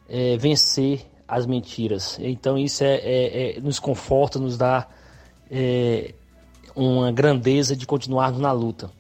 é, 0.09 0.37
vencer 0.37 1.10
as 1.31 1.47
mentiras. 1.47 2.19
Então 2.21 2.59
isso 2.59 2.83
é, 2.83 2.97
é, 2.97 3.57
é 3.57 3.61
nos 3.61 3.79
conforta, 3.79 4.39
nos 4.39 4.59
dá 4.59 4.87
é, 5.51 6.15
uma 6.75 7.13
grandeza 7.13 7.77
de 7.77 7.87
continuarmos 7.87 8.41
na 8.41 8.53
luta 8.53 8.91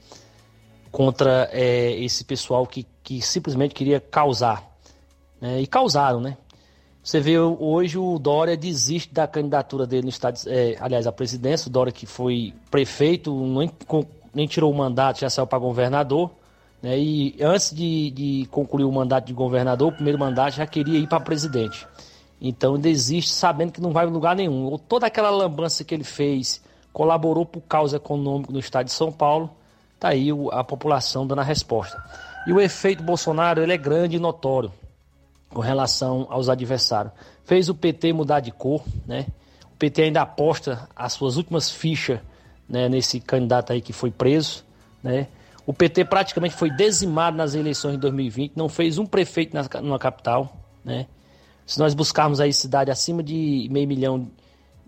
contra 0.90 1.48
é, 1.52 1.92
esse 2.02 2.24
pessoal 2.24 2.66
que, 2.66 2.86
que 3.02 3.20
simplesmente 3.20 3.74
queria 3.74 4.00
causar. 4.00 4.68
Né? 5.40 5.60
E 5.60 5.66
causaram, 5.66 6.20
né? 6.20 6.36
Você 7.02 7.18
vê 7.18 7.38
hoje 7.38 7.96
o 7.96 8.18
Dória 8.18 8.56
desiste 8.56 9.12
da 9.12 9.26
candidatura 9.26 9.86
dele 9.86 10.02
no 10.02 10.08
estado, 10.10 10.38
é, 10.46 10.76
aliás, 10.78 11.06
a 11.06 11.12
presidência, 11.12 11.68
o 11.68 11.72
Dória 11.72 11.90
que 11.90 12.04
foi 12.04 12.52
prefeito, 12.70 13.34
nem, 13.34 13.70
nem 14.34 14.46
tirou 14.46 14.70
o 14.70 14.76
mandato, 14.76 15.20
já 15.20 15.30
saiu 15.30 15.46
para 15.46 15.58
governador. 15.58 16.30
Né, 16.82 16.98
e 16.98 17.36
antes 17.40 17.74
de, 17.74 18.10
de, 18.10 18.48
concluir 18.50 18.84
o 18.84 18.92
mandato 18.92 19.26
de 19.26 19.32
governador, 19.32 19.88
o 19.88 19.92
primeiro 19.92 20.18
mandato 20.18 20.54
já 20.54 20.66
queria 20.66 20.98
ir 20.98 21.08
para 21.08 21.20
presidente. 21.20 21.86
Então 22.40 22.78
desiste 22.78 23.30
sabendo 23.30 23.72
que 23.72 23.80
não 23.80 23.92
vai 23.92 24.06
em 24.06 24.10
lugar 24.10 24.34
nenhum. 24.34 24.76
Toda 24.78 25.06
aquela 25.06 25.30
lambança 25.30 25.84
que 25.84 25.94
ele 25.94 26.04
fez, 26.04 26.62
colaborou 26.92 27.44
para 27.44 27.58
o 27.58 27.62
caos 27.62 27.92
econômico 27.92 28.52
no 28.52 28.58
estado 28.58 28.86
de 28.86 28.92
São 28.92 29.12
Paulo, 29.12 29.50
tá 29.98 30.08
aí 30.08 30.28
a 30.52 30.64
população 30.64 31.26
dando 31.26 31.40
a 31.40 31.44
resposta. 31.44 32.02
E 32.46 32.52
o 32.52 32.60
efeito 32.60 33.02
Bolsonaro 33.02 33.62
ele 33.62 33.72
é 33.72 33.76
grande 33.76 34.16
e 34.16 34.18
notório 34.18 34.72
com 35.50 35.60
relação 35.60 36.26
aos 36.30 36.48
adversários. 36.48 37.12
Fez 37.44 37.68
o 37.68 37.74
PT 37.74 38.12
mudar 38.12 38.40
de 38.40 38.50
cor, 38.50 38.82
né? 39.06 39.26
O 39.64 39.76
PT 39.76 40.02
ainda 40.02 40.22
aposta 40.22 40.88
as 40.96 41.12
suas 41.12 41.36
últimas 41.36 41.70
fichas 41.70 42.20
né, 42.68 42.88
nesse 42.88 43.20
candidato 43.20 43.72
aí 43.72 43.80
que 43.80 43.92
foi 43.92 44.10
preso, 44.10 44.64
né? 45.02 45.26
O 45.66 45.74
PT 45.74 46.06
praticamente 46.06 46.54
foi 46.54 46.70
dizimado 46.70 47.36
nas 47.36 47.54
eleições 47.54 47.92
de 47.92 47.98
2020, 47.98 48.52
não 48.56 48.68
fez 48.68 48.98
um 48.98 49.06
prefeito 49.06 49.54
na, 49.54 49.80
numa 49.80 49.98
capital, 49.98 50.56
né? 50.84 51.06
Se 51.70 51.78
nós 51.78 51.94
buscarmos 51.94 52.40
aí 52.40 52.52
cidade 52.52 52.90
acima 52.90 53.22
de 53.22 53.68
meio 53.70 53.86
milhão 53.86 54.28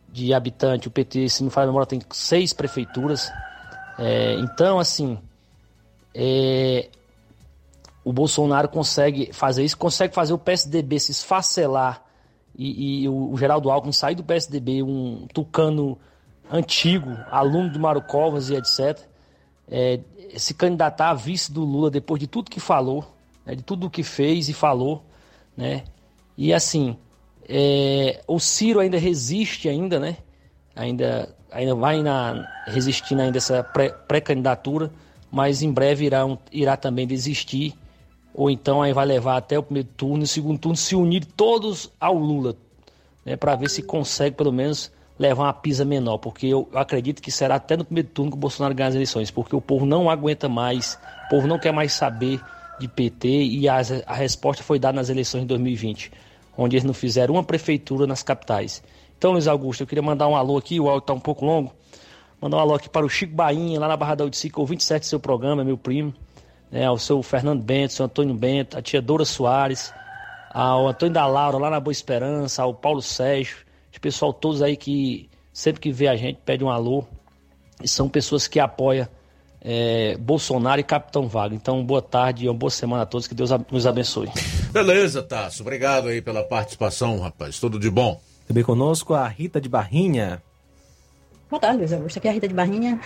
de 0.09 0.35
habitantes, 0.35 0.89
o 0.89 0.91
PT, 0.91 1.29
se 1.29 1.45
não 1.45 1.49
faz 1.49 1.65
memória, 1.65 1.87
tem 1.87 2.03
seis 2.11 2.53
prefeituras. 2.53 3.31
É, 3.97 4.35
então, 4.41 4.81
assim, 4.81 5.17
é, 6.13 6.89
o 8.05 8.13
Bolsonaro 8.13 8.69
consegue 8.69 9.33
fazer 9.33 9.65
isso, 9.65 9.79
consegue 9.79 10.13
fazer 10.13 10.33
o 10.33 10.39
PSDB 10.39 10.99
se 10.99 11.13
esfacelar 11.13 12.03
e, 12.59 13.05
e 13.05 13.09
o, 13.09 13.31
o, 13.31 13.39
Geraldo 13.39 13.71
Alckmin 13.71 13.93
sair 13.93 14.17
do 14.17 14.25
PSDB, 14.25 14.83
um 14.83 15.29
tucano 15.33 15.97
antigo, 16.51 17.17
aluno 17.31 17.71
de 17.71 17.79
Mário 17.79 18.03
Covas 18.03 18.51
e 18.51 18.57
etc., 18.57 18.99
é, 19.69 20.01
se 20.37 20.53
candidatar 20.53 21.11
a 21.11 21.15
vice 21.15 21.53
do 21.53 21.65
Lula 21.65 21.93
depois 21.93 22.19
de 22.19 22.27
tudo 22.27 22.51
que 22.51 22.59
falou, 22.59 23.07
né, 23.47 23.55
de 23.55 23.63
tudo 23.63 23.89
que 23.89 24.03
fez 24.03 24.49
e 24.49 24.53
falou, 24.53 25.05
né? 25.57 25.85
E 26.43 26.53
assim, 26.53 26.97
é, 27.49 28.21
o 28.27 28.41
Ciro 28.41 28.81
ainda 28.81 28.99
resiste 28.99 29.69
ainda, 29.69 30.01
né? 30.01 30.17
Ainda, 30.75 31.33
ainda 31.53 31.73
vai 31.73 32.03
na, 32.03 32.49
resistindo 32.67 33.23
ainda 33.23 33.39
essa 33.39 33.63
pré-candidatura, 33.63 34.91
mas 35.31 35.63
em 35.63 35.71
breve 35.71 36.05
irá, 36.05 36.27
irá 36.51 36.77
também 36.77 37.07
desistir 37.07 37.75
ou 38.35 38.51
então 38.51 38.83
aí 38.83 38.93
vai 38.93 39.07
levar 39.07 39.37
até 39.37 39.57
o 39.57 39.63
primeiro 39.63 39.89
turno 39.97 40.25
e 40.25 40.27
segundo 40.27 40.59
turno 40.59 40.77
se 40.77 40.97
unir 40.97 41.25
todos 41.25 41.93
ao 42.01 42.19
Lula, 42.19 42.57
né, 43.25 43.37
para 43.37 43.55
ver 43.55 43.71
se 43.71 43.81
consegue 43.81 44.35
pelo 44.35 44.51
menos 44.51 44.91
levar 45.17 45.45
uma 45.45 45.53
pisa 45.53 45.85
menor, 45.85 46.19
porque 46.19 46.49
eu, 46.49 46.69
acredito 46.75 47.23
que 47.23 47.31
será 47.31 47.55
até 47.55 47.77
no 47.77 47.85
primeiro 47.85 48.09
turno 48.09 48.33
que 48.33 48.37
o 48.37 48.41
Bolsonaro 48.41 48.75
ganhar 48.75 48.89
as 48.89 48.97
eleições, 48.97 49.31
porque 49.31 49.55
o 49.55 49.61
povo 49.61 49.87
não 49.87 50.11
aguenta 50.11 50.49
mais, 50.49 50.99
o 51.27 51.29
povo 51.29 51.47
não 51.47 51.57
quer 51.57 51.73
mais 51.73 51.93
saber 51.93 52.41
de 52.81 52.89
PT 52.89 53.29
e 53.29 53.69
a, 53.69 53.81
a 54.07 54.15
resposta 54.15 54.65
foi 54.65 54.81
dada 54.81 54.97
nas 54.97 55.09
eleições 55.09 55.43
de 55.43 55.47
2020, 55.47 56.11
onde 56.57 56.77
eles 56.77 56.85
não 56.85 56.95
fizeram 56.95 57.35
uma 57.35 57.45
prefeitura 57.45 58.07
nas 58.07 58.23
capitais. 58.23 58.83
Então, 59.17 59.33
Luiz 59.33 59.47
Augusto, 59.47 59.83
eu 59.83 59.87
queria 59.87 60.03
mandar 60.03 60.29
um 60.29 60.37
alô 60.37 60.57
aqui, 60.57 60.81
o 60.81 60.89
áudio 60.89 61.05
está 61.05 61.13
um 61.13 61.21
pouco 61.21 61.45
longo, 61.45 61.73
mandar 62.41 62.57
um 62.57 62.61
alô 62.61 62.75
aqui 62.75 62.89
para 62.89 63.07
o 63.07 63.09
Chico 63.09 63.35
Bainha, 63.35 63.79
lá 63.79 63.89
na 63.89 63.97
Barra 63.97 64.17
da 64.17 64.25
Udicica, 64.25 64.61
o 64.61 64.67
27 64.67 65.03
do 65.03 65.07
seu 65.07 65.21
programa, 65.21 65.65
meu 65.65 65.79
primo, 65.79 66.13
né, 66.71 66.87
ao 66.87 66.99
seu 66.99 67.23
Fernando 67.23 67.63
Bento, 67.63 67.93
ao 67.93 67.97
seu 67.97 68.07
Antônio 68.07 68.35
Bento, 68.35 68.77
a 68.77 68.83
tia 68.83 69.01
Dora 69.01 69.25
Soares, 69.25 69.93
ao 70.51 70.89
Antônio 70.89 71.15
da 71.15 71.27
Laura 71.27 71.57
lá 71.59 71.71
na 71.71 71.81
Boa 71.81 71.93
Esperança, 71.93 72.63
ao 72.63 72.75
Paulo 72.75 73.01
Sérgio, 73.01 73.59
os 73.93 73.99
pessoal 73.99 74.33
todos 74.33 74.61
aí 74.61 74.77
que 74.77 75.31
sempre 75.53 75.81
que 75.81 75.93
vê 75.93 76.09
a 76.09 76.17
gente 76.17 76.41
pede 76.45 76.65
um 76.65 76.71
alô, 76.71 77.05
e 77.83 77.89
são 77.89 78.09
pessoas 78.09 78.47
que 78.47 78.59
apoiam 78.59 79.07
é, 79.61 80.17
Bolsonaro 80.19 80.81
e 80.81 80.85
Capitão 80.85 81.29
Vago. 81.29 81.55
Então, 81.55 81.85
boa 81.85 82.03
tarde 82.03 82.45
e 82.45 82.49
uma 82.49 82.55
boa 82.55 82.71
semana 82.71 83.03
a 83.03 83.07
todos, 83.07 83.27
que 83.27 83.35
Deus 83.35 83.51
nos 83.71 83.87
abençoe. 83.87 84.29
Beleza, 84.73 85.23
Tasso, 85.23 85.61
obrigado 85.61 86.09
aí 86.09 86.23
pela 86.23 86.43
participação, 86.43 87.21
rapaz, 87.21 87.61
tudo 87.61 87.79
de 87.79 87.91
bom. 87.91 88.19
Também 88.49 88.65
conosco 88.65 89.13
a 89.13 89.29
Rita 89.29 89.61
de 89.61 89.69
Barrinha. 89.69 90.43
Boa 91.51 91.61
tarde, 91.61 91.77
Luiz 91.77 91.93
Augusto, 91.93 92.17
aqui 92.17 92.27
é 92.27 92.31
a 92.31 92.35
Rita 92.35 92.49
de 92.49 92.55
Barrinha. 92.55 92.99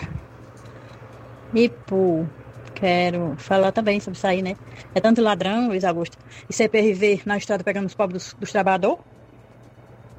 E 1.52 1.68
por 1.68 2.24
quero 2.72 3.34
falar 3.36 3.72
também 3.72 3.98
sobre 3.98 4.16
isso 4.16 4.26
aí, 4.28 4.43
né? 4.43 4.55
É 4.94 5.01
tanto 5.01 5.20
ladrão, 5.20 5.66
Luiz 5.66 5.82
Augusto, 5.82 6.16
e 6.48 6.52
CPRV 6.52 7.22
na 7.26 7.36
estrada 7.36 7.64
pegando 7.64 7.86
os 7.86 7.94
pobres 7.94 8.22
dos, 8.22 8.34
dos 8.34 8.52
trabalhadores, 8.52 9.01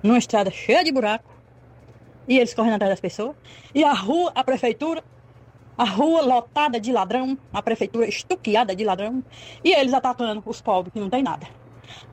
numa 0.03 0.17
estrada 0.17 0.51
cheia 0.51 0.83
de 0.83 0.91
buraco, 0.91 1.33
e 2.27 2.39
eles 2.39 2.53
correndo 2.53 2.73
atrás 2.73 2.91
das 2.91 2.99
pessoas, 2.99 3.37
e 3.73 3.85
a 3.85 3.93
rua, 3.93 4.33
a 4.35 4.43
prefeitura, 4.43 5.01
a 5.77 5.83
rua 5.83 6.21
lotada 6.21 6.79
de 6.79 6.91
ladrão, 6.91 7.37
a 7.53 7.61
prefeitura 7.61 8.07
estuqueada 8.07 8.75
de 8.75 8.83
ladrão, 8.83 9.23
e 9.63 9.71
eles 9.73 9.93
atacando 9.93 10.41
os 10.45 10.59
pobres 10.59 10.93
que 10.93 10.99
não 10.99 11.09
tem 11.09 11.21
nada. 11.21 11.47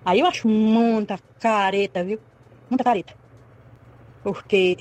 Aí 0.05 0.21
eu 0.21 0.27
acho 0.27 0.47
muita 0.47 1.19
careta, 1.41 2.05
viu? 2.05 2.21
Muita 2.69 2.85
careta. 2.85 3.15
Porque 4.23 4.79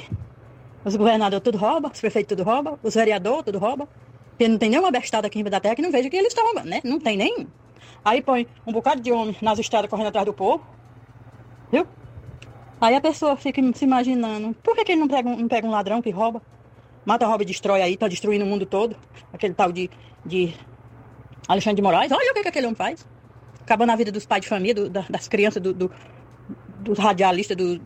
os 0.85 0.95
governadores 0.95 1.43
tudo 1.43 1.57
roubam, 1.57 1.91
os 1.91 1.99
prefeitos 1.99 2.35
tudo 2.35 2.43
roubam, 2.43 2.77
os 2.83 2.93
vereadores 2.93 3.45
tudo 3.45 3.57
roubam. 3.57 3.87
Porque 4.29 4.47
não 4.47 4.57
tem 4.57 4.69
nenhuma 4.69 4.91
bestada 4.91 5.27
aqui 5.27 5.39
em 5.39 5.43
da 5.43 5.59
terra 5.59 5.75
que 5.75 5.81
não 5.81 5.91
veja 5.91 6.09
que 6.09 6.17
eles 6.17 6.29
estão 6.29 6.43
roubando, 6.45 6.69
né? 6.69 6.81
Não 6.83 6.99
tem 6.99 7.15
nem. 7.15 7.47
Aí 8.03 8.21
põe 8.21 8.47
um 8.65 8.73
bocado 8.73 8.99
de 8.99 9.11
homem 9.11 9.35
nas 9.41 9.59
estradas 9.59 9.89
correndo 9.89 10.07
atrás 10.07 10.25
do 10.25 10.33
povo. 10.33 10.65
Viu? 11.71 11.87
Aí 12.81 12.95
a 12.95 13.01
pessoa 13.01 13.37
fica 13.37 13.61
se 13.73 13.85
imaginando, 13.85 14.53
por 14.61 14.75
que, 14.75 14.83
que 14.83 14.91
ele 14.91 15.01
não 15.01 15.07
pega, 15.07 15.29
um, 15.29 15.37
não 15.37 15.47
pega 15.47 15.65
um 15.65 15.71
ladrão 15.71 16.01
que 16.01 16.09
rouba? 16.09 16.41
Mata, 17.05 17.25
rouba 17.25 17.43
e 17.43 17.45
destrói 17.45 17.81
aí, 17.81 17.97
tá 17.97 18.07
destruindo 18.07 18.45
o 18.45 18.47
mundo 18.47 18.65
todo. 18.65 18.95
Aquele 19.31 19.53
tal 19.53 19.71
de, 19.71 19.89
de 20.25 20.53
Alexandre 21.47 21.77
de 21.77 21.81
Moraes. 21.81 22.11
Olha 22.11 22.31
o 22.31 22.33
que, 22.33 22.41
que 22.41 22.47
aquele 22.47 22.67
homem 22.67 22.75
faz. 22.75 23.05
Acabando 23.61 23.91
a 23.91 23.95
vida 23.95 24.11
dos 24.11 24.25
pais 24.25 24.41
de 24.41 24.47
família, 24.47 24.75
do, 24.75 24.89
das 24.89 25.27
crianças, 25.27 25.61
do, 25.61 25.73
do, 25.73 25.91
dos 26.79 26.97
radialistas, 26.97 27.57
do, 27.57 27.81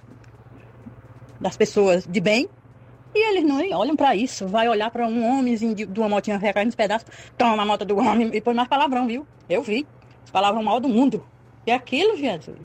das 1.39 1.57
pessoas 1.57 2.05
de 2.05 2.19
bem. 2.19 2.47
E 3.15 3.29
eles 3.29 3.43
não 3.43 3.57
olham 3.79 3.95
para 3.95 4.15
isso. 4.15 4.47
Vai 4.47 4.67
olhar 4.67 4.91
para 4.91 5.07
um 5.07 5.39
homenzinho 5.39 5.73
de, 5.73 5.85
de 5.85 5.99
uma 5.99 6.09
motinha 6.09 6.37
recaindo 6.37 6.67
nos 6.67 6.75
pedaços, 6.75 7.07
toma 7.37 7.63
a 7.63 7.65
moto 7.65 7.85
do 7.85 7.97
homem 7.97 8.29
e 8.33 8.41
põe 8.41 8.53
mais 8.53 8.67
palavrão, 8.67 9.07
viu? 9.07 9.25
Eu 9.49 9.63
vi. 9.63 9.87
Palavrão 10.31 10.61
mal 10.61 10.79
do 10.79 10.89
mundo. 10.89 11.25
E 11.65 11.71
aquilo, 11.71 12.15
Jesus. 12.17 12.57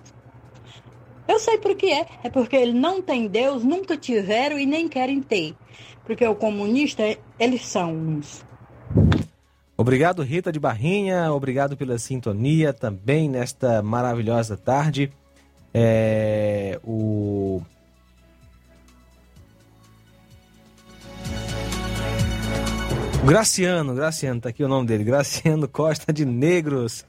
Eu 1.26 1.38
sei 1.38 1.58
por 1.58 1.74
que 1.74 1.92
é. 1.92 2.06
É 2.24 2.30
porque 2.30 2.56
eles 2.56 2.74
não 2.74 3.00
têm 3.00 3.28
Deus, 3.28 3.64
nunca 3.64 3.96
tiveram 3.96 4.58
e 4.58 4.66
nem 4.66 4.88
querem 4.88 5.22
ter. 5.22 5.54
Porque 6.04 6.26
o 6.26 6.34
comunista, 6.34 7.02
eles 7.38 7.64
são 7.66 7.94
uns. 7.94 8.44
Obrigado, 9.76 10.22
Rita 10.22 10.52
de 10.52 10.60
Barrinha. 10.60 11.32
Obrigado 11.32 11.76
pela 11.76 11.98
sintonia 11.98 12.72
também 12.72 13.28
nesta 13.28 13.82
maravilhosa 13.82 14.56
tarde. 14.56 15.12
É, 15.74 16.78
o 16.84 17.62
Graciano, 23.24 23.94
Graciano, 23.94 24.40
tá 24.40 24.48
aqui 24.48 24.64
o 24.64 24.68
nome 24.68 24.88
dele, 24.88 25.04
Graciano 25.04 25.68
Costa 25.68 26.12
de 26.12 26.24
Negros. 26.24 27.06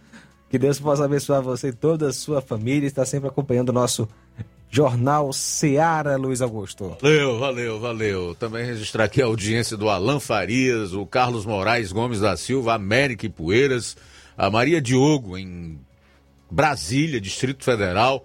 Que 0.54 0.60
Deus 0.60 0.80
possa 0.80 1.06
abençoar 1.06 1.42
você 1.42 1.70
e 1.70 1.74
toda 1.74 2.10
a 2.10 2.14
sua 2.14 2.40
família. 2.40 2.86
Está 2.86 3.04
sempre 3.04 3.28
acompanhando 3.28 3.70
o 3.70 3.74
nosso 3.74 4.08
Jornal 4.70 5.34
Seara, 5.34 6.16
Luiz 6.16 6.44
Augusto. 6.44 6.96
Valeu, 7.02 7.40
valeu, 7.40 7.80
valeu. 7.80 8.36
Também 8.36 8.64
registrar 8.64 9.06
aqui 9.06 9.20
a 9.20 9.26
audiência 9.26 9.76
do 9.76 9.90
Alan 9.90 10.20
Farias, 10.20 10.94
o 10.94 11.08
Carlos 11.08 11.44
Moraes 11.44 11.92
Gomes 11.92 12.20
da 12.20 12.38
Silva, 12.38 12.76
América 12.76 13.26
e 13.26 13.30
Poeiras, 13.30 13.98
a 14.38 14.48
Maria 14.48 14.80
Diogo 14.80 15.40
em 15.40 15.80
Brasília, 16.52 17.20
Distrito 17.20 17.64
Federal, 17.64 18.24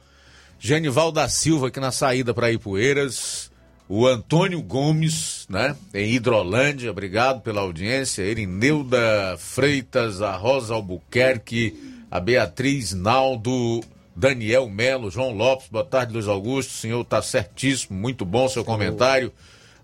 Genival 0.58 1.10
da 1.10 1.30
Silva 1.30 1.68
aqui 1.68 1.80
na 1.80 1.90
saída 1.90 2.34
para 2.34 2.52
Ipueiras, 2.52 3.50
o 3.88 4.06
Antônio 4.06 4.60
Gomes, 4.60 5.46
né, 5.48 5.74
em 5.94 6.12
Hidrolândia, 6.12 6.90
obrigado 6.90 7.40
pela 7.40 7.62
audiência, 7.62 8.20
Erineuda 8.20 9.34
Freitas, 9.38 10.20
a 10.20 10.36
Rosa 10.36 10.74
Albuquerque, 10.74 11.96
a 12.10 12.18
Beatriz 12.20 12.92
Naldo, 12.92 13.80
Daniel 14.14 14.68
Melo, 14.68 15.10
João 15.10 15.32
Lopes, 15.32 15.68
boa 15.68 15.84
tarde, 15.84 16.12
Luiz 16.12 16.26
Augusto, 16.26 16.70
o 16.70 16.74
senhor 16.74 17.00
está 17.02 17.22
certíssimo, 17.22 17.98
muito 17.98 18.24
bom 18.24 18.48
seu 18.48 18.64
comentário. 18.64 19.32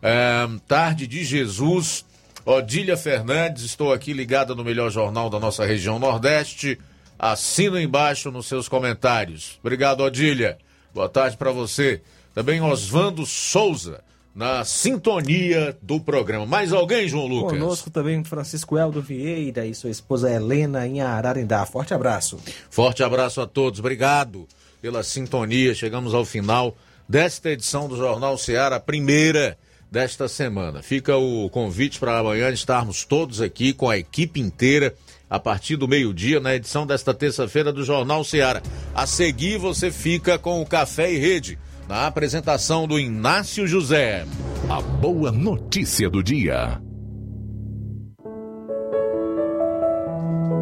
É, 0.03 0.47
tarde 0.67 1.07
de 1.07 1.25
Jesus, 1.25 2.05
Odília 2.45 2.97
Fernandes, 2.97 3.65
estou 3.65 3.93
aqui 3.93 4.13
ligada 4.13 4.55
no 4.55 4.63
melhor 4.63 4.91
jornal 4.91 5.31
da 5.31 5.41
nossa 5.41 5.65
região 5.65 5.99
Nordeste. 5.99 6.79
Assina 7.19 7.81
embaixo 7.81 8.31
nos 8.31 8.47
seus 8.47 8.69
comentários. 8.69 9.59
Obrigado, 9.63 10.03
Odília. 10.03 10.59
Boa 10.93 11.09
tarde 11.09 11.37
para 11.37 11.53
você. 11.53 12.03
Também 12.35 12.61
Osvando 12.61 13.25
Souza, 13.25 14.04
na 14.35 14.65
sintonia 14.65 15.77
do 15.81 16.01
programa. 16.01 16.45
Mais 16.45 16.73
alguém, 16.73 17.09
João 17.09 17.27
Lucas? 17.27 17.59
Conosco 17.59 17.91
também 17.91 18.25
Francisco 18.25 18.77
Eldo 18.77 19.01
Vieira 19.01 19.65
e 19.65 19.75
sua 19.75 19.91
esposa 19.91 20.31
Helena 20.31 20.87
em 20.87 21.01
Ararindá. 21.01 21.65
Forte 21.65 21.95
abraço. 21.95 22.39
Forte 22.69 23.03
abraço 23.03 23.41
a 23.41 23.47
todos. 23.47 23.79
Obrigado 23.79 24.49
pela 24.83 25.03
sintonia. 25.03 25.75
Chegamos 25.75 26.13
ao 26.15 26.25
final 26.25 26.77
desta 27.09 27.51
edição 27.51 27.89
do 27.89 27.97
Jornal 27.97 28.37
Ceará, 28.37 28.77
a 28.77 28.81
primeira 28.81 29.57
desta 29.91 30.27
semana. 30.27 30.83
Fica 30.83 31.17
o 31.17 31.49
convite 31.49 32.01
para 32.01 32.19
amanhã 32.19 32.51
estarmos 32.51 33.05
todos 33.05 33.41
aqui 33.41 33.73
com 33.73 33.89
a 33.89 33.97
equipe 33.97 34.41
inteira 34.41 34.93
a 35.31 35.39
partir 35.39 35.77
do 35.77 35.87
meio-dia 35.87 36.41
na 36.41 36.55
edição 36.55 36.85
desta 36.85 37.15
terça-feira 37.15 37.73
do 37.73 37.85
Jornal 37.85 38.25
Ceará. 38.25 38.61
A 38.93 39.07
seguir 39.07 39.59
você 39.59 39.93
fica 39.93 40.37
com 40.37 40.61
o 40.61 40.67
Café 40.67 41.13
e 41.13 41.19
Rede 41.19 41.59
na 41.89 42.07
apresentação 42.07 42.87
do 42.87 42.99
Inácio 42.99 43.67
José. 43.67 44.27
A 44.69 44.81
boa 44.81 45.31
notícia 45.31 46.09
do 46.09 46.23
dia. 46.23 46.81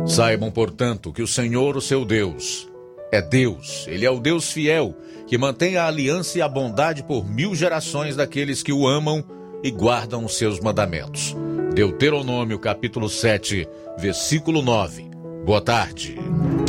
Saibam, 0.06 0.50
portanto, 0.50 1.12
que 1.12 1.22
o 1.22 1.26
Senhor, 1.26 1.76
o 1.76 1.80
seu 1.80 2.04
Deus, 2.04 2.68
é 3.12 3.22
Deus. 3.22 3.86
Ele 3.88 4.04
é 4.04 4.10
o 4.10 4.18
Deus 4.18 4.50
fiel, 4.50 4.96
que 5.26 5.38
mantém 5.38 5.76
a 5.76 5.86
aliança 5.86 6.38
e 6.38 6.42
a 6.42 6.48
bondade 6.48 7.04
por 7.04 7.24
mil 7.24 7.54
gerações 7.54 8.16
daqueles 8.16 8.62
que 8.62 8.72
o 8.72 8.86
amam 8.86 9.24
e 9.62 9.70
guardam 9.70 10.24
os 10.24 10.36
seus 10.36 10.58
mandamentos. 10.58 11.36
Deuteronômio, 11.72 12.58
capítulo 12.58 13.08
7, 13.08 13.68
versículo 13.96 14.60
9. 14.60 15.08
Boa 15.46 15.60
tarde. 15.60 16.16